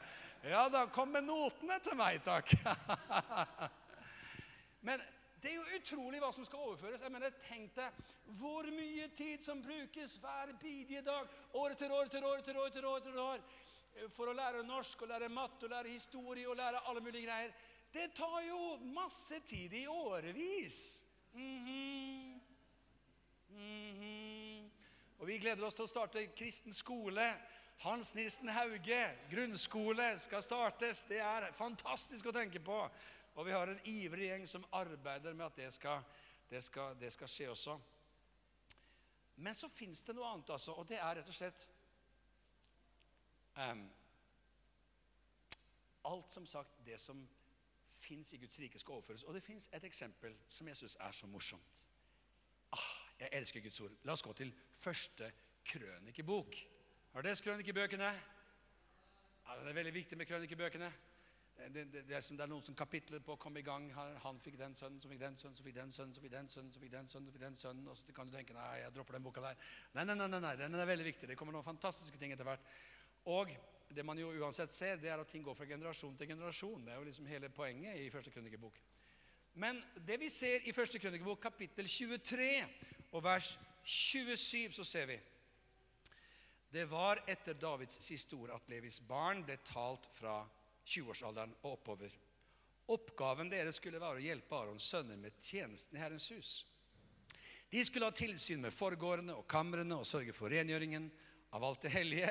Ja 0.50 0.68
da, 0.68 0.86
kom 0.86 1.14
med 1.14 1.22
notene 1.22 1.78
til 1.82 1.94
meg, 1.98 2.18
takk. 2.26 2.50
Men 4.86 5.02
det 5.42 5.50
er 5.50 5.56
jo 5.58 5.78
utrolig 5.78 6.20
hva 6.22 6.30
som 6.34 6.46
skal 6.46 6.62
overføres. 6.68 7.02
Jeg 7.02 7.12
mener, 7.12 7.34
Tenk 7.48 7.74
deg 7.76 8.02
hvor 8.38 8.66
mye 8.74 9.08
tid 9.18 9.42
som 9.44 9.62
brukes 9.62 10.16
hver 10.22 10.52
bidige 10.60 11.02
dag, 11.06 11.28
år 11.54 11.74
etter 11.74 11.92
år 11.94 12.08
etter 12.08 12.26
år 12.26 12.42
etter 12.42 12.60
år, 12.60 12.70
etter 12.70 12.86
år, 12.90 13.00
etter 13.02 13.18
år, 13.22 13.42
for 14.12 14.30
å 14.30 14.36
lære 14.36 14.62
norsk, 14.66 15.02
og 15.02 15.10
lære 15.10 15.32
matte, 15.32 15.66
og 15.66 15.72
lære 15.72 15.94
historie 15.94 16.48
og 16.48 16.58
lære 16.58 16.82
alle 16.86 17.02
mulige 17.04 17.26
greier. 17.26 17.54
Det 17.92 18.10
tar 18.14 18.40
jo 18.44 18.76
masse 18.92 19.40
tid 19.48 19.72
i 19.72 19.86
årevis. 19.86 20.80
Mhm. 21.32 22.40
Mhm. 23.48 24.70
Og 25.18 25.26
Vi 25.26 25.38
gleder 25.38 25.64
oss 25.64 25.74
til 25.74 25.84
å 25.84 25.90
starte 25.90 26.26
kristen 26.36 26.72
skole. 26.72 27.26
Hans 27.78 28.14
Nilsen 28.14 28.48
Hauge, 28.48 29.02
grunnskole, 29.30 30.18
skal 30.18 30.42
startes. 30.42 31.04
Det 31.04 31.18
er 31.20 31.52
fantastisk 31.52 32.26
å 32.26 32.32
tenke 32.32 32.60
på. 32.60 32.78
Og 33.36 33.46
vi 33.46 33.52
har 33.52 33.68
en 33.68 33.80
ivrig 33.84 34.30
gjeng 34.30 34.46
som 34.48 34.64
arbeider 34.72 35.36
med 35.36 35.46
at 35.46 35.56
det 35.56 35.68
skal, 35.74 36.02
det 36.50 36.62
skal, 36.64 36.96
det 37.00 37.12
skal 37.12 37.28
skje 37.28 37.50
også. 37.52 37.78
Men 39.36 39.54
så 39.54 39.68
fins 39.68 40.02
det 40.02 40.14
noe 40.16 40.28
annet, 40.32 40.50
altså, 40.50 40.72
og 40.72 40.88
det 40.88 40.96
er 40.96 41.18
rett 41.18 41.28
og 41.28 41.36
slett 41.36 41.66
um, 43.60 43.84
Alt 46.06 46.30
som 46.32 46.46
sagt, 46.46 46.78
det 46.86 47.00
som 47.02 47.18
fins 47.90 48.32
i 48.32 48.38
Guds 48.38 48.60
rike, 48.62 48.78
skal 48.78 48.94
overføres. 48.94 49.24
Og 49.26 49.34
det 49.34 49.42
fins 49.42 49.66
et 49.74 49.84
eksempel 49.84 50.36
som 50.48 50.68
jeg 50.70 50.78
syns 50.78 50.96
er 51.02 51.16
så 51.18 51.26
morsomt. 51.26 51.80
Ah, 52.72 52.92
jeg 53.18 53.28
elsker 53.32 53.60
Guds 53.64 53.80
ord. 53.80 53.96
La 54.06 54.14
oss 54.14 54.22
gå 54.22 54.32
til 54.38 54.52
første 54.78 55.32
krønikebok. 55.66 56.56
Har 57.12 57.26
dere 57.26 57.34
lest 57.34 57.42
krønikebøkene? 57.44 58.12
Ja, 59.46 59.56
det 59.58 59.68
er 59.72 59.78
veldig 59.80 59.94
viktig 59.94 60.18
med 60.18 60.30
krønikebøkene. 60.30 60.92
Det, 61.56 61.68
det, 61.72 62.02
det, 62.08 62.16
er 62.16 62.20
som 62.20 62.36
det 62.36 62.44
er 62.44 62.50
noen 62.50 62.64
som 62.64 62.76
kapitler 62.76 63.22
på 63.24 63.32
å 63.32 63.40
komme 63.40 63.62
i 63.62 63.64
gang. 63.64 63.86
Han, 64.22 64.40
fikk 64.44 64.58
den 64.60 64.74
sønnen, 64.76 65.00
så 65.00 65.08
fikk 65.08 65.22
den 65.22 65.38
sønnen, 65.40 65.56
så 65.56 65.64
fikk 65.64 65.76
den 65.78 65.92
sønnen, 65.94 66.12
så 66.14 66.24
fikk 66.24 66.34
den 66.34 66.50
sønnen, 66.52 66.72
så 66.74 66.82
fikk 66.82 66.92
den 66.92 67.08
sønnen, 67.08 67.28
så 67.30 67.36
fikk 67.36 67.44
den 67.46 67.56
sønnen, 67.62 67.86
og 67.88 67.96
så 67.96 68.16
kan 68.16 68.28
du 68.28 68.36
tenke 68.36 68.56
nei, 68.56 68.66
jeg 68.82 68.92
dropper 68.94 69.16
den 69.16 69.24
boka 69.24 69.44
der. 69.44 69.62
Nei, 69.96 70.04
nei, 70.04 70.18
nei, 70.20 70.28
nei, 70.36 70.52
den 70.60 70.76
er 70.76 70.90
veldig 70.92 71.06
viktig. 71.08 71.30
Det 71.30 71.38
kommer 71.40 71.56
noen 71.56 71.66
fantastiske 71.66 72.20
ting 72.20 72.34
etter 72.36 72.46
hvert. 72.48 72.68
Og 73.32 73.54
det 73.96 74.04
man 74.04 74.18
jo 74.20 74.34
uansett 74.36 74.70
ser, 74.74 75.00
det 75.00 75.10
er 75.10 75.22
at 75.22 75.30
ting 75.32 75.44
går 75.46 75.56
fra 75.56 75.68
generasjon 75.68 76.16
til 76.18 76.28
generasjon. 76.30 76.84
Det 76.84 76.92
er 76.92 77.00
jo 77.00 77.08
liksom 77.08 77.30
hele 77.30 77.50
poenget 77.54 78.02
i 78.02 78.10
første 78.12 78.34
krønikebok. 78.34 78.76
Men 79.56 79.80
det 80.06 80.18
vi 80.20 80.28
ser 80.28 80.66
i 80.68 80.74
første 80.76 81.00
krønikebok, 81.00 81.40
kapittel 81.40 81.88
23 81.88 82.50
og 83.12 83.24
vers 83.24 83.54
27, 83.86 84.76
så 84.76 84.84
ser 84.84 85.08
vi 85.08 85.16
Det 86.72 86.84
var 86.90 87.22
etter 87.26 87.54
Davids 87.54 88.02
siste 88.04 88.36
ord 88.36 88.50
at 88.52 88.68
Levis 88.68 89.00
barn 89.00 89.44
ble 89.46 89.56
talt 89.64 90.08
fra 90.12 90.42
20-årsalderen 90.86 91.52
og 91.62 91.76
oppover. 91.76 92.14
Oppgaven 92.94 93.50
deres 93.50 93.80
skulle 93.80 94.00
være 94.00 94.20
å 94.20 94.24
hjelpe 94.24 94.58
Arons 94.58 94.86
sønner 94.86 95.18
med 95.18 95.34
tjenesten 95.42 95.98
i 95.98 96.02
Herrens 96.02 96.28
hus. 96.30 96.52
De 97.70 97.82
skulle 97.84 98.06
ha 98.06 98.14
tilsyn 98.14 98.62
med 98.62 98.74
forgårdene 98.74 99.34
og 99.34 99.48
kamrene 99.50 99.98
og 99.98 100.06
sørge 100.06 100.34
for 100.36 100.52
rengjøringen 100.54 101.08
av 101.56 101.64
alt 101.66 101.82
det 101.82 101.92
hellige 101.96 102.30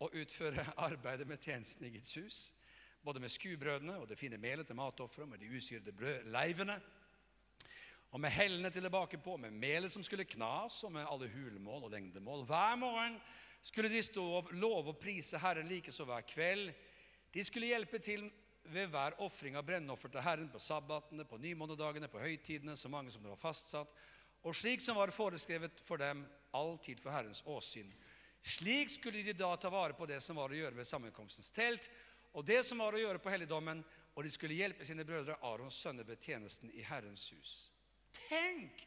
og 0.00 0.14
utføre 0.16 0.64
arbeidet 0.88 1.26
med 1.28 1.42
tjenesten 1.42 1.88
i 1.88 1.92
Guds 1.96 2.14
hus. 2.20 2.38
Både 3.02 3.20
med 3.20 3.32
skubrødene 3.32 3.96
og 3.98 4.06
det 4.08 4.18
fine 4.20 4.38
melet 4.38 4.68
til 4.68 4.76
matofferet, 4.78 5.28
med 5.28 5.40
de 5.40 5.50
usyrede 5.56 5.92
brødleivene. 5.96 6.76
Og 8.10 8.20
med 8.20 8.30
hellene 8.34 8.70
til 8.70 8.82
tilbake 8.82 9.18
på, 9.22 9.36
med 9.36 9.54
melet 9.54 9.92
som 9.92 10.02
skulle 10.02 10.26
knas, 10.28 10.82
og 10.84 10.92
med 10.92 11.06
alle 11.08 11.28
hulmål 11.30 11.86
og 11.86 11.92
lengdemål. 11.94 12.44
Hver 12.46 12.76
morgen 12.76 13.18
skulle 13.62 13.90
de 13.92 14.02
stå 14.02 14.24
og 14.24 14.52
love 14.52 14.94
og 14.94 14.98
prise 14.98 15.38
Herren 15.38 15.68
likeså 15.68 16.04
hver 16.04 16.26
kveld. 16.28 16.72
De 17.32 17.44
skulle 17.46 17.70
hjelpe 17.70 18.00
til 18.02 18.26
ved 18.70 18.90
hver 18.92 19.16
ofring 19.24 19.56
av 19.58 19.66
brennoffer 19.66 20.12
til 20.12 20.24
Herren 20.24 20.50
på 20.52 20.60
sabbatene, 20.62 21.24
på 21.26 21.38
nymånedagene, 21.40 22.10
på 22.10 22.22
høytidene, 22.22 22.76
så 22.76 22.90
mange 22.92 23.10
som 23.10 23.22
det 23.22 23.32
var 23.32 23.40
fastsatt, 23.40 23.92
og 24.42 24.56
slik 24.56 24.82
som 24.82 24.96
var 24.96 25.12
foreskrevet 25.12 25.82
for 25.84 26.00
dem, 26.00 26.22
alltid 26.56 27.00
for 27.02 27.12
Herrens 27.12 27.42
åsyn. 27.46 27.90
Slik 28.42 28.90
skulle 28.90 29.22
de 29.24 29.34
da 29.36 29.52
ta 29.60 29.70
vare 29.72 29.96
på 29.96 30.08
det 30.08 30.20
som 30.24 30.38
var 30.40 30.52
å 30.52 30.56
gjøre 30.56 30.78
ved 30.78 30.88
sammenkomstens 30.88 31.52
telt, 31.54 31.90
og 32.32 32.46
det 32.46 32.62
som 32.64 32.80
var 32.80 32.94
å 32.94 33.02
gjøre 33.02 33.20
på 33.22 33.32
helligdommen, 33.32 33.82
og 34.14 34.24
de 34.24 34.30
skulle 34.32 34.56
hjelpe 34.58 34.86
sine 34.86 35.04
brødre 35.06 35.38
Arons 35.46 35.76
sønner 35.82 36.06
ved 36.06 36.22
tjenesten 36.22 36.70
i 36.74 36.82
Herrens 36.86 37.28
hus. 37.34 37.52
Tenk 38.28 38.82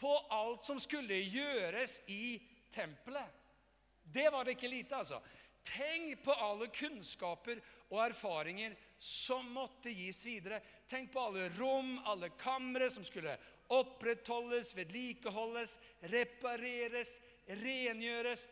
på 0.00 0.12
alt 0.32 0.66
som 0.66 0.80
skulle 0.82 1.16
gjøres 1.22 2.00
i 2.12 2.36
tempelet! 2.74 3.42
Det 4.06 4.28
var 4.30 4.46
det 4.46 4.54
ikke 4.54 4.70
lite, 4.70 4.94
altså. 4.96 5.18
Tenk 5.66 6.22
på 6.22 6.32
alle 6.32 6.68
kunnskaper 6.70 7.58
og 7.90 7.98
erfaringer 8.04 8.76
som 9.02 9.48
måtte 9.54 9.90
gis 9.90 10.22
videre. 10.26 10.60
Tenk 10.88 11.10
på 11.12 11.24
alle 11.26 11.48
rom, 11.58 11.96
alle 12.06 12.30
kamre 12.38 12.88
som 12.92 13.04
skulle 13.06 13.34
opprettholdes, 13.74 14.74
vedlikeholdes, 14.76 15.78
repareres, 16.12 17.16
rengjøres. 17.62 18.46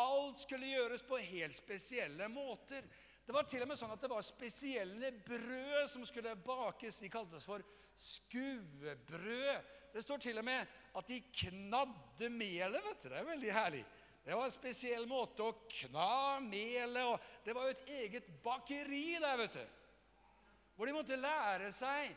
Alt 0.00 0.40
skulle 0.42 0.72
gjøres 0.72 1.04
på 1.06 1.20
helt 1.20 1.54
spesielle 1.54 2.28
måter. 2.32 2.86
Det 3.24 3.32
var 3.32 3.46
til 3.48 3.62
og 3.64 3.70
med 3.70 3.78
sånn 3.80 3.92
at 3.94 4.02
det 4.04 4.10
var 4.12 4.24
spesielle 4.24 5.12
brød 5.24 5.86
som 5.88 6.04
skulle 6.08 6.34
bakes. 6.44 7.00
De 7.04 7.12
kaltes 7.12 7.46
for 7.48 7.64
skuebrød. 7.96 9.70
Det 9.94 10.02
står 10.02 10.24
til 10.24 10.40
og 10.40 10.48
med 10.48 10.66
at 10.98 11.08
de 11.08 11.20
knadde 11.44 12.28
melet. 12.32 12.82
vet 12.84 13.04
du. 13.04 13.08
Det 13.08 13.20
er 13.20 13.30
veldig 13.30 13.52
herlig. 13.54 13.84
Det 14.24 14.34
var 14.34 14.48
en 14.48 14.54
spesiell 14.54 15.04
måte 15.08 15.44
å 15.44 15.56
kna 15.68 16.40
melet 16.40 17.04
og 17.04 17.32
Det 17.44 17.52
var 17.52 17.66
jo 17.66 17.74
et 17.74 17.90
eget 17.92 18.28
bakeri 18.44 19.18
der, 19.20 19.36
vet 19.36 19.58
du. 19.58 19.64
Hvor 20.74 20.88
de 20.88 20.94
måtte 20.96 21.18
lære 21.20 21.68
seg 21.72 22.14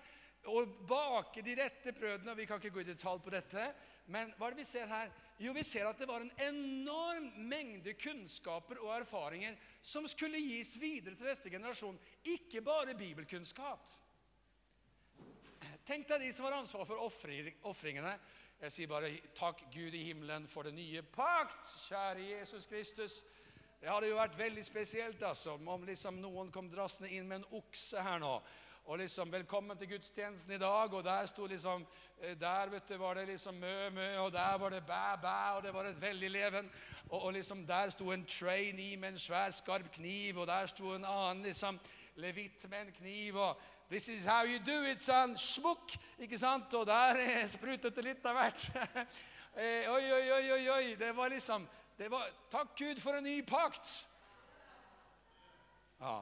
å 0.47 0.63
bake 0.87 1.43
de 1.43 1.55
rette 1.59 1.91
brødene. 1.91 2.35
Vi 2.37 2.45
kan 2.47 2.61
ikke 2.61 2.71
gå 2.77 2.85
i 2.85 2.87
detalj 2.87 3.19
på 3.25 3.33
dette, 3.33 3.65
men 4.13 4.31
hva 4.37 4.47
er 4.47 4.55
det 4.55 4.63
vi 4.63 4.69
ser 4.69 4.87
her? 4.87 5.11
Jo, 5.43 5.51
vi 5.53 5.65
ser 5.67 5.89
at 5.89 5.99
det 5.99 6.07
var 6.09 6.23
en 6.23 6.31
enorm 6.47 7.27
mengde 7.49 7.93
kunnskaper 7.99 8.79
og 8.81 8.95
erfaringer 8.95 9.57
som 9.83 10.07
skulle 10.09 10.39
gis 10.41 10.77
videre 10.81 11.17
til 11.17 11.27
neste 11.27 11.51
generasjon. 11.53 11.99
Ikke 12.23 12.63
bare 12.65 12.95
bibelkunnskap. 12.97 13.83
Tenk 15.87 16.07
deg 16.07 16.23
de 16.25 16.31
som 16.35 16.47
har 16.47 16.57
ansvar 16.57 16.87
for 16.87 17.03
ofringene. 17.03 18.15
Jeg 18.57 18.71
sier 18.73 18.89
bare 18.89 19.11
takk 19.37 19.59
Gud 19.69 19.93
i 19.93 19.99
himmelen 20.07 20.47
for 20.49 20.65
den 20.65 20.79
nye 20.79 21.03
pakt, 21.13 21.67
kjære 21.85 22.23
Jesus 22.25 22.65
Kristus. 22.65 23.19
Det 23.77 23.85
hadde 23.85 24.09
jo 24.09 24.15
vært 24.17 24.37
veldig 24.39 24.63
spesielt 24.65 25.21
altså, 25.21 25.53
om 25.61 25.83
liksom 25.85 26.17
noen 26.17 26.49
kom 26.51 26.71
drassende 26.71 27.11
inn 27.13 27.27
med 27.29 27.43
en 27.43 27.59
okse 27.59 28.01
her 28.01 28.17
nå. 28.23 28.31
Og 28.87 28.97
liksom 28.97 29.29
'Velkommen 29.29 29.77
til 29.77 29.89
gudstjenesten 29.89 30.53
i 30.53 30.57
dag', 30.57 30.93
og 30.93 31.03
der 31.03 31.25
sto 31.25 31.45
liksom 31.45 31.85
Der 32.39 32.69
vet 32.69 32.89
du, 32.89 32.97
var 32.97 33.13
det 33.13 33.27
liksom 33.27 33.55
mø, 33.55 33.89
mø, 33.89 34.17
og 34.17 34.31
der 34.31 34.57
var 34.57 34.69
det 34.69 34.85
bæ, 34.85 35.15
bæ, 35.21 35.57
og 35.57 35.63
det 35.63 35.73
var 35.73 35.83
et 35.85 36.01
veldig 36.01 36.31
leven. 36.31 36.71
Og, 37.09 37.21
og 37.21 37.33
liksom 37.33 37.67
der 37.67 37.89
sto 37.89 38.11
en 38.11 38.25
trainee 38.25 38.97
med 38.97 39.09
en 39.09 39.19
svær, 39.19 39.51
skarp 39.51 39.91
kniv, 39.91 40.37
og 40.37 40.47
der 40.47 40.65
sto 40.65 40.95
en 40.95 41.05
annen 41.05 41.43
liksom 41.43 41.79
levitt 42.15 42.69
med 42.69 42.81
en 42.81 42.91
kniv. 42.91 43.35
og 43.35 43.57
'This 43.89 44.09
is 44.09 44.25
how 44.25 44.43
you 44.43 44.59
do 44.59 44.83
it, 44.91 45.01
son.' 45.01 45.37
Smukk! 45.37 45.95
Ikke 46.19 46.37
sant? 46.37 46.73
Og 46.73 46.85
der 46.85 47.47
sprutet 47.55 47.95
det 47.95 48.03
litt 48.03 48.25
av 48.25 48.35
hvert. 48.35 48.69
oi, 49.95 50.05
oi, 50.11 50.31
oi, 50.31 50.51
oi, 50.51 50.69
oi. 50.69 50.95
Det 50.95 51.15
var 51.15 51.29
liksom 51.29 51.67
det 51.97 52.11
var, 52.11 52.29
Takk 52.51 52.75
Gud 52.77 52.99
for 53.01 53.17
en 53.17 53.23
ny 53.23 53.41
pakt. 53.41 54.07
Ja, 55.99 56.19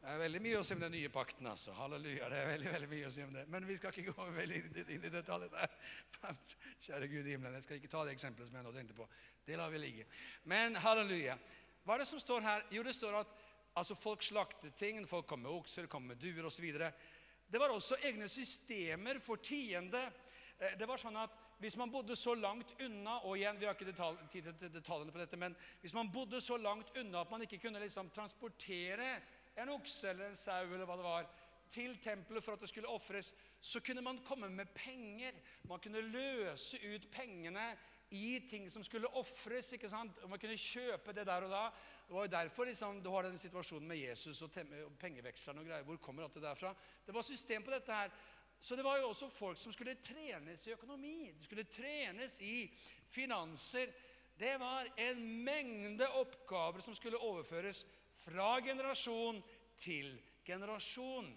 det 0.00 0.12
er 0.12 0.20
veldig 0.20 0.40
mye 0.44 0.60
å 0.60 0.64
si 0.64 0.72
om 0.76 0.80
den 0.80 0.94
nye 0.96 1.10
pakten. 1.12 1.46
altså. 1.46 1.72
Halleluja. 1.76 2.28
det 2.28 2.38
er 2.38 2.46
veldig, 2.48 2.70
veldig 2.72 2.88
mye 2.88 3.06
å 3.08 3.12
si 3.12 3.22
om 3.24 3.32
det. 3.32 3.44
Men 3.52 3.66
vi 3.68 3.76
skal 3.76 3.92
ikke 3.92 4.12
gå 4.12 4.26
veldig 4.38 4.62
inn 4.84 5.04
i 5.04 5.12
detaljer 5.12 5.52
der. 5.52 5.76
Kjære 6.86 7.08
Gud 7.08 7.26
i 7.26 7.34
himmelen, 7.34 7.58
jeg 7.58 7.66
skal 7.66 7.80
ikke 7.80 7.90
ta 7.92 8.04
det 8.04 8.12
eksempelet 8.12 8.48
som 8.48 8.56
jeg 8.56 8.66
nå 8.66 8.72
tenkte 8.72 8.96
på. 8.96 9.08
Det 9.44 9.56
lar 9.60 9.72
vi 9.72 9.80
ligge. 9.80 10.06
Men 10.48 10.76
halleluja. 10.80 11.36
Hva 11.84 11.96
er 11.96 12.04
det 12.04 12.08
som 12.08 12.20
står 12.20 12.44
her? 12.44 12.64
Jo, 12.72 12.84
det 12.84 12.94
står 12.96 13.16
at 13.20 13.32
altså, 13.74 13.96
folk 13.98 14.22
slaktet 14.22 14.76
ting, 14.78 15.02
folk 15.08 15.26
kom 15.26 15.44
med 15.44 15.52
okser, 15.52 15.88
kom 15.90 16.06
med 16.08 16.20
duer 16.20 16.46
osv. 16.46 16.66
Det 17.44 17.60
var 17.60 17.72
også 17.74 17.98
egne 18.02 18.28
systemer 18.28 19.20
for 19.22 19.36
tiende. 19.36 20.10
eh, 20.58 20.78
det 20.78 20.88
var 20.88 21.00
sånn 21.00 21.16
at 21.20 21.40
hvis 21.58 21.76
man 21.76 21.90
bodde 21.90 22.16
så 22.16 22.34
langt 22.34 22.74
unna 22.82 23.20
og 23.24 23.38
igjen, 23.38 23.58
vi 23.60 23.66
har 23.66 23.76
ikke 23.76 23.92
detalj, 23.92 24.18
tid 24.32 24.50
til 24.58 24.72
detaljene 24.72 25.12
på 25.12 25.20
dette, 25.22 25.38
men 25.38 25.54
hvis 25.80 25.94
man 25.94 26.10
bodde 26.12 26.40
så 26.40 26.56
langt 26.56 26.90
unna 26.98 27.22
at 27.22 27.30
man 27.30 27.42
ikke 27.46 27.60
kunne 27.62 27.80
liksom 27.80 28.10
transportere 28.10 29.20
en 29.56 29.70
okse 29.76 30.10
eller 30.10 30.32
en 30.32 30.36
sau 30.36 30.66
eller 30.66 30.84
hva 30.84 30.98
det 30.98 31.06
var, 31.06 31.28
til 31.70 31.96
tempelet 32.02 32.44
for 32.44 32.54
at 32.54 32.60
det 32.60 32.68
skulle 32.68 32.90
ofres, 32.90 33.32
så 33.60 33.80
kunne 33.80 34.02
man 34.04 34.20
komme 34.26 34.50
med 34.52 34.68
penger. 34.74 35.32
Man 35.68 35.80
kunne 35.80 36.02
løse 36.04 36.78
ut 36.84 37.06
pengene 37.10 37.70
i 38.10 38.40
ting 38.48 38.70
som 38.70 38.84
skulle 38.84 39.08
ofres. 39.08 39.72
Og 39.72 40.30
Man 40.30 40.38
kunne 40.38 40.58
kjøpe 40.58 41.12
det 41.12 41.26
der 41.26 41.46
og 41.46 41.50
da. 41.50 41.64
Det 42.06 42.14
var 42.14 42.26
jo 42.26 42.36
derfor 42.36 42.64
liksom, 42.64 43.02
du 43.02 43.10
har 43.10 43.22
den 43.22 43.38
situasjonen 43.38 43.88
med 43.88 43.96
Jesus 43.96 44.42
og, 44.42 44.50
og 44.86 44.96
pengevekslerne 45.00 45.60
og 45.60 45.66
greier. 45.66 45.84
Hvor 45.88 45.96
kommer 45.96 46.24
alt 46.24 46.34
det 46.34 46.42
derfra? 46.42 46.74
Det 47.06 47.14
var 47.14 47.22
system 47.22 47.62
på 47.62 47.70
dette 47.74 47.92
her. 47.92 48.10
Så 48.60 48.76
det 48.76 48.84
var 48.84 48.98
jo 48.98 49.08
også 49.08 49.28
folk 49.28 49.58
som 49.58 49.72
skulle 49.72 49.94
trenes 49.94 50.66
i 50.66 50.72
økonomi. 50.72 51.32
De 51.36 51.44
skulle 51.44 51.64
trenes 51.64 52.40
i 52.40 52.70
finanser. 53.10 53.92
Det 54.38 54.54
var 54.60 54.88
en 54.98 55.20
mengde 55.44 56.08
oppgaver 56.18 56.80
som 56.80 56.94
skulle 56.94 57.20
overføres 57.20 57.84
fra 58.24 58.60
generasjon 58.64 59.42
til 59.76 60.14
generasjon. 60.44 61.28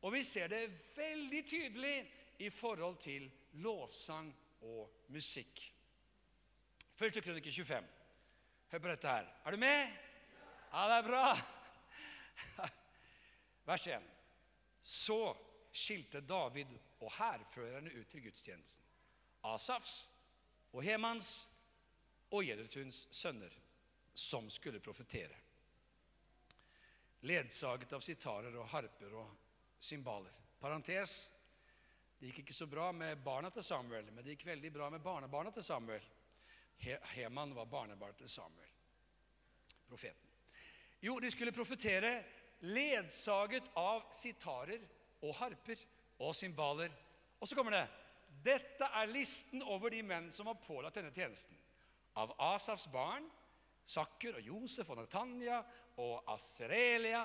Og 0.00 0.14
vi 0.14 0.22
ser 0.24 0.48
det 0.48 0.62
veldig 0.96 1.42
tydelig 1.46 1.96
i 2.40 2.48
forhold 2.50 2.96
til 3.02 3.26
lovsang 3.60 4.30
og 4.64 5.04
musikk. 5.12 5.60
Første 7.00 7.22
krønike 7.24 7.48
25. 7.48 7.84
Hør 8.70 8.80
på 8.84 8.88
dette 8.90 9.08
her. 9.08 9.28
Er 9.44 9.54
du 9.54 9.56
med? 9.56 9.92
Ja, 10.68 10.82
det 10.90 10.96
er 10.98 11.06
bra. 11.06 11.28
Vers 13.70 13.86
1. 13.88 14.10
Så 14.82 15.16
skilte 15.72 16.20
David 16.20 16.74
og 17.00 17.14
hærførerne 17.16 17.94
ut 17.94 18.12
til 18.12 18.26
gudstjenesten. 18.26 18.84
Asafs 19.48 20.02
og 20.74 20.84
Hemans 20.84 21.32
og 22.36 22.44
Jedutuns 22.44 23.06
sønner, 23.16 23.56
som 24.12 24.52
skulle 24.52 24.84
profetere. 24.84 25.40
Ledsaget 27.24 27.96
av 27.96 28.04
sitarer 28.04 28.60
og 28.60 28.68
harper 28.76 29.16
og 29.24 29.32
cymbaler. 29.80 30.36
Parentes. 30.60 31.30
Det 32.20 32.28
gikk 32.28 32.44
ikke 32.44 32.60
så 32.60 32.68
bra 32.68 32.92
med 32.92 33.24
barna 33.24 33.48
til 33.48 33.64
Samuel, 33.64 34.12
men 34.12 34.20
det 34.20 34.36
gikk 34.36 34.50
veldig 34.52 34.76
bra 34.76 34.92
med 34.92 35.00
barnebarna 35.00 35.56
til 35.56 35.64
Samuel. 35.64 36.04
Heman 36.80 37.54
var 37.54 37.68
barnebarn 37.68 38.16
til 38.18 38.28
Samuel, 38.28 38.68
profeten. 39.88 40.28
Jo, 41.00 41.18
de 41.20 41.30
skulle 41.32 41.52
profetere 41.52 42.12
ledsaget 42.60 43.70
av 43.80 44.04
sitarer 44.12 44.82
og 45.24 45.34
harper 45.40 45.80
og 46.20 46.34
cymbaler. 46.36 46.92
Og 47.40 47.48
så 47.48 47.56
kommer 47.56 47.76
det 47.76 47.86
Dette 48.44 48.86
er 48.96 49.10
listen 49.10 49.62
over 49.62 49.92
de 49.92 50.02
menn 50.06 50.30
som 50.32 50.48
var 50.48 50.60
pålagt 50.62 50.96
denne 51.00 51.12
tjenesten. 51.12 51.56
Av 52.20 52.32
Asafs 52.52 52.86
barn, 52.92 53.26
Sakker 53.90 54.38
og 54.38 54.46
Josef 54.46 54.90
og 54.92 55.00
Natanya 55.00 55.60
og 56.00 56.28
Aserelia. 56.30 57.24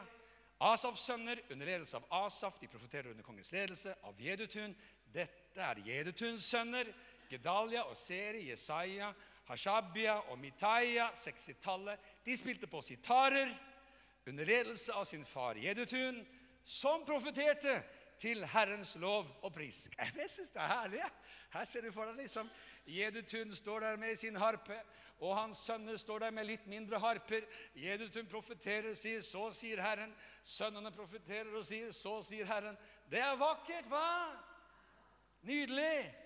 Asafs 0.66 1.04
sønner 1.06 1.42
under 1.52 1.68
ledelse 1.68 2.00
av 2.00 2.26
Asaf, 2.26 2.58
de 2.60 2.72
profeterer 2.72 3.12
under 3.12 3.24
kongens 3.28 3.52
ledelse, 3.54 3.94
av 4.04 4.20
Jedutun. 4.20 4.74
Dette 5.14 5.62
er 5.62 5.84
Jedutuns 5.86 6.48
sønner, 6.48 6.90
Gedalia 7.30 7.86
og 7.90 7.98
Seri, 8.00 8.48
Jesaja, 8.50 9.12
Hashabia 9.46 10.18
og 10.32 10.40
Mitaya, 10.40 11.12
sekstitallet. 11.16 12.00
De 12.26 12.38
spilte 12.38 12.68
på 12.68 12.82
sitarer 12.82 13.52
under 14.28 14.46
ledelse 14.46 14.94
av 14.94 15.06
sin 15.06 15.26
far 15.26 15.60
Jedutun, 15.62 16.24
som 16.66 17.06
profeterte 17.06 17.84
til 18.18 18.46
Herrens 18.48 18.96
lov 18.96 19.28
og 19.44 19.54
pris. 19.54 19.86
Jeg 20.00 20.30
syns 20.32 20.54
det 20.56 20.62
er 20.62 20.72
herlig. 20.72 21.02
Ja. 21.04 21.10
Her 21.54 21.68
ser 21.68 21.86
du 21.86 21.92
for 21.94 22.10
deg 22.10 22.24
liksom 22.24 22.50
Jedutun 22.90 23.54
står 23.56 23.86
der 23.86 23.98
med 23.98 24.16
sin 24.20 24.36
harpe, 24.36 24.78
og 25.20 25.38
hans 25.38 25.62
sønner 25.68 25.98
står 25.98 26.26
der 26.26 26.34
med 26.36 26.48
litt 26.50 26.66
mindre 26.68 27.00
harper. 27.00 27.46
Jedutun 27.76 28.28
profeterer 28.28 28.90
og 28.90 28.98
sier 28.98 29.22
'Så 29.22 29.52
sier 29.52 29.78
Herren'. 29.78 30.16
Sønnene 30.44 30.92
profeterer 30.92 31.56
og 31.56 31.66
sier 31.66 31.92
'Så 31.92 32.22
sier 32.24 32.46
Herren'. 32.46 32.78
Det 33.10 33.20
er 33.20 33.36
vakkert, 33.36 33.86
hva? 33.86 34.32
Nydelig. 35.42 36.25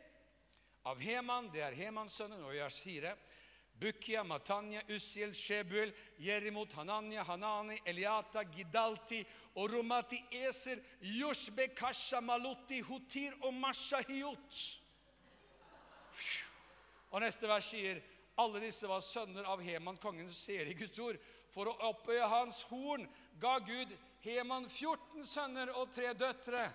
Av 0.88 0.99
Heman, 1.03 1.49
det 1.51 1.63
er 1.65 1.75
Hemans 1.75 2.15
sønner, 2.15 2.43
og 2.45 2.55
vers 2.55 2.80
4. 2.80 3.15
Bukia, 3.80 4.23
Matanya, 4.23 4.82
Ussiel, 4.91 5.34
Shebuel, 5.34 5.93
Jerimot, 6.19 6.73
Hananya, 6.75 7.23
Hanani, 7.23 7.80
Eliata, 7.86 8.43
Gidalti 8.43 9.21
og 9.55 9.71
Romati 9.71 10.19
Eser, 10.32 10.82
Yoshbe, 11.01 11.69
Kasha, 11.75 12.19
Maluti, 12.21 12.82
Hutir 12.84 13.38
og 13.41 13.53
Mashahiot. 13.53 14.63
Og 17.09 17.23
neste 17.23 17.47
vers 17.47 17.71
sier 17.71 18.01
alle 18.39 18.61
disse 18.63 18.88
var 18.88 19.03
sønner 19.03 19.47
av 19.47 19.63
Heman, 19.63 19.99
kongen 19.99 20.30
ser 20.32 20.67
i 20.67 20.75
Guds 20.77 20.99
ord. 21.03 21.19
For 21.49 21.71
å 21.71 21.77
opphøye 21.89 22.27
hans 22.30 22.61
horn 22.69 23.07
ga 23.39 23.57
Gud 23.63 23.95
Heman 24.23 24.67
14 24.67 25.25
sønner 25.25 25.71
og 25.80 25.91
tre 25.95 26.11
døtre. 26.13 26.67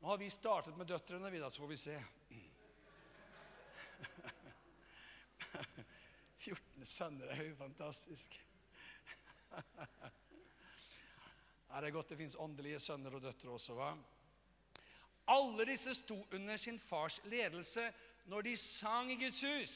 Nå 0.00 0.12
har 0.12 0.20
vi 0.20 0.28
startet 0.30 0.76
med 0.76 0.88
døtrene, 0.88 1.32
vi 1.32 1.40
da, 1.40 1.48
så 1.50 1.64
får 1.64 1.72
vi 1.72 1.80
se. 1.80 1.96
14 6.46 6.86
sønner 6.86 7.32
er 7.34 7.48
jo 7.48 7.56
fantastisk. 7.58 8.36
Er 11.76 11.82
det 11.82 11.92
godt 11.92 12.08
det 12.08 12.16
fins 12.16 12.36
åndelige 12.40 12.78
sønner 12.80 13.12
og 13.18 13.20
døtre 13.20 13.50
også, 13.52 13.74
hva? 13.76 13.90
Alle 15.28 15.66
disse 15.66 15.92
sto 15.98 16.16
under 16.32 16.56
sin 16.56 16.78
fars 16.78 17.18
ledelse 17.26 17.88
når 18.30 18.46
de 18.46 18.54
sang 18.56 19.10
i 19.12 19.18
Guds 19.20 19.42
hus. 19.42 19.74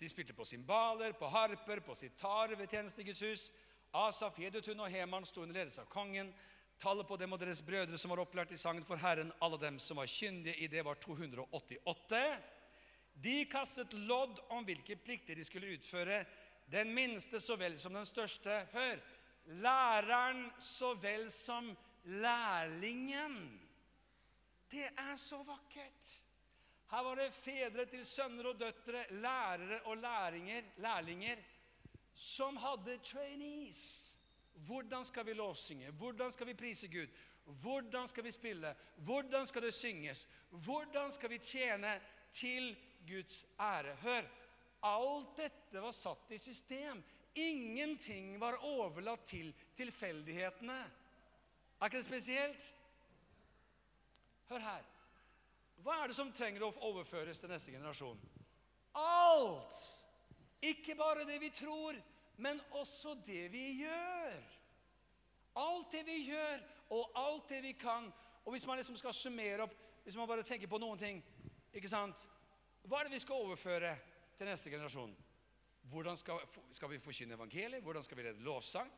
De 0.00 0.08
spilte 0.10 0.34
på 0.34 0.44
cymbaler, 0.44 1.14
på 1.16 1.30
harper, 1.30 1.80
på 1.80 1.94
sitarer 1.94 2.58
ved 2.58 2.68
tjeneste 2.68 3.02
i 3.02 3.06
Guds 3.06 3.22
hus. 3.24 3.46
Asaf, 3.94 4.38
Jedutun 4.38 4.80
og 4.84 4.90
Heman 4.92 5.26
sto 5.26 5.42
under 5.42 5.56
ledelse 5.60 5.80
av 5.80 5.88
kongen. 5.90 6.34
Tallet 6.78 7.06
på 7.08 7.16
dem 7.16 7.32
og 7.32 7.40
deres 7.40 7.62
brødre 7.62 7.98
som 7.98 8.12
var 8.12 8.20
opplært 8.22 8.52
i 8.54 8.60
sangen 8.60 8.84
for 8.86 9.00
Herren, 9.00 9.32
alle 9.42 9.58
dem 9.58 9.78
som 9.82 9.98
var 9.98 10.10
kyndige 10.10 10.58
i 10.62 10.68
det, 10.70 10.84
var 10.84 11.00
288. 11.02 12.20
De 13.22 13.44
kastet 13.50 13.92
lodd 13.92 14.38
om 14.54 14.66
hvilke 14.66 14.96
plikter 14.96 15.34
de 15.34 15.44
skulle 15.44 15.72
utføre, 15.74 16.24
den 16.70 16.92
minste 16.94 17.40
så 17.40 17.56
vel 17.56 17.78
som 17.80 17.96
den 17.96 18.06
største. 18.06 18.66
Hør! 18.72 19.00
Læreren 19.48 20.50
så 20.60 20.92
vel 21.00 21.30
som 21.32 21.70
lærlingen. 22.04 23.60
Det 24.70 24.84
er 24.84 25.16
så 25.16 25.38
vakkert. 25.42 26.10
Her 26.90 27.02
var 27.04 27.14
det 27.16 27.32
fedre 27.34 27.84
til 27.88 28.04
sønner 28.06 28.50
og 28.50 28.60
døtre, 28.60 29.06
lærere 29.10 29.80
og 29.88 29.96
læringer, 29.96 30.62
lærlinger, 30.76 31.40
som 32.14 32.56
hadde 32.56 32.98
trainees. 33.04 34.14
Hvordan 34.54 35.04
skal 35.04 35.26
vi 35.26 35.32
lovsynge? 35.32 35.90
Hvordan 35.90 36.32
skal 36.32 36.46
vi 36.46 36.54
prise 36.54 36.88
Gud? 36.88 37.08
Hvordan 37.44 38.08
skal 38.08 38.24
vi 38.24 38.30
spille? 38.30 38.74
Hvordan 38.96 39.46
skal 39.46 39.62
det 39.62 39.74
synges? 39.74 40.28
Hvordan 40.50 41.12
skal 41.12 41.30
vi 41.30 41.38
tjene 41.38 42.00
til 42.32 42.76
Guds 43.06 43.46
ære? 43.60 43.94
Hør, 44.02 44.28
alt 44.82 45.36
dette 45.36 45.82
var 45.82 45.94
satt 45.96 46.32
i 46.34 46.38
system. 46.38 47.02
Ingenting 47.34 48.40
var 48.40 48.58
overlatt 48.66 49.26
til 49.26 49.52
tilfeldighetene. 49.76 50.78
Er 51.78 51.86
ikke 51.86 52.00
det 52.00 52.04
spesielt? 52.04 52.74
Hør 54.48 54.58
her. 54.64 54.86
Hva 55.84 56.00
er 56.02 56.10
det 56.10 56.16
som 56.18 56.32
trenger 56.34 56.64
å 56.66 56.72
overføres 56.88 57.38
til 57.38 57.50
neste 57.52 57.72
generasjon? 57.74 58.18
Alt! 58.98 59.76
Ikke 60.58 60.96
bare 60.98 61.26
det 61.28 61.36
vi 61.38 61.50
tror, 61.54 61.98
men 62.42 62.58
også 62.74 63.14
det 63.26 63.44
vi 63.52 63.84
gjør. 63.84 64.40
Alt 65.58 65.92
det 65.92 66.02
vi 66.06 66.16
gjør, 66.26 66.64
og 66.90 67.12
alt 67.18 67.48
det 67.50 67.62
vi 67.62 67.72
kan. 67.78 68.10
Og 68.44 68.52
hvis 68.52 68.66
man 68.66 68.80
liksom 68.80 68.96
skal 68.98 69.14
summere 69.14 69.62
opp, 69.68 69.76
hvis 70.04 70.16
man 70.16 70.28
bare 70.28 70.42
tenker 70.42 70.70
på 70.70 70.80
noen 70.82 70.98
ting 70.98 71.22
ikke 71.76 71.90
sant? 71.90 72.24
Hva 72.82 73.00
er 73.00 73.08
det 73.08 73.16
vi 73.16 73.24
skal 73.24 73.44
overføre 73.46 73.96
til 74.38 74.46
neste 74.48 74.70
generasjon? 74.70 75.16
Hvordan 75.88 76.16
skal, 76.16 76.40
skal 76.70 76.90
vi 76.90 76.98
forkynne 76.98 77.34
evangeliet? 77.34 77.82
Hvordan 77.82 78.02
skal 78.02 78.16
vi 78.16 78.22
lede 78.22 78.44
lovsang? 78.44 78.90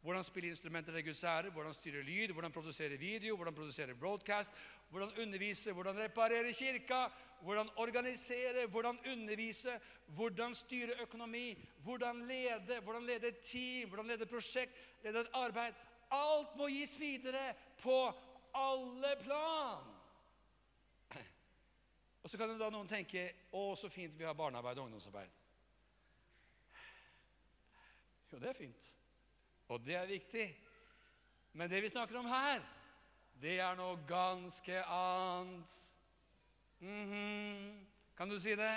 Hvordan 0.00 0.24
spille 0.24 0.48
instrumenter 0.48 0.92
til 0.92 1.04
Guds 1.04 1.24
ære, 1.24 1.50
hvordan 1.50 1.74
styre 1.74 2.02
lyd, 2.02 2.32
hvordan 2.32 2.52
produsere 2.52 2.96
video, 2.96 3.36
hvordan 3.36 3.54
produsere 3.54 3.94
broadcast, 3.94 4.52
hvordan 4.90 5.10
undervise, 5.22 5.72
hvordan 5.72 5.98
reparere 5.98 6.52
kirka, 6.52 7.06
hvordan 7.42 7.68
organisere, 7.76 8.66
hvordan 8.66 8.98
undervise, 9.12 9.80
hvordan 10.06 10.54
styre 10.54 11.02
økonomi, 11.02 11.58
hvordan 11.82 12.26
lede, 12.28 12.80
hvordan 12.80 13.06
lede 13.06 13.32
team, 13.42 13.88
hvordan 13.88 14.06
lede 14.06 14.26
prosjekt, 14.26 14.72
lede 15.04 15.20
et 15.20 15.30
arbeid. 15.32 15.74
Alt 16.10 16.56
må 16.56 16.66
gis 16.66 17.00
videre 17.00 17.54
på 17.82 18.12
alle 18.54 19.16
plan. 19.22 19.97
Og 22.28 22.30
så 22.30 22.36
kan 22.36 22.50
da 22.60 22.66
noen 22.68 22.84
tenke 22.84 23.22
å, 23.56 23.70
så 23.72 23.88
fint 23.88 24.12
vi 24.20 24.26
har 24.28 24.34
barnearbeid 24.36 24.76
og 24.76 24.84
ungdomsarbeid. 24.84 25.30
Jo, 28.28 28.40
det 28.42 28.50
er 28.50 28.56
fint. 28.58 28.88
Og 29.72 29.78
det 29.80 29.94
er 29.96 30.10
viktig. 30.10 30.42
Men 31.56 31.70
det 31.72 31.78
vi 31.80 31.88
snakker 31.88 32.18
om 32.20 32.26
her, 32.28 32.60
det 33.40 33.54
er 33.64 33.78
noe 33.78 33.96
ganske 34.10 34.82
annet. 34.84 35.72
Mhm. 36.82 37.86
Kan 38.18 38.28
du 38.28 38.36
si 38.38 38.52
det? 38.60 38.74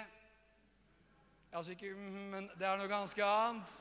Altså 1.52 1.74
ikke 1.76 1.90
mhm, 1.92 2.30
men 2.32 2.48
det 2.56 2.68
er 2.70 2.80
noe 2.80 2.88
ganske 2.88 3.26
annet. 3.26 3.74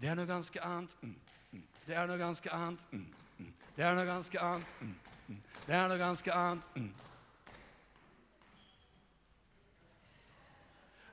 Det 0.00 0.10
er 0.10 0.18
noe 0.18 0.26
ganske 0.26 0.64
annet. 0.72 0.98
Mm, 1.02 1.14
mm. 1.52 1.62
Det 1.86 1.94
er 1.94 2.10
noe 2.10 2.18
ganske 2.18 2.50
annet. 2.50 2.88
Mm, 2.90 3.06
mm. 3.38 3.54
Det 3.76 3.86
er 3.86 3.94
noe 3.94 4.08
ganske 4.10 4.42
annet. 4.48 4.74
Mm, 4.80 4.98
mm. 5.28 5.40
Det 5.68 5.78
er 5.78 5.88
noe 5.94 6.00
ganske 6.02 6.34
annet. 6.34 7.06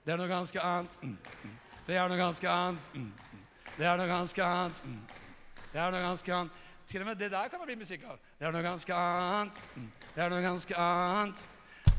Det 0.07 0.13
er 0.13 0.21
noe 0.21 0.27
ganske 0.31 0.61
annet. 0.63 0.93
Mm, 1.01 1.17
mm. 1.43 1.55
Det 1.87 1.95
er 1.99 2.05
noe 2.07 2.17
ganske 2.17 2.47
annet. 2.47 2.85
Mm, 2.93 3.01
mm. 3.31 3.39
Det 3.77 3.85
er 3.85 3.97
noe 3.99 4.07
ganske 4.07 4.43
annet. 4.43 4.77
Mm. 4.85 5.01
Det 5.73 5.81
er 5.83 5.91
noe 5.91 5.99
ganske 6.01 6.33
annet. 6.33 6.61
Til 6.87 7.01
og 7.01 7.07
med 7.09 7.19
det 7.19 7.27
der 7.31 7.47
kan 7.51 7.59
man 7.59 7.67
bli 7.67 7.75
musikk 7.75 8.05
av. 8.07 8.15
Det 8.39 8.47
er 8.47 8.55
noe 8.55 8.63
ganske 8.63 8.93
annet. 8.95 9.59
Mm. 9.75 9.89
Det 10.15 10.23
er 10.23 10.29
noe 10.31 10.41
ganske 10.45 10.77
annet. 10.79 11.43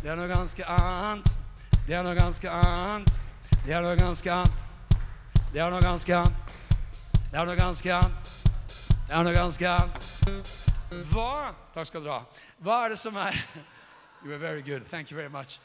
Det 0.01 0.09
er 0.09 0.17
noe 0.17 0.29
ganske 0.33 0.65
annet. 0.65 1.37
Det 1.85 1.97
er 1.99 2.03
noe 2.09 2.15
ganske 2.17 2.51
annet. 2.51 3.13
Det 3.67 3.77
er 3.77 3.77
noe 3.77 3.93
ganske 4.01 4.33
annet. 4.33 5.05
Det 5.53 5.61
er 5.61 5.71
noe 5.77 5.81
ganske 5.85 6.25
annet. 6.25 6.49
Det 7.29 7.39
er 7.39 7.45
noe 7.45 7.57
ganske 7.61 7.93
annet. 7.93 8.35
Det 9.05 9.17
er 9.19 9.25
noe 9.29 9.37
ganske 9.37 9.75
annet. 9.77 10.13
Hva 11.13 11.33
Takk 11.77 11.93
skal 11.93 12.09
dere 12.09 12.23
ha. 12.23 12.45
Hva 12.65 12.85
er 12.87 12.97
det 12.97 13.05
som 13.05 13.21
er 13.21 13.37
You 14.25 14.33
are 14.33 14.39
very 14.39 14.63
good. 14.63 14.87
Thank 14.89 15.13
you 15.13 15.17
very 15.17 15.29
much. 15.29 15.61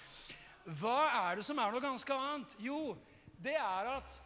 Hva 0.66 1.30
er 1.30 1.40
det 1.40 1.46
som 1.46 1.60
er 1.60 1.72
noe 1.74 1.84
ganske 1.84 2.16
annet? 2.16 2.56
Jo, 2.64 2.96
det 3.44 3.56
er 3.60 3.90
at 3.98 4.20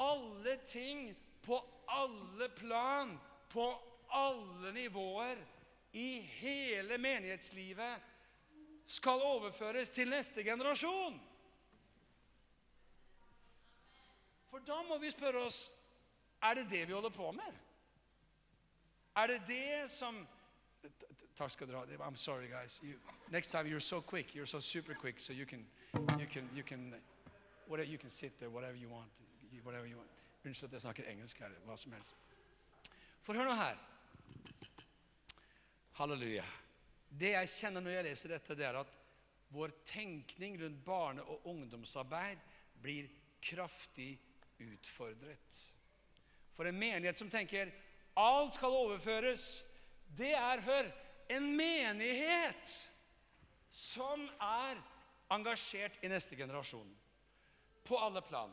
alle 0.00 0.56
ting 0.64 1.10
på 1.44 1.58
alle 1.88 2.48
plan, 2.56 3.20
på 3.52 3.66
alle 4.12 4.72
nivåer, 4.72 5.36
i 5.92 6.20
hele 6.40 6.96
menighetslivet 6.98 8.08
skal 8.86 9.20
overføres 9.22 9.90
til 9.90 10.08
neste 10.08 10.44
generasjon. 10.44 11.20
For 14.48 14.64
da 14.64 14.82
må 14.88 14.98
vi 15.00 15.10
spørre 15.12 15.44
oss 15.44 15.66
er 16.42 16.54
det 16.54 16.70
det 16.70 16.86
vi 16.88 16.92
holder 16.92 17.12
på 17.12 17.30
med. 17.32 17.60
Er 19.16 19.26
det 19.26 19.42
det 19.46 19.90
som 19.90 20.26
Takk 21.36 21.50
skal 21.50 21.68
dere 21.68 21.76
ha. 21.78 22.08
I'm 22.08 22.16
sorry, 22.16 22.48
guys. 22.48 22.80
You, 22.82 22.94
next 23.30 23.50
time 23.50 23.66
you're 23.66 23.80
so 23.80 24.00
quick. 24.00 24.34
You're 24.34 24.46
so 24.46 24.60
super 24.60 24.94
quick, 24.94 25.20
so 25.20 25.32
you 25.32 25.46
can, 25.46 25.66
you 25.94 26.26
can, 26.26 26.48
you 26.54 26.62
can, 26.62 26.94
whatever, 27.66 27.88
you 27.88 27.98
can 27.98 28.10
sit 28.10 28.38
there, 28.38 28.50
whatever 28.50 28.76
you 28.76 28.88
want. 28.88 29.10
Whatever 29.62 29.86
you 29.86 29.96
want. 29.96 30.08
Unnskyld 30.44 30.68
at 30.68 30.72
jeg 30.72 30.80
snakker 30.80 31.08
engelsk 31.10 31.38
her. 31.38 31.52
Hva 31.66 31.76
som 31.76 31.92
helst. 31.92 32.16
For 33.22 33.36
hør 33.36 33.46
nå 33.46 33.54
her. 33.54 33.78
Halleluja. 36.00 36.44
Det 37.08 37.34
jeg 37.34 37.50
kjenner 37.52 37.84
når 37.84 37.96
jeg 37.96 38.06
leser 38.08 38.32
dette, 38.34 38.56
det 38.58 38.66
er 38.66 38.78
at 38.80 38.94
vår 39.52 39.74
tenkning 39.84 40.56
rundt 40.62 40.84
barne- 40.84 41.22
og 41.22 41.46
ungdomsarbeid 41.46 42.40
blir 42.82 43.10
kraftig 43.42 44.16
utfordret. 44.60 45.58
For 46.56 46.66
en 46.66 46.78
menighet 46.78 47.18
som 47.18 47.30
tenker 47.30 47.70
alt 48.16 48.56
skal 48.56 48.68
overføres, 48.68 49.64
det 50.16 50.32
er, 50.32 50.60
hør, 50.60 50.88
en 51.30 51.52
menighet 51.56 52.72
som 53.70 54.24
er 54.40 54.80
engasjert 55.34 55.98
i 56.02 56.10
neste 56.10 56.36
generasjon. 56.36 56.88
På 57.84 57.98
alle 57.98 58.22
plan. 58.22 58.52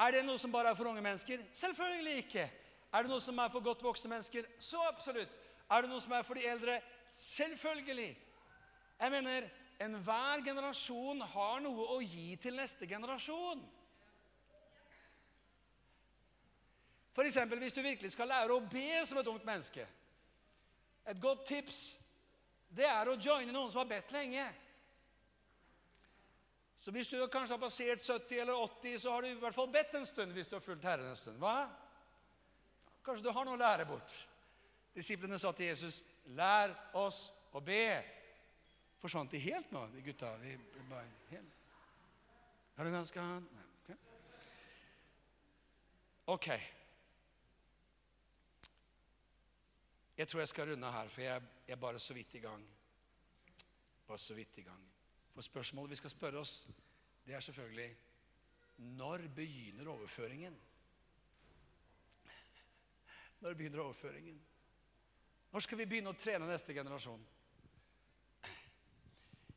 Er 0.00 0.12
det 0.12 0.24
noe 0.26 0.38
som 0.38 0.52
bare 0.52 0.72
er 0.72 0.78
for 0.78 0.90
unge 0.90 1.02
mennesker? 1.04 1.44
Selvfølgelig 1.52 2.16
ikke. 2.24 2.46
Er 2.92 3.04
det 3.04 3.10
noe 3.10 3.22
som 3.22 3.38
er 3.38 3.50
for 3.52 3.64
godt 3.64 3.82
voksne 3.84 4.10
mennesker? 4.12 4.46
Så 4.58 4.80
absolutt. 4.88 5.34
Er 5.70 5.82
det 5.82 5.90
noe 5.90 6.02
som 6.02 6.12
er 6.12 6.26
for 6.26 6.38
de 6.38 6.46
eldre? 6.46 6.80
Selvfølgelig. 7.16 8.10
Jeg 9.00 9.10
mener, 9.10 9.48
enhver 9.80 10.44
generasjon 10.44 11.22
har 11.34 11.62
noe 11.64 11.86
å 11.96 12.00
gi 12.02 12.36
til 12.42 12.58
neste 12.58 12.86
generasjon. 12.86 13.62
Eksempel, 17.22 17.58
hvis 17.60 17.74
du 17.76 17.82
virkelig 17.84 18.12
skal 18.14 18.30
lære 18.30 18.54
å 18.54 18.62
be 18.72 19.02
som 19.04 19.18
et 19.20 19.26
ungt 19.28 19.44
menneske 19.44 19.84
Et 21.04 21.18
godt 21.20 21.42
tips 21.46 21.80
det 22.72 22.86
er 22.88 23.08
å 23.08 23.18
joine 23.20 23.52
noen 23.52 23.70
som 23.70 23.82
har 23.82 23.90
bedt 23.90 24.14
lenge. 24.14 24.46
Så 26.82 26.90
hvis 26.90 27.12
du 27.12 27.20
kanskje 27.30 27.54
har 27.54 27.60
passert 27.62 28.02
70 28.02 28.40
eller 28.42 28.58
80, 28.58 28.98
så 28.98 29.12
har 29.12 29.22
du 29.22 29.28
i 29.28 29.38
hvert 29.38 29.54
fall 29.54 29.68
bedt 29.70 29.92
en 29.94 30.06
stund 30.06 30.32
hvis 30.34 30.48
du 30.50 30.56
har 30.56 30.64
fulgt 30.64 30.84
Herren 30.84 31.12
en 31.12 31.16
stund. 31.16 31.38
Hva? 31.38 31.68
Kanskje 33.06 33.22
du 33.22 33.30
har 33.30 33.46
noe 33.46 33.54
å 33.54 33.60
lære 33.60 33.86
bort. 33.86 34.16
Disiplene 34.94 35.38
sa 35.38 35.52
til 35.52 35.70
Jesus, 35.70 36.02
'Lær 36.34 36.74
oss 36.98 37.30
å 37.54 37.60
be'. 37.62 38.02
Forsvant 38.98 39.30
de 39.30 39.38
helt 39.38 39.70
nå, 39.70 39.86
de 39.94 40.02
gutta? 40.02 40.36
De 40.42 40.58
bare 40.90 41.06
helt. 41.30 41.54
Er 42.76 42.84
du 42.84 42.90
ganske 42.90 43.20
Ok. 43.20 43.96
okay. 46.26 46.60
Jeg 50.16 50.28
tror 50.28 50.40
jeg 50.40 50.48
skal 50.48 50.68
runde 50.70 50.92
her, 50.92 51.08
for 51.08 51.20
jeg 51.20 51.42
er 51.68 51.76
bare 51.76 51.98
så 51.98 52.14
vidt 52.14 52.34
i 52.34 52.38
gang. 52.38 52.66
Bare 54.06 54.18
så 54.18 54.34
vidt 54.34 54.58
i 54.58 54.62
gang. 54.62 54.91
For 55.32 55.44
spørsmålet 55.44 55.90
vi 55.90 56.00
skal 56.00 56.12
spørre 56.12 56.38
oss, 56.38 56.66
det 57.26 57.34
er 57.34 57.40
selvfølgelig 57.40 57.96
Når 58.76 59.28
begynner 59.36 59.88
overføringen? 59.88 60.56
Når 63.40 63.54
begynner 63.54 63.80
overføringen? 63.80 64.42
Når 65.52 65.60
skal 65.60 65.78
vi 65.78 65.86
begynne 65.86 66.12
å 66.12 66.18
trene 66.18 66.48
neste 66.48 66.74
generasjon? 66.74 67.24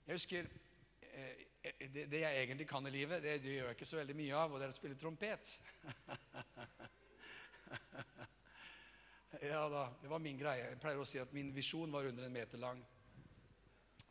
Jeg 0.06 0.18
husker 0.18 0.48
eh, 1.02 1.46
det, 1.94 2.20
jeg 2.20 2.42
egentlig 2.44 2.68
kan 2.68 2.88
i 2.88 2.92
livet, 2.94 3.24
det, 3.24 3.40
gjør 3.42 3.70
jeg 3.70 3.78
ikke 3.78 3.88
så 3.90 3.98
veldig 3.98 4.16
mye 4.16 4.36
av, 4.38 4.52
og 4.52 4.60
det 4.60 4.68
er 4.68 4.74
å 4.74 4.78
spille 4.78 5.00
trompet. 5.00 5.56
Ja 9.42 9.66
da, 9.70 9.90
det 10.02 10.08
var 10.10 10.22
min 10.24 10.38
greie. 10.40 10.70
Jeg 10.72 10.80
pleier 10.82 11.02
å 11.02 11.06
si 11.06 11.20
at 11.22 11.34
min 11.36 11.52
visjon 11.54 11.92
var 11.92 12.08
under 12.08 12.26
en 12.26 12.34
meter 12.34 12.58
lang. 12.58 12.80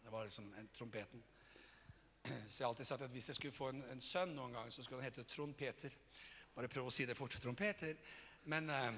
Det 0.03 0.12
var 0.12 0.29
liksom 0.29 0.51
en, 0.61 0.69
trompeten. 0.77 1.23
Så 2.49 2.62
jeg 2.62 2.68
alltid 2.68 2.85
sagt 2.85 3.03
at 3.03 3.11
hvis 3.11 3.29
jeg 3.29 3.37
skulle 3.37 3.55
få 3.55 3.68
en, 3.72 3.83
en 3.93 4.01
sønn 4.01 4.35
noen 4.37 4.55
gang, 4.57 4.72
så 4.72 4.83
skulle 4.83 5.03
han 5.03 5.11
hete 5.11 5.27
Trond 5.29 5.55
Peter. 5.57 5.93
Bare 6.55 6.70
prøv 6.70 6.89
å 6.89 6.95
si 6.95 7.07
det 7.07 7.16
fort. 7.18 7.37
Trond 7.43 7.59
Peter. 7.59 7.97
Men, 8.51 8.70
eh, 8.70 8.93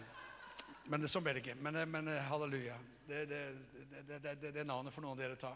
men 0.90 1.08
sånn 1.10 1.24
ble 1.24 1.36
det 1.36 1.42
ikke. 1.44 1.56
Men, 1.62 1.80
eh, 1.80 1.88
men 1.90 2.12
eh, 2.12 2.22
halleluja. 2.30 2.78
Det, 3.06 3.24
det, 3.30 3.42
det, 4.22 4.52
det, 4.52 4.64
navnet 4.64 4.94
for 4.94 5.04
noen 5.04 5.16
av 5.16 5.22
dere 5.22 5.38
ta. 5.40 5.54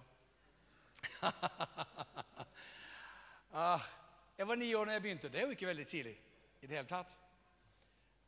ah, 3.64 3.88
jeg 4.36 4.46
var 4.46 4.58
ni 4.60 4.74
år 4.74 4.90
da 4.90 4.98
jeg 4.98 5.06
begynte. 5.06 5.32
Det 5.32 5.42
er 5.42 5.48
jo 5.48 5.56
ikke 5.58 5.70
veldig 5.70 5.88
tidlig 5.90 6.16
i 6.60 6.66
det 6.66 6.76
hele 6.76 6.90
tatt. 6.90 7.16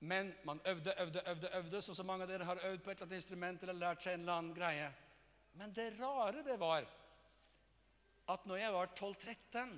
Men 0.03 0.33
man 0.45 0.59
øvde, 0.67 0.95
øvde, 0.99 1.23
øvde, 1.31 1.51
øvde, 1.59 1.81
sånn 1.85 1.95
så 1.95 2.07
mange 2.07 2.27
av 2.27 2.33
dere 2.33 2.47
har 2.49 2.59
øvd 2.73 2.81
på 2.83 2.91
et 2.91 2.97
eller 2.97 3.07
annet 3.07 3.21
instrument 3.21 3.63
eller 3.63 3.79
lært 3.79 4.03
seg 4.03 4.17
en 4.17 4.25
eller 4.25 4.41
annen 4.41 4.57
greie. 4.57 4.89
Men 5.61 5.75
det 5.77 5.93
rare 5.99 6.43
det 6.43 6.57
var 6.59 6.89
at 8.31 8.47
når 8.47 8.57
jeg 8.57 8.73
var 8.73 8.93
12-13, 8.99 9.73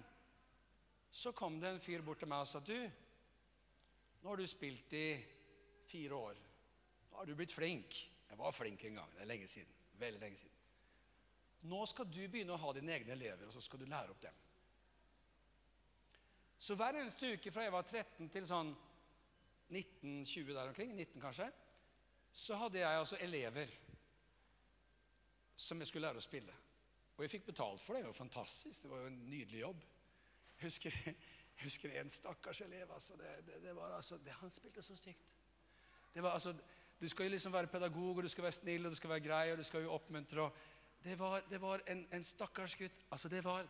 så 1.14 1.32
kom 1.32 1.60
det 1.60 1.70
en 1.70 1.80
fyr 1.80 2.02
bort 2.02 2.18
til 2.20 2.28
meg 2.28 2.44
og 2.44 2.50
sa 2.50 2.60
du, 2.60 2.76
nå 4.22 4.32
har 4.32 4.40
du 4.40 4.46
spilt 4.48 4.92
i 4.96 5.06
fire 5.86 6.16
år. 6.16 6.40
Nå 7.10 7.20
har 7.20 7.28
du 7.28 7.34
blitt 7.38 7.52
flink. 7.54 7.96
Jeg 8.28 8.38
var 8.40 8.56
flink 8.56 8.84
en 8.84 8.98
gang. 8.98 9.12
Det 9.14 9.22
er 9.22 9.30
lenge 9.30 9.48
siden. 9.48 9.74
Veldig 10.00 10.20
lenge 10.20 10.40
siden. 10.40 10.56
Nå 11.70 11.84
skal 11.88 12.08
du 12.08 12.22
begynne 12.28 12.56
å 12.56 12.60
ha 12.60 12.72
dine 12.76 12.96
egne 12.96 13.14
elever, 13.14 13.46
og 13.46 13.54
så 13.54 13.62
skal 13.64 13.80
du 13.80 13.86
lære 13.88 14.12
opp 14.12 14.24
dem. 14.24 14.40
Så 16.58 16.76
hver 16.80 16.96
eneste 16.96 17.34
uke 17.36 17.52
fra 17.52 17.66
jeg 17.66 17.72
var 17.74 17.86
13 17.86 18.28
til 18.32 18.48
sånn 18.48 18.72
19-20 19.70 20.50
der 20.50 20.68
omkring, 20.68 20.92
19 20.96 21.22
kanskje, 21.22 21.48
så 22.32 22.58
hadde 22.58 22.80
jeg 22.80 23.00
altså 23.00 23.20
elever 23.22 23.72
som 25.56 25.80
jeg 25.80 25.88
skulle 25.88 26.08
lære 26.08 26.20
å 26.20 26.24
spille. 26.24 26.56
Og 27.16 27.22
jeg 27.22 27.30
fikk 27.30 27.46
betalt 27.46 27.82
for 27.82 27.94
det. 27.94 28.02
Det 28.02 28.10
var 28.10 28.18
fantastisk. 28.18 28.82
Det 28.82 28.90
var 28.90 29.04
jo 29.04 29.06
en 29.12 29.20
nydelig 29.30 29.60
jobb. 29.60 29.84
Jeg 30.56 30.66
husker, 30.66 30.98
jeg 31.06 31.62
husker 31.62 32.00
en 32.00 32.10
stakkars 32.10 32.60
elev. 32.60 32.92
Altså, 32.92 33.16
det, 33.20 33.32
det, 33.46 33.62
det 33.62 33.76
var, 33.76 33.96
altså, 33.96 34.18
han 34.40 34.50
spilte 34.50 34.82
så 34.82 34.96
stygt. 34.96 35.34
Det 36.14 36.22
var, 36.22 36.30
altså, 36.30 36.54
du 37.00 37.08
skal 37.08 37.26
jo 37.26 37.30
liksom 37.30 37.52
være 37.52 37.66
pedagog, 37.66 38.16
og 38.16 38.22
du 38.22 38.28
skal 38.28 38.44
være 38.44 38.52
snill 38.52 38.86
og 38.86 38.90
du 38.90 38.96
skal 38.96 39.10
være 39.10 39.20
grei 39.20 39.52
og 39.52 39.58
du 39.58 39.64
skal 39.66 39.82
jo 39.82 39.92
oppmuntre. 39.92 40.42
Og 40.42 40.52
det 41.04 41.18
var, 41.18 41.42
det 41.50 41.60
var 41.60 41.82
en, 41.86 42.06
en 42.12 42.24
stakkars 42.24 42.76
gutt. 42.76 43.06
Altså, 43.10 43.28
det 43.28 43.44
var, 43.44 43.66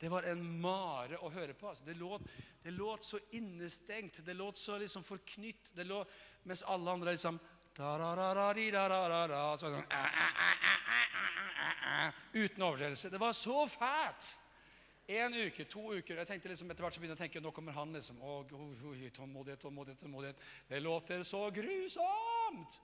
det 0.00 0.10
var 0.10 0.26
en 0.28 0.42
mare 0.60 1.18
å 1.18 1.30
høre 1.30 1.54
på. 1.54 1.68
Altså, 1.68 1.84
det, 1.84 1.96
låt, 1.96 2.22
det, 2.62 2.70
låt, 2.70 3.04
så 3.04 3.18
innestengt, 3.32 4.26
det 4.26 4.34
låt 4.34 4.58
så 4.58 4.78
liksom 4.78 5.04
forknytt. 5.06 5.72
Det 5.76 5.86
lå, 5.86 6.04
mens 6.44 6.62
alle 6.62 6.90
andre 6.90 7.14
liksom 7.16 7.40
sånn, 9.58 9.80
Uten 12.32 12.62
overdrevelse. 12.62 13.10
Det 13.10 13.20
var 13.20 13.32
så 13.32 13.66
fælt! 13.66 14.38
En 15.08 15.34
uke, 15.34 15.64
to 15.68 15.82
uker. 15.92 16.16
Jeg 16.16 16.26
tenkte 16.26 16.48
liksom 16.48 16.70
etter 16.72 16.84
hvert 16.84 16.96
så 16.96 17.00
begynte 17.02 17.18
jeg 17.18 17.20
å 17.20 17.24
tenke 17.26 17.42
nå 17.44 17.50
kommer 17.52 17.76
han 17.76 17.92
liksom. 17.92 18.22
Å, 18.24 18.38
tålmodighet, 18.48 19.12
tålmodighet, 19.60 20.00
tålmodighet. 20.00 20.44
Det 20.68 20.80
låter 20.80 21.22
så 21.28 21.50
grusomt! 21.52 22.78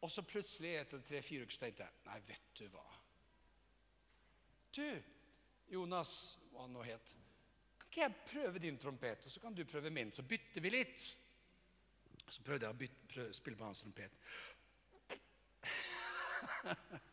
Og 0.00 0.12
så 0.12 0.24
plutselig 0.24 0.74
etter 0.80 1.00
tre-fire 1.04 1.44
uker 1.44 1.56
så 1.56 1.64
tenkte 1.64 1.86
jeg 1.86 2.04
nei, 2.08 2.18
vet 2.28 2.52
du 2.60 2.66
hva? 2.72 2.84
Du, 4.76 4.86
Jonas, 5.72 6.12
hva 6.52 6.64
han 6.64 6.76
nå 6.76 6.84
het, 6.86 7.14
kan 7.80 7.88
ikke 7.90 8.04
jeg 8.04 8.28
prøve 8.30 8.62
din 8.62 8.78
trompet, 8.78 9.26
og 9.26 9.32
så 9.32 9.42
kan 9.42 9.56
du 9.56 9.64
prøve 9.68 9.90
min, 9.92 10.12
så 10.14 10.22
bytter 10.22 10.62
vi 10.62 10.70
litt? 10.72 11.04
Så 12.30 12.44
prøvde 12.46 12.68
jeg 12.68 12.76
å 12.76 12.80
bytte, 12.80 13.08
prøve, 13.10 13.34
spille 13.34 13.58
på 13.58 13.66
hans 13.66 13.82
trompet. 13.82 14.12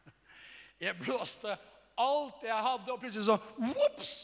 Jeg 0.82 0.98
blåste 1.00 1.58
alt 1.98 2.44
jeg 2.46 2.66
hadde, 2.70 2.94
og 2.94 3.02
plutselig 3.02 3.26
sånn 3.26 3.72
Vops! 3.74 4.16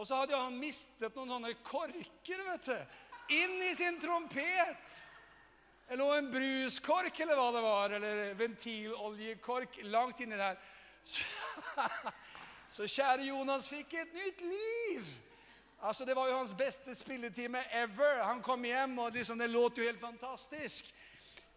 Og 0.00 0.06
så 0.08 0.22
hadde 0.22 0.38
han 0.38 0.56
mistet 0.56 1.16
noen 1.16 1.34
sånne 1.34 1.52
korker, 1.66 2.44
vet 2.46 2.68
du. 2.70 3.00
Inn 3.36 3.58
i 3.66 3.74
sin 3.76 3.98
trompet. 4.00 4.94
Lå 5.98 6.06
en 6.14 6.30
bruskork 6.32 7.18
eller 7.20 7.36
hva 7.36 7.48
det 7.52 7.62
var, 7.64 7.94
eller 7.98 8.20
ventiloljekork 8.38 9.80
langt 9.90 10.22
inni 10.24 10.38
der. 10.40 10.56
Så, 11.04 11.26
så 12.76 12.88
kjære 12.88 13.26
Jonas 13.28 13.68
fikk 13.68 13.98
et 14.00 14.14
nytt 14.16 14.40
liv. 14.46 15.10
Altså, 15.80 16.04
Det 16.04 16.16
var 16.16 16.30
jo 16.30 16.38
hans 16.38 16.54
beste 16.56 16.94
spilletime 16.94 17.64
ever. 17.72 18.22
Han 18.24 18.42
kom 18.42 18.64
hjem, 18.64 18.98
og 18.98 19.12
liksom, 19.12 19.38
det 19.38 19.50
låt 19.50 19.78
jo 19.78 19.84
helt 19.84 20.00
fantastisk. 20.00 20.88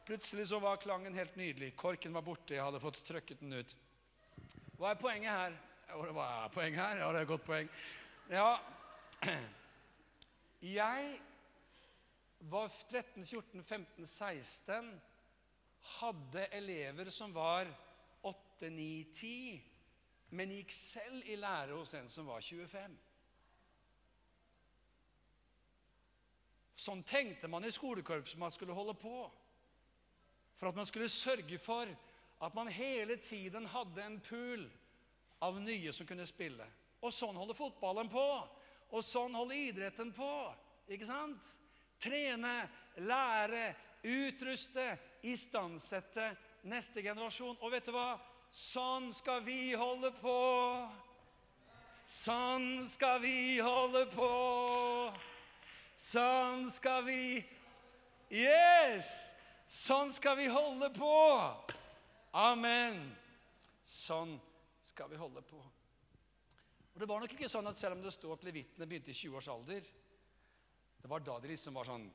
Plutselig 0.03 0.49
så 0.51 0.59
var 0.59 0.81
klangen 0.83 1.15
helt 1.15 1.35
nydelig. 1.39 1.75
Korken 1.79 2.13
var 2.13 2.25
borte. 2.25 2.57
Jeg 2.57 2.63
hadde 2.63 2.83
fått 2.83 3.03
trøkket 3.07 3.39
den 3.39 3.53
ut. 3.61 3.75
Hva 4.83 4.89
er 4.91 4.99
poenget 4.99 5.31
her? 5.31 5.53
Hva 6.11 6.23
er 6.43 6.49
poenget 6.51 6.81
her? 6.81 6.97
Ja, 6.99 7.05
det 7.07 7.15
er 7.15 7.21
et 7.21 7.27
godt 7.27 7.43
poeng. 7.47 7.69
Ja, 8.29 8.57
jeg 10.61 11.19
var 12.39 12.67
13, 12.89 13.25
14, 13.25 13.63
15, 13.63 14.05
16 14.05 15.01
Hadde 16.01 16.47
elever 16.51 17.09
som 17.09 17.31
var 17.35 17.71
8, 18.23 18.69
9, 18.69 19.07
10, 19.13 19.63
men 20.29 20.51
gikk 20.57 20.75
selv 20.75 21.31
i 21.31 21.39
lære 21.39 21.79
hos 21.79 21.93
en 21.93 22.11
som 22.11 22.27
var 22.27 22.43
25. 22.43 22.99
Sånn 26.75 27.07
tenkte 27.07 27.47
man 27.47 27.63
i 27.63 27.71
skolekorpset 27.71 28.35
man 28.35 28.51
skulle 28.51 28.75
holde 28.75 28.99
på. 28.99 29.31
For 30.59 30.67
at 30.67 30.75
man 30.75 30.91
skulle 30.91 31.07
sørge 31.09 31.55
for 31.71 31.87
at 32.43 32.55
man 32.55 32.67
hele 32.67 33.17
tiden 33.17 33.65
hadde 33.71 34.03
en 34.03 34.19
pool 34.19 34.65
av 35.43 35.59
nye 35.61 35.93
som 35.95 36.07
kunne 36.07 36.27
spille. 36.27 36.65
Og 37.03 37.13
sånn 37.13 37.37
holder 37.39 37.57
fotballen 37.57 38.09
på. 38.11 38.27
Og 38.93 39.03
sånn 39.03 39.35
holder 39.35 39.69
idretten 39.69 40.11
på. 40.15 40.31
Ikke 40.91 41.07
sant? 41.07 41.47
Trene, 42.03 42.67
lære, 43.03 43.73
utruste, 44.03 44.85
istandsette 45.23 46.33
neste 46.67 47.03
generasjon. 47.03 47.57
Og 47.61 47.71
vet 47.73 47.87
du 47.87 47.93
hva? 47.95 48.19
Sånn 48.53 49.09
skal 49.15 49.41
vi 49.47 49.73
holde 49.79 50.11
på. 50.19 50.37
Sånn 52.07 52.83
skal 52.85 53.21
vi 53.23 53.57
holde 53.63 54.03
på. 54.13 54.31
Sånn 55.97 56.67
skal 56.71 57.05
vi 57.07 57.23
Yes! 58.33 59.33
Sånn 59.69 60.11
skal 60.13 60.37
vi 60.37 60.47
holde 60.49 60.89
på. 60.93 61.13
Amen. 62.33 63.03
Sånn 63.83 64.33
skal 64.83 65.11
vi 65.11 65.19
holde 65.21 65.43
på. 65.45 65.59
Og 66.93 66.99
Det 66.99 67.07
var 67.09 67.21
nok 67.21 67.33
ikke 67.35 67.49
sånn 67.49 67.67
at 67.69 67.77
selv 67.77 67.97
om 67.97 68.03
det 68.03 68.13
stod 68.13 68.35
at 68.37 68.45
levitene 68.47 68.87
begynte 68.89 69.13
i 69.13 69.17
20 69.17 69.37
års 69.39 69.49
alder 69.49 69.87
Det 71.01 71.09
var 71.09 71.23
da 71.25 71.39
de 71.41 71.49
liksom 71.49 71.73
var 71.73 71.89
sånn 71.89 72.05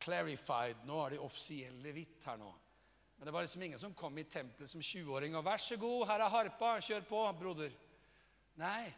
clarified. 0.00 0.84
Nå 0.86 1.00
er 1.02 1.14
de 1.14 1.24
offisielle 1.24 1.82
levitt 1.82 2.24
her 2.24 2.38
nå. 2.40 2.48
Men 3.16 3.28
det 3.28 3.32
var 3.32 3.44
liksom 3.44 3.62
ingen 3.62 3.80
som 3.80 3.94
kom 3.96 4.18
i 4.18 4.24
tempelet 4.28 4.70
som 4.70 4.80
20-åring 4.80 5.36
og 5.36 5.44
'Vær 5.44 5.60
så 5.60 5.76
god, 5.76 6.06
her 6.06 6.20
er 6.20 6.28
harpa. 6.28 6.80
Kjør 6.80 7.06
på, 7.08 7.20
broder.' 7.38 7.76
Nei. 8.56 8.94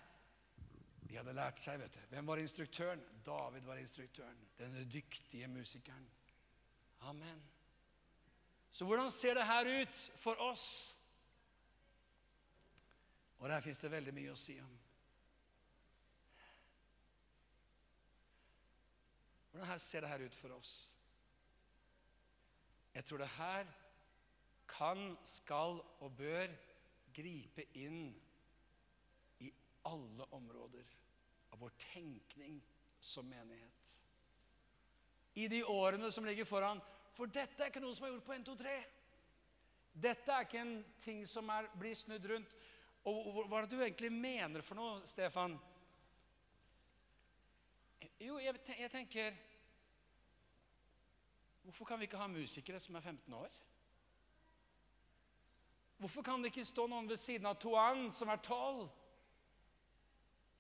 De 1.09 1.17
hadde 1.17 1.33
lært 1.33 1.59
seg, 1.59 1.79
vet 1.81 1.95
du. 1.95 2.01
Hvem 2.11 2.27
var 2.27 2.37
instruktøren? 2.37 3.03
David 3.25 3.63
var 3.63 3.77
instruktøren. 3.77 4.39
Den 4.59 4.91
dyktige 4.93 5.49
musikeren. 5.49 6.11
Amen. 7.01 7.43
Så 8.71 8.85
hvordan 8.85 9.11
ser 9.11 9.35
det 9.35 9.47
her 9.47 9.71
ut 9.83 10.11
for 10.17 10.41
oss? 10.45 10.95
Og 13.39 13.49
der 13.49 13.61
fins 13.61 13.79
det 13.79 13.91
veldig 13.91 14.15
mye 14.15 14.35
å 14.35 14.39
si 14.39 14.59
om. 14.61 14.77
Hvordan 19.53 19.81
ser 19.83 20.05
det 20.05 20.11
her 20.11 20.25
ut 20.27 20.39
for 20.39 20.55
oss? 20.55 20.75
Jeg 22.95 23.05
tror 23.05 23.19
det 23.23 23.29
her 23.37 23.67
kan, 24.69 25.17
skal 25.25 25.79
og 26.01 26.17
bør 26.19 26.51
gripe 27.15 27.65
inn 27.79 28.11
i 29.43 29.53
alle 29.87 30.27
områder 30.35 30.95
av 31.55 31.63
vår 31.63 31.75
tenkning 31.93 32.61
som 33.01 33.27
menighet. 33.27 33.95
I 35.39 35.47
de 35.49 35.63
årene 35.65 36.11
som 36.13 36.27
ligger 36.27 36.47
foran. 36.49 36.83
For 37.19 37.27
dette 37.35 37.65
er 37.65 37.73
ikke 37.73 37.83
noe 37.83 37.97
som 37.99 38.07
er 38.07 38.13
gjort 38.13 38.27
på 38.29 38.35
1, 38.37 38.45
2, 38.47 38.53
3. 38.61 38.73
Dette 39.99 40.31
er 40.31 40.45
ikke 40.47 40.61
en 40.63 40.77
ting 41.03 41.25
som 41.27 41.49
er, 41.51 41.67
blir 41.75 41.97
snudd 41.99 42.29
rundt. 42.31 42.53
Og 43.11 43.41
hva 43.49 43.59
er 43.59 43.67
det 43.67 43.73
du 43.73 43.83
egentlig 43.83 44.13
mener 44.15 44.63
for 44.63 44.79
noe, 44.79 45.01
Stefan? 45.09 45.57
Jo, 48.23 48.39
jeg, 48.43 48.55
jeg 48.79 48.91
tenker 48.91 49.35
Hvorfor 51.67 51.85
kan 51.85 51.99
vi 52.01 52.07
ikke 52.07 52.21
ha 52.23 52.27
musikere 52.31 52.79
som 52.81 52.95
er 52.97 53.03
15 53.05 53.35
år? 53.35 53.57
Hvorfor 55.99 56.23
kan 56.23 56.41
det 56.41 56.53
ikke 56.53 56.65
stå 56.65 56.87
noen 56.89 57.11
ved 57.11 57.19
siden 57.21 57.51
av 57.51 57.59
Toan 57.61 58.07
som 58.15 58.31
er 58.33 58.39
12, 58.41 58.87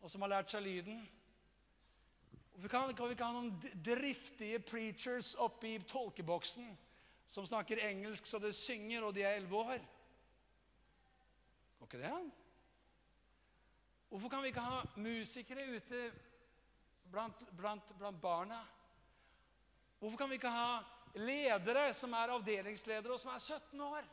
og 0.02 0.10
som 0.10 0.26
har 0.26 0.34
lært 0.34 0.50
seg 0.52 0.66
lyden? 0.66 0.98
Hvorfor 2.58 2.68
kan, 2.72 2.94
kan 2.96 3.06
vi 3.06 3.14
ikke 3.14 3.26
ha 3.28 3.34
noen 3.36 3.82
driftige 3.86 4.58
preachers 4.66 5.36
oppe 5.38 5.68
i 5.70 5.78
tolkeboksen 5.86 6.72
som 7.30 7.46
snakker 7.46 7.78
engelsk 7.86 8.26
så 8.26 8.40
det 8.42 8.50
synger, 8.58 9.04
og 9.06 9.14
de 9.14 9.22
er 9.22 9.36
11 9.38 9.60
år? 9.60 9.84
Går 11.78 11.86
ikke 11.86 12.00
det? 12.02 12.10
Hvorfor 14.08 14.32
kan 14.32 14.42
vi 14.42 14.50
ikke 14.50 14.64
ha 14.66 14.80
musikere 14.98 15.68
ute 15.76 16.02
blant, 17.12 17.46
blant, 17.54 17.94
blant 18.00 18.20
barna? 18.20 18.58
Hvorfor 20.00 20.18
kan 20.18 20.32
vi 20.32 20.40
ikke 20.40 20.50
ha 20.50 20.80
ledere 21.14 21.92
som 21.94 22.12
er 22.18 22.34
avdelingsledere, 22.34 23.12
og 23.14 23.20
som 23.20 23.30
er 23.36 23.38
17 23.38 23.80
år. 23.86 24.10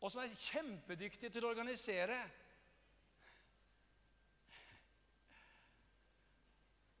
Og 0.00 0.12
som 0.12 0.24
er 0.24 0.32
kjempedyktige 0.32 1.32
til 1.32 1.44
å 1.44 1.52
organisere. 1.52 2.18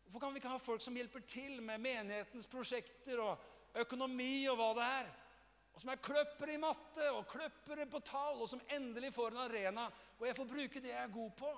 Hvorfor 0.06 0.22
kan 0.22 0.34
vi 0.34 0.40
ikke 0.40 0.54
ha 0.54 0.58
folk 0.62 0.82
som 0.82 0.96
hjelper 0.96 1.24
til 1.26 1.58
med 1.62 1.82
menighetens 1.82 2.46
prosjekter 2.46 3.20
og 3.20 3.78
økonomi 3.82 4.46
og 4.48 4.58
hva 4.60 4.68
det 4.78 4.84
er? 5.00 5.08
Og 5.74 5.82
som 5.82 5.90
er 5.92 6.00
kløppere 6.00 6.54
i 6.54 6.60
matte 6.60 7.08
og 7.12 7.26
kløppere 7.28 7.84
på 7.90 8.00
tall, 8.06 8.38
og 8.40 8.48
som 8.48 8.62
endelig 8.72 9.10
får 9.12 9.34
en 9.34 9.42
arena 9.42 9.90
hvor 10.16 10.30
jeg 10.30 10.38
får 10.38 10.48
bruke 10.48 10.80
det 10.80 10.92
jeg 10.92 11.02
er 11.02 11.12
god 11.12 11.34
på. 11.36 11.50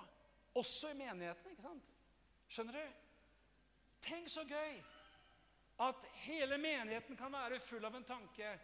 Også 0.58 0.90
i 0.90 0.96
menigheten, 0.98 1.52
ikke 1.52 1.66
sant? 1.68 1.92
Skjønner 2.48 2.80
du? 2.80 2.96
Tenk 4.08 4.32
så 4.32 4.42
gøy 4.48 4.80
at 5.86 6.10
hele 6.24 6.58
menigheten 6.58 7.18
kan 7.20 7.36
være 7.36 7.60
full 7.62 7.84
av 7.86 7.94
en 7.94 8.08
tanke 8.08 8.56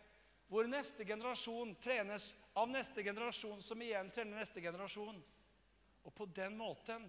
hvor 0.51 0.67
neste 0.67 1.07
generasjon 1.07 1.77
trenes 1.83 2.33
av 2.59 2.69
neste 2.71 3.05
generasjon, 3.07 3.63
som 3.63 3.81
igjen 3.83 4.11
trener 4.15 4.41
neste 4.41 4.63
generasjon. 4.65 5.23
Og 6.05 6.15
på 6.15 6.27
den 6.35 6.57
måten 6.59 7.07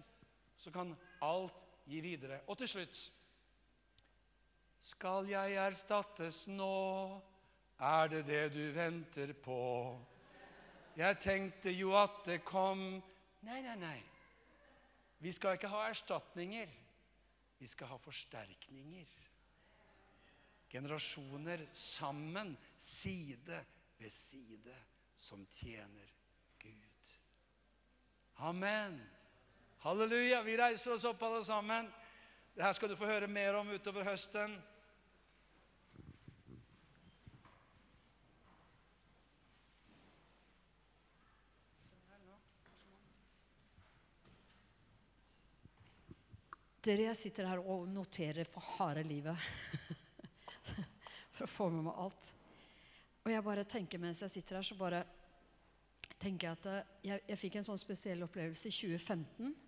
så 0.56 0.70
kan 0.72 0.94
alt 1.24 1.65
gi 1.86 2.00
videre. 2.00 2.42
Og 2.46 2.58
til 2.58 2.68
slutt 2.68 3.02
Skal 4.86 5.30
jeg 5.30 5.56
erstattes 5.58 6.46
nå? 6.46 7.22
Er 7.80 8.08
det 8.08 8.26
det 8.26 8.44
du 8.54 8.72
venter 8.72 9.32
på? 9.32 9.60
Jeg 10.96 11.18
tenkte 11.20 11.70
jo 11.70 11.92
at 11.98 12.22
det 12.24 12.40
kom 12.44 13.02
Nei, 13.46 13.60
nei, 13.62 13.76
nei. 13.78 13.98
Vi 15.22 15.30
skal 15.32 15.54
ikke 15.54 15.70
ha 15.70 15.84
erstatninger. 15.90 16.70
Vi 17.58 17.66
skal 17.66 17.86
ha 17.92 17.96
forsterkninger. 18.00 19.12
Generasjoner 20.70 21.62
sammen, 21.72 22.56
side 22.78 23.60
ved 23.98 24.10
side, 24.10 24.74
som 25.16 25.46
tjener 25.46 26.10
Gud. 26.58 27.12
Amen. 28.36 28.98
Halleluja. 29.84 30.42
Vi 30.42 30.56
reiser 30.56 30.94
oss 30.94 31.04
opp, 31.04 31.22
alle 31.22 31.44
sammen. 31.44 31.90
Det 32.54 32.64
her 32.64 32.72
skal 32.72 32.88
du 32.88 32.96
få 32.96 33.08
høre 33.08 33.28
mer 33.28 33.58
om 33.58 33.68
utover 33.68 34.06
høsten. 34.06 34.56
Dere, 46.86 47.08
jeg 47.08 47.18
sitter 47.18 47.48
her 47.50 47.60
og 47.66 47.88
noterer 47.90 48.46
for 48.46 48.62
harde 48.76 49.02
livet. 49.02 49.34
for 51.34 51.44
å 51.44 51.50
få 51.50 51.66
med 51.74 51.88
meg 51.88 51.98
alt. 51.98 52.32
Og 53.26 53.32
jeg 53.32 53.42
bare 53.42 53.66
tenker 53.66 53.98
mens 53.98 54.22
jeg 54.22 54.36
sitter 54.36 54.60
her, 54.60 54.66
så 54.66 54.78
bare 54.78 55.02
tenker 56.22 56.46
jeg 56.46 56.58
at 56.60 56.68
eh, 56.70 56.92
jeg, 57.08 57.24
jeg 57.32 57.40
fikk 57.40 57.58
en 57.58 57.66
sånn 57.66 57.80
spesiell 57.80 58.22
opplevelse 58.24 58.70
i 58.70 58.76
2015. 58.76 59.65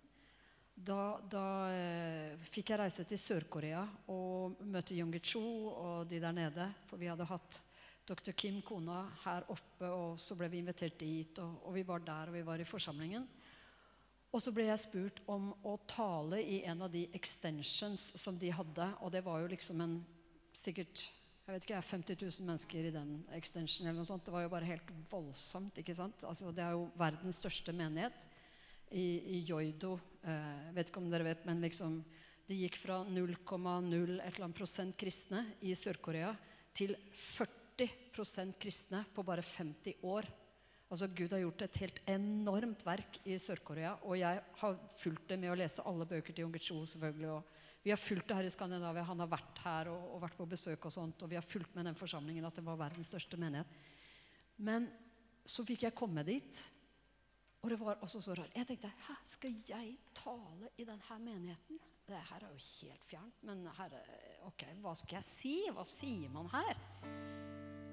Da, 0.79 1.19
da 1.27 1.45
eh, 1.75 2.35
fikk 2.47 2.71
jeg 2.71 2.79
reise 2.79 3.03
til 3.07 3.19
Sør-Korea 3.19 3.81
og 4.13 4.61
møte 4.63 4.95
Cho 5.19 5.41
og 5.41 6.07
de 6.07 6.19
der 6.19 6.31
nede. 6.31 6.69
For 6.87 6.97
vi 6.97 7.09
hadde 7.11 7.27
hatt 7.27 7.61
dr. 8.07 8.31
Kim, 8.31 8.61
kona, 8.61 9.03
her 9.25 9.43
oppe, 9.51 9.89
og 9.89 10.19
så 10.19 10.35
ble 10.35 10.47
vi 10.49 10.59
invitert 10.59 10.97
dit. 10.97 11.39
Og, 11.39 11.67
og 11.67 11.75
vi 11.75 11.83
var 11.83 11.99
der, 11.99 12.29
og 12.29 12.33
vi 12.33 12.45
var 12.45 12.59
i 12.59 12.67
forsamlingen. 12.67 13.27
Og 14.31 14.41
så 14.41 14.53
ble 14.53 14.69
jeg 14.69 14.79
spurt 14.79 15.19
om 15.27 15.49
å 15.67 15.75
tale 15.89 16.39
i 16.39 16.61
en 16.63 16.85
av 16.85 16.91
de 16.93 17.07
extensions 17.17 18.11
som 18.15 18.37
de 18.39 18.51
hadde. 18.53 18.87
Og 19.01 19.11
det 19.11 19.23
var 19.25 19.41
jo 19.41 19.49
liksom 19.51 19.81
en 19.83 19.97
sikkert 20.55 21.09
jeg 21.49 21.55
vet 21.55 21.65
ikke, 21.65 21.81
50 21.81 22.17
000 22.21 22.45
mennesker 22.45 22.85
i 22.85 22.93
den 22.93 23.13
extension. 23.33 23.87
eller 23.87 23.97
noe 23.97 24.05
sånt. 24.05 24.21
Det 24.23 24.31
var 24.31 24.43
jo 24.45 24.51
bare 24.53 24.69
helt 24.69 24.91
voldsomt. 25.09 25.81
ikke 25.81 25.95
sant? 25.97 26.23
Altså, 26.23 26.53
det 26.53 26.61
er 26.61 26.77
jo 26.77 26.91
verdens 26.95 27.41
største 27.41 27.73
menighet 27.73 28.27
i, 28.93 29.05
i 29.33 29.39
Joido. 29.41 29.95
Eh, 30.19 30.71
vet 30.75 30.89
ikke 30.91 30.99
om 30.99 31.11
dere 31.11 31.27
vet, 31.29 31.45
men 31.47 31.61
liksom 31.63 32.01
det 32.49 32.57
gikk 32.57 32.79
fra 32.81 33.03
0,0 33.05 34.53
prosent 34.57 34.97
kristne 34.97 35.43
i 35.61 35.75
Sør-Korea 35.77 36.31
til 36.75 36.95
40% 37.13 38.57
kristne 38.59 39.03
på 39.13 39.23
bare 39.23 39.45
50 39.45 40.01
år. 40.09 40.27
Altså 40.89 41.05
Gud 41.13 41.35
har 41.35 41.43
gjort 41.43 41.61
et 41.67 41.77
helt 41.83 41.99
enormt 42.09 42.81
verk 42.87 43.19
i 43.29 43.37
Sør-Korea. 43.37 43.93
Og 44.09 44.17
jeg 44.17 44.41
har 44.61 44.79
fulgt 44.97 45.29
det 45.29 45.37
med 45.37 45.53
å 45.53 45.59
lese 45.59 45.85
alle 45.85 46.07
bøker 46.09 46.33
til 46.33 46.47
Junge 46.47 46.59
Cho. 46.59 46.81
selvfølgelig, 46.85 47.29
og 47.29 47.43
Vi 47.83 47.91
har 47.91 47.97
fulgt 47.97 48.27
det 48.27 48.35
her 48.35 48.43
i 48.43 48.49
Skandinavia. 48.49 49.03
Han 49.07 49.19
har 49.19 49.29
vært 49.31 49.61
her 49.63 49.87
og, 49.87 50.15
og, 50.15 50.21
vært 50.21 50.35
på 50.35 50.49
besøk. 50.49 50.85
Og 50.85 50.91
sånt, 50.91 51.21
og 51.23 51.29
vi 51.29 51.37
har 51.37 51.45
fulgt 51.45 51.75
med 51.75 51.85
den 51.85 51.95
forsamlingen 51.95 52.45
at 52.45 52.55
det 52.55 52.65
var 52.65 52.75
verdens 52.75 53.07
største 53.07 53.37
menighet. 53.39 53.77
Men 54.57 54.89
så 55.45 55.63
fikk 55.63 55.85
jeg 55.85 55.95
komme 55.95 56.25
dit, 56.27 56.59
og 57.59 57.69
det 57.69 57.77
var 57.81 57.99
også 58.05 58.21
så 58.23 58.33
rart. 58.39 58.55
Jeg 58.55 58.67
tenkte 58.67 58.91
Hæ, 59.07 59.15
skal 59.27 59.55
jeg 59.67 59.95
tale 60.15 60.71
i 60.77 60.87
denne 60.87 61.19
menigheten? 61.19 61.79
Det 62.09 62.17
her 62.31 62.43
er 62.45 62.53
jo 62.53 62.65
helt 62.79 63.05
fjernt. 63.05 63.43
Men 63.45 63.67
herre, 63.77 63.99
ok, 64.47 64.65
hva 64.81 64.95
skal 64.97 65.19
jeg 65.19 65.27
si? 65.27 65.55
Hva 65.75 65.83
sier 65.85 66.31
man 66.33 66.47
her? 66.55 66.79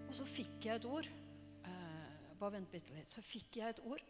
Og 0.07 0.15
så 0.15 0.25
fikk 0.25 0.69
jeg 0.71 0.81
et 0.81 0.89
ord 0.89 1.11
bare 2.37 2.57
vent 2.59 2.71
bitte 2.71 2.95
litt. 2.95 3.11
Så 3.11 3.25
fikk 3.25 3.61
jeg 3.61 3.75
et 3.75 3.83
ord, 3.87 4.03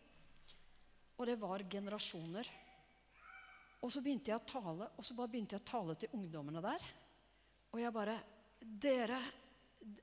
og 1.16 1.26
det 1.28 1.36
var 1.40 1.64
generasjoner. 1.70 2.48
Og 3.84 3.92
så 3.92 4.02
begynte 4.02 4.32
jeg 4.32 4.40
å 4.40 4.48
tale, 4.48 4.88
og 4.96 5.06
så 5.06 5.16
bare 5.16 5.32
begynte 5.32 5.56
jeg 5.56 5.62
å 5.62 5.70
tale 5.70 5.96
til 6.00 6.14
ungdommene 6.16 6.62
der. 6.64 6.86
Og 7.72 7.82
jeg 7.82 7.94
bare 7.94 8.22
Dere, 8.56 9.18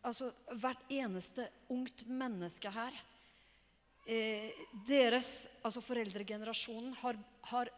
altså 0.06 0.28
hvert 0.62 0.84
eneste 0.94 1.48
ungt 1.74 2.04
menneske 2.06 2.70
her 2.72 2.94
eh, 4.08 4.52
Deres, 4.88 5.48
altså 5.64 5.84
foreldregenerasjonen, 5.84 6.94
har, 7.02 7.20
har 7.52 7.72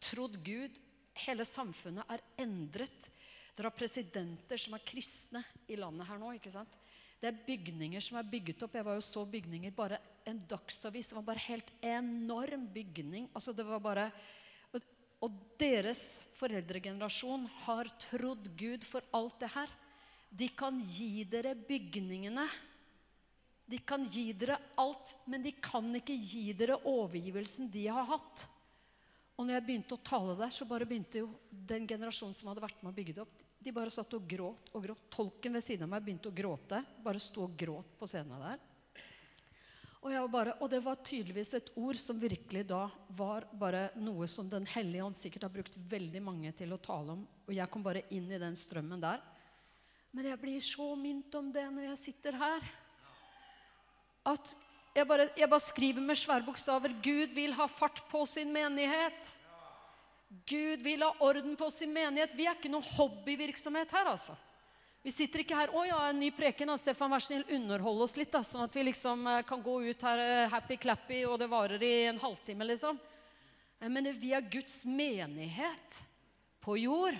trodd 0.00 0.38
Gud. 0.44 0.78
Hele 1.26 1.46
samfunnet 1.48 2.06
er 2.10 2.22
endret. 2.40 3.10
Dere 3.56 3.68
har 3.68 3.76
presidenter 3.76 4.60
som 4.60 4.76
er 4.76 4.86
kristne 4.86 5.42
i 5.68 5.76
landet 5.78 6.08
her 6.08 6.20
nå. 6.20 6.32
ikke 6.36 6.52
sant? 6.52 6.78
Det 7.20 7.28
er 7.28 7.42
bygninger 7.44 8.00
som 8.00 8.16
er 8.16 8.28
bygget 8.32 8.62
opp. 8.64 8.78
Jeg 8.78 8.86
var 8.86 8.96
jo 8.96 9.04
så 9.04 9.26
bygninger. 9.28 9.74
Bare 9.76 9.98
en 10.28 10.38
dagsavis. 10.48 11.10
Det 11.10 11.18
var 11.18 11.26
bare 11.26 11.44
helt 11.50 11.68
enorm 11.84 12.64
bygning. 12.72 13.28
Altså 13.34 13.52
det 13.52 13.66
var 13.68 13.82
bare... 13.84 14.06
Og, 14.72 14.86
og 15.26 15.36
deres 15.60 16.22
foreldregenerasjon 16.38 17.44
har 17.66 17.90
trodd 18.06 18.48
Gud 18.56 18.86
for 18.88 19.04
alt 19.12 19.36
det 19.42 19.52
her. 19.52 19.76
De 20.30 20.48
kan 20.56 20.80
gi 20.86 21.26
dere 21.28 21.52
bygningene. 21.58 22.46
De 23.70 23.78
kan 23.86 24.02
gi 24.10 24.32
dere 24.34 24.56
alt, 24.80 25.14
men 25.30 25.44
de 25.44 25.52
kan 25.62 25.86
ikke 25.94 26.16
gi 26.16 26.48
dere 26.58 26.80
overgivelsen 26.90 27.70
de 27.70 27.84
har 27.86 28.08
hatt. 28.08 28.48
Og 29.38 29.46
når 29.46 29.56
jeg 29.56 29.66
begynte 29.68 29.96
å 29.96 30.04
tale 30.04 30.34
der, 30.36 30.50
så 30.52 30.66
bare 30.68 30.88
begynte 30.88 31.22
jo 31.22 31.30
den 31.48 31.86
generasjonen 31.88 32.34
som 32.36 32.50
hadde 32.50 32.64
vært 32.64 32.82
med 32.82 32.90
å 32.90 32.96
bygge 32.96 33.14
det 33.16 33.22
opp, 33.22 33.44
de 33.60 33.72
bare 33.76 33.92
satt 33.92 34.16
og 34.16 34.24
gråt 34.28 34.72
og 34.72 34.84
gråt. 34.84 35.06
Tolken 35.12 35.56
ved 35.56 35.64
siden 35.64 35.84
av 35.84 35.92
meg 35.92 36.04
begynte 36.04 36.30
å 36.30 36.34
gråte. 36.34 36.80
Bare 37.04 37.20
sto 37.20 37.44
og 37.44 37.56
gråt 37.60 37.94
på 38.00 38.08
scenen 38.08 38.40
der. 38.40 38.60
Og, 40.00 40.14
bare, 40.32 40.54
og, 40.56 40.70
det 40.72 40.80
var 40.80 41.02
tydeligvis 41.04 41.52
et 41.58 41.68
ord 41.76 41.98
som 42.00 42.16
virkelig 42.16 42.62
da 42.70 42.86
var 43.18 43.44
bare 43.52 43.90
noe 44.00 44.24
som 44.32 44.48
Den 44.48 44.64
hellige 44.72 45.04
ånd 45.04 45.16
sikkert 45.18 45.44
har 45.44 45.52
brukt 45.52 45.76
veldig 45.76 46.22
mange 46.24 46.54
til 46.56 46.72
å 46.72 46.80
tale 46.80 47.18
om. 47.18 47.26
Og 47.44 47.52
jeg 47.52 47.68
kom 47.68 47.84
bare 47.84 48.06
inn 48.16 48.30
i 48.32 48.40
den 48.40 48.56
strømmen 48.56 49.02
der. 49.02 49.20
Men 50.16 50.30
jeg 50.32 50.40
blir 50.40 50.64
så 50.64 50.94
minnet 50.96 51.36
om 51.36 51.52
det 51.52 51.66
når 51.68 51.90
jeg 51.90 52.00
sitter 52.06 52.40
her. 52.40 52.64
At 54.26 54.54
jeg 54.94 55.06
bare, 55.06 55.28
jeg 55.38 55.48
bare 55.48 55.62
skriver 55.62 56.02
med 56.02 56.18
svære 56.18 56.44
bokstaver 56.44 56.92
Gud 57.02 57.34
vil 57.34 57.54
ha 57.56 57.66
fart 57.70 58.02
på 58.10 58.24
sin 58.26 58.50
menighet. 58.52 59.36
Gud 60.46 60.82
vil 60.82 61.02
ha 61.02 61.10
orden 61.26 61.56
på 61.58 61.70
sin 61.74 61.92
menighet. 61.94 62.34
Vi 62.36 62.46
er 62.46 62.58
ikke 62.58 62.70
noe 62.70 62.86
hobbyvirksomhet 62.96 63.92
her, 63.94 64.12
altså. 64.12 64.36
Vi 65.00 65.10
sitter 65.10 65.40
ikke 65.40 65.56
her 65.56 65.70
'Å 65.72 65.86
ja, 65.86 65.98
en 66.10 66.20
ny 66.20 66.30
preken. 66.30 66.68
av 66.68 66.76
Stefan, 66.76 67.10
vær 67.10 67.22
snill, 67.24 67.44
underhold 67.48 68.02
oss 68.02 68.16
litt.' 68.16 68.30
Da, 68.30 68.42
sånn 68.42 68.64
at 68.64 68.74
vi 68.74 68.82
liksom 68.84 69.26
eh, 69.26 69.42
kan 69.42 69.62
gå 69.62 69.80
ut 69.88 70.02
her 70.02 70.18
eh, 70.18 70.50
happy-clappy, 70.50 71.24
og 71.26 71.38
det 71.38 71.48
varer 71.48 71.82
i 71.82 72.06
en 72.10 72.20
halvtime, 72.20 72.66
liksom. 72.68 73.00
Jeg 73.80 73.90
mener, 73.90 74.12
vi 74.12 74.34
er 74.36 74.44
Guds 74.44 74.84
menighet 74.84 76.02
på 76.60 76.76
jord. 76.76 77.16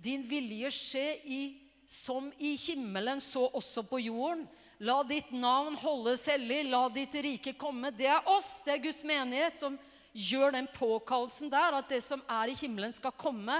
Din 0.00 0.22
vilje 0.22 0.70
skje 0.72 1.20
i, 1.26 1.40
som 1.84 2.32
i 2.38 2.56
himmelen, 2.56 3.20
så 3.20 3.44
også 3.52 3.84
på 3.84 4.00
jorden. 4.00 4.48
La 4.78 5.00
ditt 5.02 5.32
navn 5.34 5.74
holdes 5.80 6.22
hellig, 6.30 6.60
la 6.70 6.84
ditt 6.94 7.14
rike 7.18 7.56
komme. 7.58 7.90
Det 7.90 8.06
er 8.06 8.28
oss, 8.30 8.60
det 8.62 8.76
er 8.76 8.84
Guds 8.84 9.00
menighet 9.06 9.56
som 9.56 9.74
gjør 10.14 10.54
den 10.54 10.68
påkallelsen 10.70 11.50
der, 11.50 11.80
at 11.80 11.90
det 11.90 11.98
som 12.04 12.22
er 12.30 12.52
i 12.52 12.58
himmelen, 12.58 12.94
skal 12.94 13.14
komme. 13.18 13.56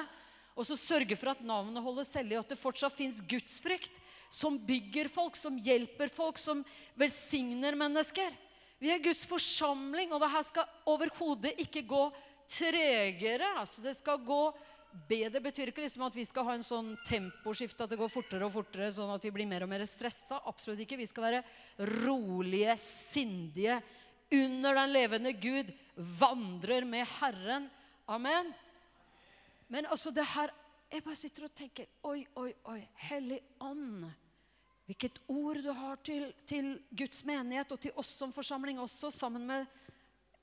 Og 0.55 0.67
så 0.67 0.79
sørge 0.79 1.19
for 1.19 1.33
at 1.33 1.43
navnet 1.43 1.83
holdes 1.83 2.15
hellig, 2.15 2.39
og 2.39 2.47
at 2.47 2.55
det 2.55 2.61
fortsatt 2.61 2.95
fins 2.95 3.19
gudsfrykt. 3.31 3.99
Som 4.31 4.61
bygger 4.61 5.09
folk, 5.11 5.39
som 5.41 5.57
hjelper 5.59 6.11
folk, 6.13 6.39
som 6.39 6.61
velsigner 6.99 7.75
mennesker. 7.79 8.35
Vi 8.79 8.91
er 8.95 9.03
Guds 9.03 9.25
forsamling, 9.27 10.13
og 10.13 10.23
det 10.23 10.31
her 10.31 10.45
skal 10.47 10.71
overhodet 10.87 11.55
ikke 11.65 11.83
gå 11.89 12.03
tregere. 12.49 13.57
Altså 13.59 13.83
det 13.83 13.97
skal 13.99 14.23
gå 14.23 14.43
bedre. 15.09 15.41
betyr 15.41 15.71
ikke 15.71 15.85
liksom 15.85 16.05
at 16.07 16.17
vi 16.17 16.25
skal 16.27 16.47
ha 16.49 16.55
en 16.59 16.67
sånn 16.67 16.93
temposkift, 17.07 17.81
at 17.81 17.91
det 17.93 17.99
går 18.01 18.11
fortere 18.13 18.47
og 18.47 18.55
fortere, 18.55 18.91
sånn 18.95 19.13
at 19.15 19.25
vi 19.25 19.33
blir 19.35 19.49
mer 19.49 19.67
og 19.67 19.71
mer 19.73 19.85
stressa. 19.89 20.41
Absolutt 20.49 20.85
ikke. 20.85 21.01
Vi 21.01 21.09
skal 21.09 21.27
være 21.29 21.43
rolige, 22.05 22.77
sindige, 22.83 23.81
under 24.33 24.77
den 24.77 24.93
levende 24.93 25.33
Gud, 25.33 25.71
vandrer 25.97 26.85
med 26.85 27.07
Herren. 27.19 27.69
Amen. 28.09 28.53
Men 29.69 29.87
altså 29.87 30.11
det 30.15 30.25
her 30.35 30.55
Jeg 30.89 31.05
bare 31.05 31.19
sitter 31.21 31.45
og 31.45 31.53
tenker 31.53 31.85
Oi, 32.09 32.23
oi, 32.41 32.49
oi. 32.65 32.79
Hellig 33.11 33.43
ånd. 33.61 34.07
Hvilket 34.89 35.19
ord 35.29 35.59
du 35.61 35.69
har 35.77 35.99
til, 36.01 36.31
til, 36.49 36.79
Guds 36.97 37.21
menighet 37.29 37.75
og 37.75 37.81
til 37.83 37.93
oss 38.01 38.15
som 38.17 38.33
forsamling 38.33 38.81
også, 38.81 39.11
sammen 39.13 39.45
med 39.45 39.67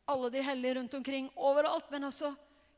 alle 0.06 0.30
de 0.30 0.44
hellige 0.46 0.76
rundt 0.78 0.94
omkring 0.94 1.32
overalt. 1.34 1.90
Men 1.90 2.06
altså, 2.12 2.36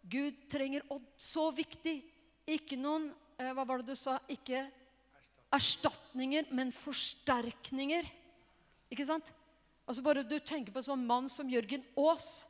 Gud 0.10 0.44
trenger 0.52 0.86
Og 0.94 1.04
så 1.20 1.50
viktig 1.56 2.00
ikke 2.48 2.80
noen 2.80 3.10
eh, 3.40 3.52
Hva 3.52 3.66
var 3.68 3.82
det 3.82 3.92
du 3.92 4.00
sa? 4.00 4.18
Ikke 4.32 4.66
erstatninger, 5.54 6.50
men 6.52 6.74
forsterkninger. 6.76 8.08
Ikke 8.92 9.06
sant? 9.08 9.32
Altså 9.88 10.04
bare 10.04 10.26
Du 10.28 10.36
tenker 10.40 10.74
på 10.76 10.82
en 10.82 10.90
sånn 10.90 11.06
mann 11.08 11.30
som 11.32 11.48
Jørgen 11.50 11.86
Aas 12.00 12.48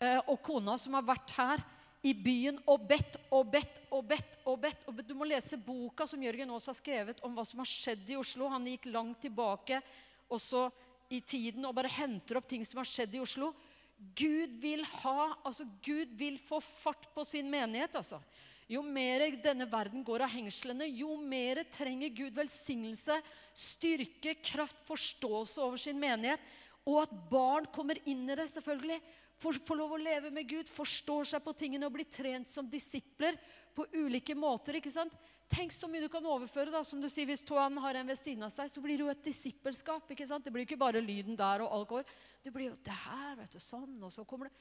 eh, 0.00 0.20
og 0.28 0.40
kona 0.44 0.76
som 0.80 0.96
har 0.98 1.06
vært 1.06 1.32
her 1.38 1.64
i 2.06 2.12
byen 2.14 2.58
og 2.68 2.84
bedt 2.86 3.16
og 3.34 3.48
bedt 3.50 3.80
og 3.90 4.04
bedt. 4.08 4.36
og 4.44 4.58
bedt. 4.62 4.84
Og 4.86 5.00
Du 5.04 5.14
må 5.16 5.28
lese 5.28 5.58
boka 5.58 6.06
som 6.06 6.22
Jørgen 6.22 6.52
Aas 6.52 6.68
har 6.70 6.76
skrevet 6.78 7.22
om 7.24 7.34
hva 7.34 7.44
som 7.48 7.62
har 7.62 7.70
skjedd 7.70 8.12
i 8.12 8.18
Oslo. 8.20 8.50
Han 8.52 8.68
gikk 8.68 8.90
langt 8.92 9.24
tilbake 9.24 9.80
også 10.28 10.68
i 11.10 11.20
tiden 11.20 11.64
og 11.66 11.74
bare 11.76 11.90
henter 11.92 12.38
opp 12.38 12.48
ting 12.50 12.64
som 12.66 12.82
har 12.82 12.88
skjedd 12.88 13.16
i 13.16 13.22
Oslo. 13.22 13.52
Gud 13.96 14.58
vil 14.60 14.84
ha, 15.00 15.32
altså 15.44 15.64
Gud 15.84 16.12
vil 16.18 16.36
få 16.40 16.60
fart 16.60 17.08
på 17.14 17.24
sin 17.24 17.48
menighet. 17.50 17.96
altså. 17.96 18.20
Jo 18.68 18.82
mer 18.82 19.22
denne 19.42 19.68
verden 19.70 20.02
går 20.04 20.24
av 20.26 20.32
hengslene, 20.32 20.88
jo 20.90 21.14
mer 21.22 21.62
trenger 21.70 22.10
Gud 22.10 22.34
velsignelse, 22.34 23.20
styrke, 23.54 24.34
kraft, 24.42 24.82
forståelse 24.88 25.62
over 25.62 25.80
sin 25.80 26.00
menighet. 26.02 26.42
Og 26.86 27.04
at 27.04 27.14
barn 27.30 27.68
kommer 27.74 27.98
inn 28.04 28.26
i 28.28 28.36
det, 28.38 28.48
selvfølgelig. 28.50 28.98
Får, 29.38 29.60
får 29.68 29.78
lov 29.78 29.94
å 29.94 30.00
leve 30.00 30.32
med 30.34 30.48
Gud, 30.48 30.68
forstår 30.70 31.30
seg 31.32 31.44
på 31.44 31.54
tingene 31.56 31.88
og 31.88 31.94
blir 31.94 32.08
trent 32.10 32.50
som 32.50 32.68
disipler 32.70 33.38
på 33.76 33.86
ulike 33.94 34.34
måter. 34.38 34.78
ikke 34.78 34.92
sant? 34.92 35.14
Tenk 35.46 35.70
så 35.70 35.86
mye 35.86 36.02
du 36.02 36.10
kan 36.10 36.24
overføre. 36.26 36.72
da, 36.74 36.82
som 36.82 37.00
du 37.00 37.08
sier, 37.08 37.26
Hvis 37.26 37.44
Toan 37.46 37.78
har 37.78 37.94
en 37.94 38.06
ved 38.06 38.18
siden 38.18 38.42
av 38.42 38.50
seg, 38.50 38.70
så 38.70 38.80
blir 38.82 38.98
det 38.98 39.04
jo 39.04 39.12
et 39.12 39.22
disippelskap. 39.22 40.10
ikke 40.10 40.26
sant? 40.26 40.44
Det 40.44 40.52
blir 40.52 40.66
ikke 40.66 40.78
bare 40.78 41.00
lyden 41.00 41.36
der 41.36 41.62
og 41.62 41.86
går. 41.88 42.04
Det 42.42 42.52
blir 42.52 42.70
jo 42.70 42.76
det 42.82 42.92
her, 42.92 43.36
vet 43.36 43.52
du, 43.52 43.60
sånn, 43.60 44.02
og 44.02 44.12
så 44.12 44.24
kommer 44.24 44.50
det 44.50 44.56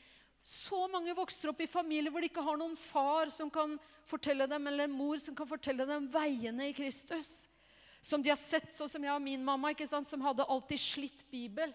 Så 0.46 0.88
mange 0.88 1.16
vokser 1.16 1.50
opp 1.50 1.62
i 1.62 1.66
familier 1.66 2.12
hvor 2.12 2.22
de 2.22 2.30
ikke 2.30 2.44
har 2.46 2.58
noen 2.58 2.76
far 2.78 3.32
som 3.34 3.50
kan 3.50 3.80
fortelle 4.06 4.46
dem, 4.46 4.68
eller 4.68 4.84
en 4.84 4.94
mor 4.94 5.18
som 5.18 5.34
kan 5.34 5.48
fortelle 5.48 5.88
dem 5.90 6.08
veiene 6.08 6.70
i 6.70 6.74
Kristus. 6.74 7.50
Som 8.00 8.22
de 8.22 8.30
har 8.30 8.38
sett, 8.38 8.70
sånn 8.70 8.90
som 8.90 9.04
jeg 9.04 9.10
og 9.10 9.24
min 9.26 9.44
mamma, 9.44 9.72
ikke 9.74 9.88
sant? 9.90 10.08
som 10.08 10.22
hadde 10.22 10.46
alltid 10.46 10.78
slitt 10.78 11.26
Bibel. 11.32 11.74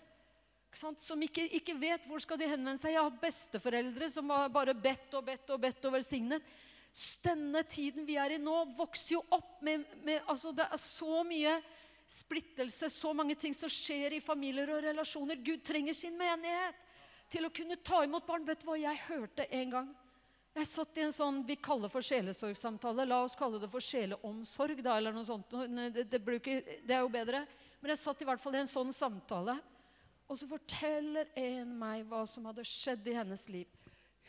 ikke 0.71 0.79
sant? 0.79 1.01
som 1.01 1.21
ikke, 1.21 1.49
ikke 1.51 1.75
vet 1.75 2.07
hvor 2.07 2.23
skal 2.23 2.39
de 2.39 2.47
henvende 2.47 2.79
seg. 2.79 2.95
Jeg 2.95 3.03
har 3.03 3.11
hatt 3.11 3.21
besteforeldre 3.21 4.09
som 4.09 4.31
har 4.31 4.49
bare 4.49 4.75
bedt 4.75 5.19
og 5.19 5.25
bedt 5.27 5.51
og 5.51 5.61
bedt 5.67 5.85
og 5.85 5.99
velsignet. 5.99 6.47
Denne 7.23 7.63
tiden 7.71 8.07
vi 8.07 8.17
er 8.19 8.35
i 8.35 8.41
nå, 8.43 8.57
vokser 8.77 9.15
jo 9.17 9.21
opp 9.31 9.61
med, 9.63 9.85
med 10.03 10.25
altså 10.27 10.51
Det 10.57 10.67
er 10.67 10.81
så 10.83 11.23
mye 11.27 11.55
splittelse, 12.11 12.91
så 12.91 13.13
mange 13.15 13.37
ting 13.39 13.55
som 13.55 13.71
skjer 13.71 14.17
i 14.17 14.23
familier 14.25 14.73
og 14.75 14.83
relasjoner. 14.83 15.39
Gud 15.39 15.63
trenger 15.67 15.95
sin 15.95 16.19
menighet 16.19 16.79
til 17.31 17.47
å 17.47 17.53
kunne 17.55 17.79
ta 17.87 18.03
imot 18.03 18.27
barn. 18.27 18.47
Vet 18.49 18.65
du 18.65 18.67
hva 18.67 18.79
jeg 18.81 19.05
hørte 19.07 19.47
en 19.55 19.75
gang? 19.77 19.91
Jeg 20.59 20.67
satt 20.67 20.99
i 20.99 21.05
en 21.07 21.15
sånn 21.15 21.45
vi 21.47 21.55
kaller 21.63 21.93
for 21.93 22.03
sjelesorgsamtale. 22.03 23.07
La 23.07 23.21
oss 23.23 23.39
kalle 23.39 23.61
det 23.63 23.71
for 23.71 23.85
sjeleomsorg, 23.85 24.83
da, 24.83 24.97
eller 24.99 25.15
noe 25.15 25.27
sånt. 25.27 25.55
Det, 25.95 26.09
det, 26.11 26.19
bruker, 26.27 26.65
det 26.83 26.97
er 26.97 27.05
jo 27.05 27.13
bedre. 27.13 27.45
Men 27.79 27.95
jeg 27.95 28.03
satt 28.03 28.25
i 28.25 28.27
hvert 28.27 28.43
fall 28.43 28.59
i 28.59 28.65
en 28.65 28.71
sånn 28.71 28.91
samtale. 28.93 29.55
Og 30.27 30.39
så 30.39 30.51
forteller 30.51 31.31
en 31.39 31.71
meg 31.79 32.03
hva 32.11 32.25
som 32.27 32.51
hadde 32.51 32.67
skjedd 32.67 33.07
i 33.11 33.15
hennes 33.15 33.47
liv. 33.51 33.71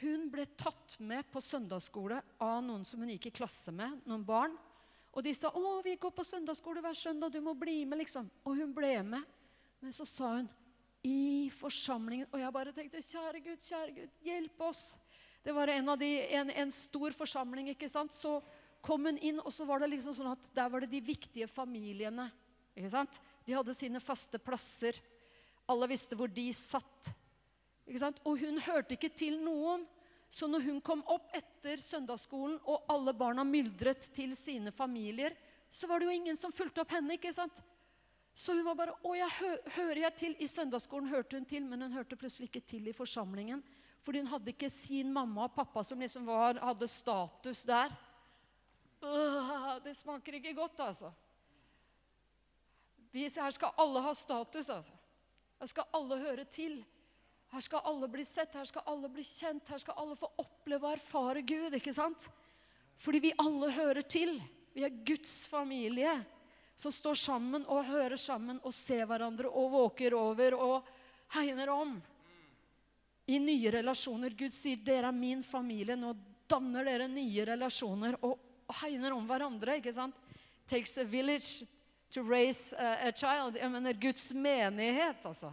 Hun 0.01 0.29
ble 0.33 0.47
tatt 0.57 0.95
med 0.99 1.27
på 1.29 1.41
søndagsskole 1.43 2.17
av 2.41 2.61
noen 2.65 2.85
som 2.87 3.01
hun 3.03 3.11
gikk 3.13 3.29
i 3.29 3.35
klasse 3.41 3.73
med, 3.75 3.99
noen 4.09 4.23
barn. 4.25 4.55
Og 5.11 5.23
de 5.23 5.33
sa 5.35 5.51
'Å, 5.51 5.83
vi 5.83 5.95
går 5.95 6.11
på 6.11 6.23
søndagsskole 6.23 6.81
hver 6.81 6.95
søndag, 6.95 7.31
du 7.31 7.41
må 7.41 7.53
bli 7.53 7.85
med', 7.85 7.99
liksom. 7.99 8.29
Og 8.45 8.55
hun 8.55 8.73
ble 8.73 9.03
med. 9.03 9.23
Men 9.81 9.91
så 9.91 10.05
sa 10.07 10.35
hun 10.37 10.49
i 11.03 11.49
forsamlingen 11.49 12.27
Og 12.31 12.39
jeg 12.39 12.53
bare 12.53 12.71
tenkte 12.71 13.01
'Kjære 13.01 13.43
Gud, 13.43 13.59
kjære 13.59 13.95
Gud, 13.95 14.09
hjelp 14.23 14.59
oss'. 14.59 14.97
Det 15.43 15.53
var 15.53 15.67
en, 15.67 15.85
de, 15.97 16.11
en, 16.37 16.49
en 16.49 16.71
stor 16.71 17.11
forsamling, 17.11 17.69
ikke 17.69 17.89
sant. 17.89 18.13
Så 18.13 18.41
kom 18.81 19.05
hun 19.05 19.17
inn, 19.17 19.39
og 19.39 19.53
så 19.53 19.65
var 19.65 19.81
det 19.81 19.89
liksom 19.89 20.13
sånn 20.13 20.31
at 20.31 20.49
der 20.53 20.69
var 20.69 20.81
det 20.81 20.91
de 20.91 21.01
viktige 21.01 21.47
familiene. 21.49 22.31
ikke 22.75 22.89
sant? 22.93 23.19
De 23.45 23.53
hadde 23.53 23.73
sine 23.73 23.99
faste 23.99 24.37
plasser. 24.37 24.97
Alle 25.69 25.89
visste 25.89 26.15
hvor 26.15 26.29
de 26.29 26.53
satt. 26.53 27.13
Og 27.87 28.37
hun 28.39 28.59
hørte 28.61 28.95
ikke 28.95 29.09
til 29.09 29.39
noen. 29.41 29.87
Så 30.31 30.47
når 30.47 30.63
hun 30.63 30.79
kom 30.81 31.01
opp 31.11 31.33
etter 31.35 31.81
søndagsskolen, 31.83 32.55
og 32.63 32.85
alle 32.91 33.11
barna 33.13 33.43
myldret 33.43 34.07
til 34.15 34.31
sine 34.37 34.71
familier, 34.71 35.35
så 35.71 35.87
var 35.87 35.99
det 35.99 36.07
jo 36.07 36.15
ingen 36.15 36.37
som 36.39 36.53
fulgte 36.55 36.85
opp 36.85 36.93
henne. 36.95 37.17
ikke 37.17 37.33
sant? 37.35 37.59
Så 38.33 38.53
hun 38.53 38.63
var 38.63 38.75
bare 38.75 38.95
'Å, 39.03 39.15
jeg 39.15 39.29
hø 39.29 39.57
hører 39.75 39.99
jeg 40.01 40.15
til?' 40.15 40.35
I 40.39 40.47
søndagsskolen 40.47 41.09
hørte 41.09 41.35
hun 41.35 41.45
til, 41.45 41.65
men 41.65 41.81
hun 41.81 41.91
hørte 41.91 42.15
plutselig 42.15 42.47
ikke 42.47 42.65
til 42.65 42.87
i 42.87 42.93
forsamlingen. 42.93 43.63
Fordi 44.01 44.19
hun 44.19 44.27
hadde 44.27 44.49
ikke 44.49 44.69
sin 44.69 45.13
mamma 45.13 45.43
og 45.43 45.55
pappa 45.55 45.83
som 45.83 45.99
liksom 45.99 46.25
var, 46.25 46.59
hadde 46.59 46.87
status 46.87 47.63
der. 47.63 47.91
Øh, 49.03 49.83
det 49.83 49.95
smaker 49.95 50.33
ikke 50.33 50.53
godt, 50.53 50.79
altså. 50.79 51.11
Vi, 53.11 53.27
her 53.27 53.49
skal 53.49 53.75
alle 53.77 54.01
ha 54.01 54.13
status, 54.13 54.69
altså. 54.69 54.93
Her 55.59 55.65
skal 55.65 55.83
alle 55.93 56.17
høre 56.17 56.45
til. 56.45 56.85
Her 57.51 57.61
skal 57.61 57.83
alle 57.83 58.07
bli 58.07 58.23
sett, 58.25 58.55
her 58.55 58.67
skal 58.67 58.85
alle 58.87 59.09
bli 59.11 59.23
kjent, 59.27 59.67
her 59.67 59.81
skal 59.81 59.97
alle 59.99 60.15
få 60.15 60.29
oppleve 60.39 60.87
og 60.87 60.95
erfare 60.95 61.41
Gud. 61.43 61.73
ikke 61.75 61.93
sant? 61.93 62.29
Fordi 62.97 63.19
vi 63.19 63.33
alle 63.37 63.71
hører 63.75 64.01
til. 64.07 64.37
Vi 64.73 64.85
er 64.87 65.01
Guds 65.03 65.47
familie 65.51 66.13
som 66.79 66.91
står 66.91 67.17
sammen 67.19 67.65
og 67.67 67.85
hører 67.85 68.15
sammen 68.17 68.61
og 68.63 68.73
ser 68.73 69.03
hverandre 69.05 69.49
og 69.49 69.71
våker 69.73 70.15
over 70.15 70.55
og 70.55 70.87
hegner 71.35 71.69
om 71.69 71.97
i 73.27 73.39
nye 73.39 73.71
relasjoner. 73.71 74.33
Gud 74.37 74.51
sier 74.51 74.77
'dere 74.77 75.11
er 75.11 75.11
min 75.11 75.43
familie'. 75.43 75.95
Nå 75.95 76.15
danner 76.47 76.85
dere 76.85 77.07
nye 77.07 77.45
relasjoner 77.45 78.17
og, 78.23 78.39
hegner 78.81 79.11
om 79.11 79.27
hverandre. 79.27 79.75
ikke 79.75 79.93
sant? 79.93 80.15
Takes 80.67 80.97
a 80.97 81.03
village 81.03 81.67
to 82.09 82.23
raise 82.23 82.73
a 82.77 83.11
child. 83.11 83.55
Jeg 83.55 83.71
mener 83.71 83.93
Guds 83.93 84.33
menighet, 84.33 85.25
altså. 85.25 85.51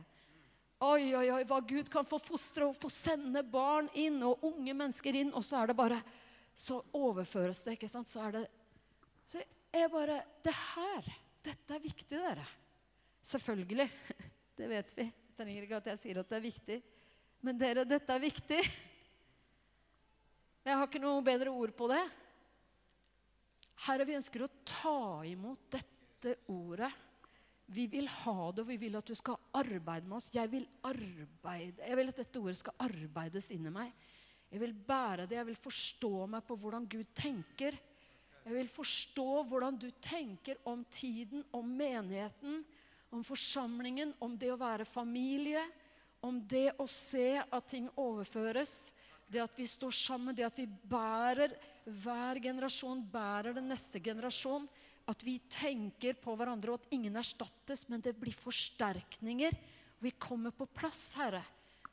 Oi, 0.78 1.10
oi, 1.18 1.26
oi, 1.34 1.42
hva 1.42 1.58
Gud 1.66 1.88
kan 1.90 2.06
få 2.06 2.20
fostre 2.22 2.68
og 2.68 2.76
få 2.78 2.90
sende 2.92 3.42
barn 3.42 3.88
inn 3.98 4.20
og 4.22 4.44
unge 4.46 4.74
mennesker 4.78 5.16
inn, 5.18 5.32
og 5.34 5.42
så 5.42 5.62
er 5.62 5.72
det 5.72 5.78
bare 5.78 5.98
Så 6.58 6.78
overføres 6.94 7.64
det, 7.66 7.74
ikke 7.74 7.90
sant? 7.90 8.10
Så 8.10 8.22
er 8.22 8.36
det 8.36 8.44
Så 9.26 9.42
jeg 9.74 9.90
bare 9.90 10.20
Det 10.44 10.54
her, 10.54 11.08
dette 11.42 11.74
er 11.74 11.82
viktig, 11.82 12.18
dere. 12.18 12.46
Selvfølgelig. 13.22 13.88
Det 14.58 14.66
vet 14.66 14.94
vi. 14.96 15.04
Jeg 15.06 15.36
trenger 15.38 15.66
ikke 15.66 15.78
at 15.78 15.90
jeg 15.92 15.98
sier 16.00 16.18
at 16.18 16.30
det 16.30 16.36
er 16.38 16.42
viktig. 16.42 16.78
Men 17.46 17.58
dere, 17.58 17.84
dette 17.86 18.10
er 18.10 18.22
viktig. 18.22 18.58
Jeg 20.66 20.74
har 20.74 20.88
ikke 20.88 21.02
noe 21.02 21.22
bedre 21.22 21.52
ord 21.54 21.70
på 21.78 21.86
det. 21.92 22.00
Herre, 23.86 24.06
vi 24.08 24.16
ønsker 24.18 24.42
å 24.42 24.50
ta 24.66 25.22
imot 25.30 25.68
dette 25.70 26.34
ordet. 26.50 26.90
Vi 27.68 27.84
vil 27.92 28.08
ha 28.08 28.52
det, 28.52 28.62
og 28.64 28.68
vi 28.70 28.78
vil 28.80 28.96
at 28.96 29.08
du 29.08 29.14
skal 29.18 29.36
arbeide 29.58 30.08
med 30.08 30.16
oss. 30.16 30.30
Jeg 30.32 30.50
vil 30.52 30.64
arbeide. 30.88 31.84
Jeg 31.84 31.98
vil 31.98 32.12
at 32.12 32.22
dette 32.22 32.40
ordet 32.40 32.60
skal 32.62 32.78
arbeides 32.86 33.50
inni 33.52 33.72
meg. 33.72 33.92
Jeg 34.48 34.62
vil 34.62 34.72
bære 34.72 35.26
det. 35.28 35.36
Jeg 35.36 35.48
vil 35.50 35.60
forstå 35.60 36.12
meg 36.32 36.46
på 36.48 36.56
hvordan 36.56 36.88
Gud 36.88 37.10
tenker. 37.16 37.76
Jeg 38.46 38.54
vil 38.56 38.70
forstå 38.72 39.42
hvordan 39.50 39.76
du 39.76 39.90
tenker 40.00 40.62
om 40.64 40.86
tiden, 40.90 41.44
om 41.52 41.68
menigheten, 41.68 42.62
om 43.12 43.24
forsamlingen, 43.24 44.14
om 44.24 44.38
det 44.40 44.48
å 44.54 44.60
være 44.60 44.88
familie 44.88 45.66
om 46.20 46.40
det 46.50 46.72
å 46.82 46.86
se 46.90 47.38
at 47.38 47.68
ting 47.70 47.88
overføres, 47.98 48.90
det 49.28 49.42
at 49.42 49.58
vi 49.58 49.66
står 49.68 49.94
sammen, 49.94 50.34
det 50.34 50.46
at 50.46 50.58
vi 50.58 50.66
bærer 50.66 51.52
hver 51.84 52.40
generasjon, 52.42 53.04
bærer 53.12 53.54
den 53.56 53.68
neste 53.70 54.00
generasjon. 54.02 54.66
At 55.08 55.22
vi 55.24 55.38
tenker 55.48 56.18
på 56.20 56.34
hverandre, 56.36 56.74
og 56.74 56.82
at 56.82 56.94
ingen 56.94 57.16
erstattes, 57.16 57.86
men 57.88 58.02
det 58.04 58.16
blir 58.18 58.36
forsterkninger. 58.36 59.56
Vi 60.04 60.12
kommer 60.20 60.52
på 60.54 60.68
plass, 60.68 61.14
Herre. 61.18 61.42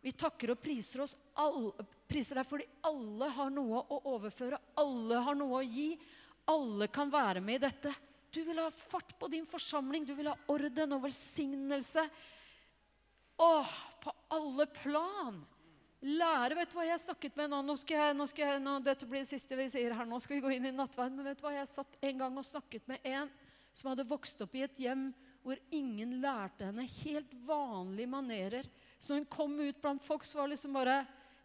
Vi 0.03 0.11
takker 0.13 0.51
og 0.53 0.59
priser, 0.61 1.01
oss 1.01 1.15
alle, 1.41 1.85
priser 2.05 2.37
deg 2.37 2.45
fordi 2.45 2.67
alle 2.85 3.29
har 3.33 3.49
noe 3.53 3.81
å 3.89 4.01
overføre. 4.11 4.59
Alle 4.77 5.21
har 5.25 5.37
noe 5.39 5.61
å 5.61 5.65
gi. 5.65 5.95
Alle 6.51 6.91
kan 6.93 7.09
være 7.09 7.41
med 7.41 7.57
i 7.57 7.63
dette. 7.63 7.93
Du 8.29 8.43
vil 8.45 8.59
ha 8.61 8.67
fart 8.69 9.15
på 9.17 9.31
din 9.31 9.47
forsamling. 9.49 10.05
Du 10.05 10.13
vil 10.13 10.29
ha 10.29 10.35
orden 10.51 10.93
og 10.97 11.07
velsignelse. 11.07 12.03
Åh, 13.41 13.75
på 14.03 14.13
alle 14.35 14.67
plan. 14.75 15.39
Lære 16.05 16.53
Vet 16.59 16.69
du 16.69 16.77
hva 16.77 16.85
jeg 16.85 17.01
snakket 17.01 17.37
med 17.39 17.49
nå? 17.49 17.63
Nå 17.65 17.73
skal 17.81 17.97
jeg, 17.97 18.15
nå 18.17 18.27
skal 18.29 18.45
jeg, 18.45 18.61
nå, 18.61 18.75
dette 18.85 19.07
blir 19.09 19.23
det 19.23 19.29
siste 19.31 19.57
vi 19.57 19.65
sier 19.71 19.95
her. 19.97 20.05
Nå 20.05 20.19
skal 20.21 20.37
vi 20.37 20.43
gå 20.43 20.51
inn 20.53 20.67
i 20.69 20.73
nattverden. 20.75 21.17
Men 21.17 21.31
vet 21.31 21.39
du 21.39 21.47
hva? 21.47 21.55
Jeg 21.55 21.71
satt 21.71 21.97
en 22.05 22.19
gang 22.21 22.37
og 22.37 22.45
snakket 22.45 22.85
med 22.91 23.07
en 23.09 23.31
som 23.75 23.89
hadde 23.89 24.05
vokst 24.07 24.43
opp 24.45 24.53
i 24.55 24.63
et 24.67 24.81
hjem 24.85 25.09
hvor 25.45 25.59
ingen 25.73 26.19
lærte 26.21 26.67
henne 26.69 26.85
helt 27.01 27.33
vanlige 27.45 28.09
manerer. 28.09 28.69
Så 29.01 29.17
hun 29.17 29.25
kom 29.29 29.57
ut 29.59 29.81
blant 29.81 30.01
folk, 30.01 30.25
så 30.25 30.43
var 30.43 30.53
liksom 30.53 30.77
bare 30.77 31.03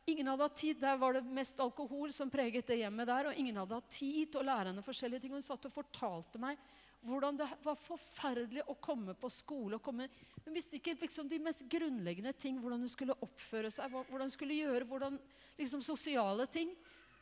Ingen 0.08 0.26
hadde 0.26 0.42
hatt 0.42 0.56
tid. 0.56 0.78
Der 0.80 0.96
var 0.98 1.14
det 1.14 1.20
mest 1.28 1.60
alkohol 1.60 2.10
som 2.12 2.30
preget 2.32 2.66
det 2.66 2.80
hjemmet 2.80 3.06
der. 3.06 3.28
Og 3.30 3.36
ingen 3.38 3.58
hadde 3.60 3.76
hatt 3.76 3.90
tid 3.92 4.32
til 4.32 4.40
å 4.40 4.46
lære 4.48 4.72
henne 4.72 4.82
forskjellige 4.82 5.22
ting. 5.22 5.34
Hun 5.36 5.44
satt 5.44 5.68
og 5.68 5.74
fortalte 5.74 6.40
meg 6.40 6.58
hvordan 7.06 7.38
det 7.38 7.46
var 7.64 7.78
forferdelig 7.80 8.64
å 8.68 8.76
komme 8.82 9.14
på 9.16 9.30
skole. 9.32 9.78
komme 9.80 10.08
hun 10.44 10.56
visste 10.56 10.76
ikke 10.76 10.96
liksom, 11.00 11.28
de 11.28 11.38
mest 11.42 11.64
grunnleggende 11.70 12.32
ting. 12.36 12.58
Hvordan 12.60 12.84
hun 12.84 12.92
skulle 12.92 13.16
oppføre 13.24 13.70
seg, 13.72 13.92
hvordan 13.92 14.26
hun 14.28 14.34
skulle 14.34 14.58
gjøre 14.58 14.88
hvordan, 14.88 15.16
liksom, 15.58 15.84
sosiale 15.84 16.46
ting. 16.50 16.74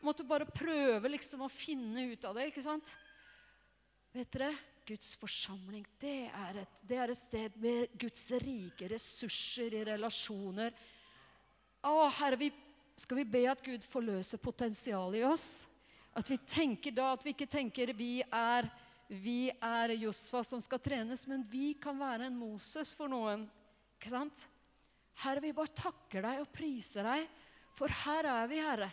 Måtte 0.03 0.27
bare 0.27 0.49
prøve 0.51 1.11
liksom, 1.11 1.45
å 1.47 1.53
finne 1.53 2.09
ut 2.13 2.27
av 2.27 2.39
det. 2.39 2.49
ikke 2.51 2.67
sant? 2.67 2.97
Vet 4.15 4.31
dere, 4.35 4.53
Guds 4.89 5.19
forsamling, 5.21 5.83
det 6.01 6.31
er, 6.33 6.63
et, 6.63 6.79
det 6.89 6.97
er 6.97 7.11
et 7.13 7.19
sted 7.19 7.57
med 7.61 7.91
Guds 8.01 8.23
rike 8.41 8.87
ressurser 8.89 9.75
i 9.77 9.83
relasjoner. 9.85 10.73
Å, 11.85 11.93
Herre, 12.17 12.39
vi, 12.41 12.49
skal 12.97 13.21
vi 13.21 13.27
be 13.29 13.43
at 13.53 13.61
Gud 13.67 13.85
forløser 13.85 14.41
potensialet 14.41 15.21
i 15.21 15.27
oss? 15.29 15.49
At 16.17 16.31
vi 16.33 16.39
tenker 16.41 16.97
da, 16.97 17.13
at 17.13 17.27
vi 17.27 17.35
ikke 17.37 17.51
tenker 17.53 17.93
vi 17.99 18.23
er 18.25 18.71
vi 19.09 19.49
er 19.49 19.95
Josfa 19.97 20.43
som 20.45 20.61
skal 20.61 20.81
trenes, 20.85 21.25
men 21.27 21.45
vi 21.49 21.73
kan 21.81 21.97
være 21.97 22.29
en 22.29 22.37
Moses 22.37 22.93
for 22.97 23.09
noen. 23.09 23.47
Ikke 23.97 24.13
sant? 24.13 24.45
Herre, 25.25 25.43
vi 25.43 25.55
bare 25.57 25.73
takker 25.75 26.23
deg 26.23 26.43
og 26.43 26.51
priser 26.55 27.09
deg, 27.09 27.25
for 27.75 27.91
her 28.05 28.29
er 28.29 28.51
vi, 28.51 28.61
Herre. 28.63 28.91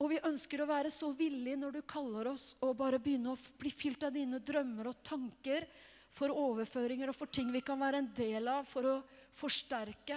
Og 0.00 0.08
vi 0.14 0.22
ønsker 0.24 0.62
å 0.62 0.70
være 0.70 0.90
så 0.92 1.10
villige 1.12 1.58
når 1.60 1.76
du 1.76 1.82
kaller 1.84 2.32
oss, 2.32 2.54
og 2.64 2.78
bare 2.80 2.98
begynne 3.02 3.34
å 3.34 3.40
bli 3.60 3.72
fylt 3.74 4.06
av 4.08 4.14
dine 4.16 4.40
drømmer 4.40 4.88
og 4.88 5.02
tanker 5.04 5.68
for 6.10 6.32
overføringer 6.32 7.12
og 7.12 7.18
for 7.18 7.30
ting 7.30 7.52
vi 7.52 7.60
kan 7.62 7.78
være 7.78 8.00
en 8.00 8.08
del 8.16 8.48
av 8.50 8.64
for 8.66 8.88
å 8.88 8.96
forsterke. 9.36 10.16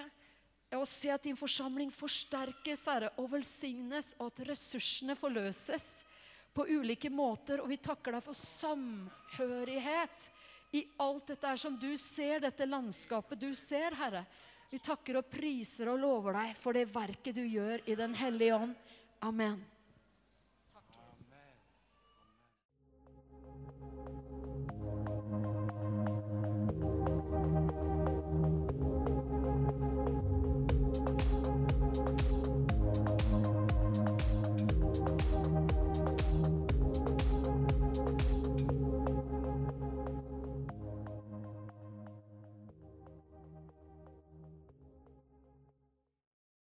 Og 0.73 0.87
se 0.89 1.11
at 1.13 1.27
din 1.27 1.37
forsamling 1.37 1.91
forsterkes, 1.93 2.87
Herre, 2.89 3.11
og 3.21 3.27
velsignes, 3.35 4.15
og 4.17 4.31
at 4.31 4.45
ressursene 4.53 5.19
forløses 5.19 5.99
på 6.53 6.67
ulike 6.69 7.09
måter, 7.09 7.61
og 7.61 7.69
vi 7.71 7.79
takker 7.81 8.15
deg 8.15 8.23
for 8.25 8.37
samhørighet 8.37 10.29
i 10.73 10.83
alt 11.01 11.27
dette 11.33 11.49
her 11.49 11.59
som 11.59 11.75
du 11.77 11.91
ser, 11.97 12.39
dette 12.41 12.65
landskapet 12.65 13.41
du 13.41 13.51
ser, 13.57 13.93
Herre. 13.97 14.25
Vi 14.69 14.79
takker 14.81 15.19
og 15.19 15.29
priser 15.29 15.91
og 15.91 15.99
lover 16.01 16.33
deg 16.39 16.55
for 16.57 16.73
det 16.73 16.87
verket 16.93 17.37
du 17.37 17.43
gjør 17.45 17.83
i 17.85 17.97
Den 17.97 18.15
hellige 18.17 18.57
ånd. 18.57 18.73
Amen. 19.21 19.72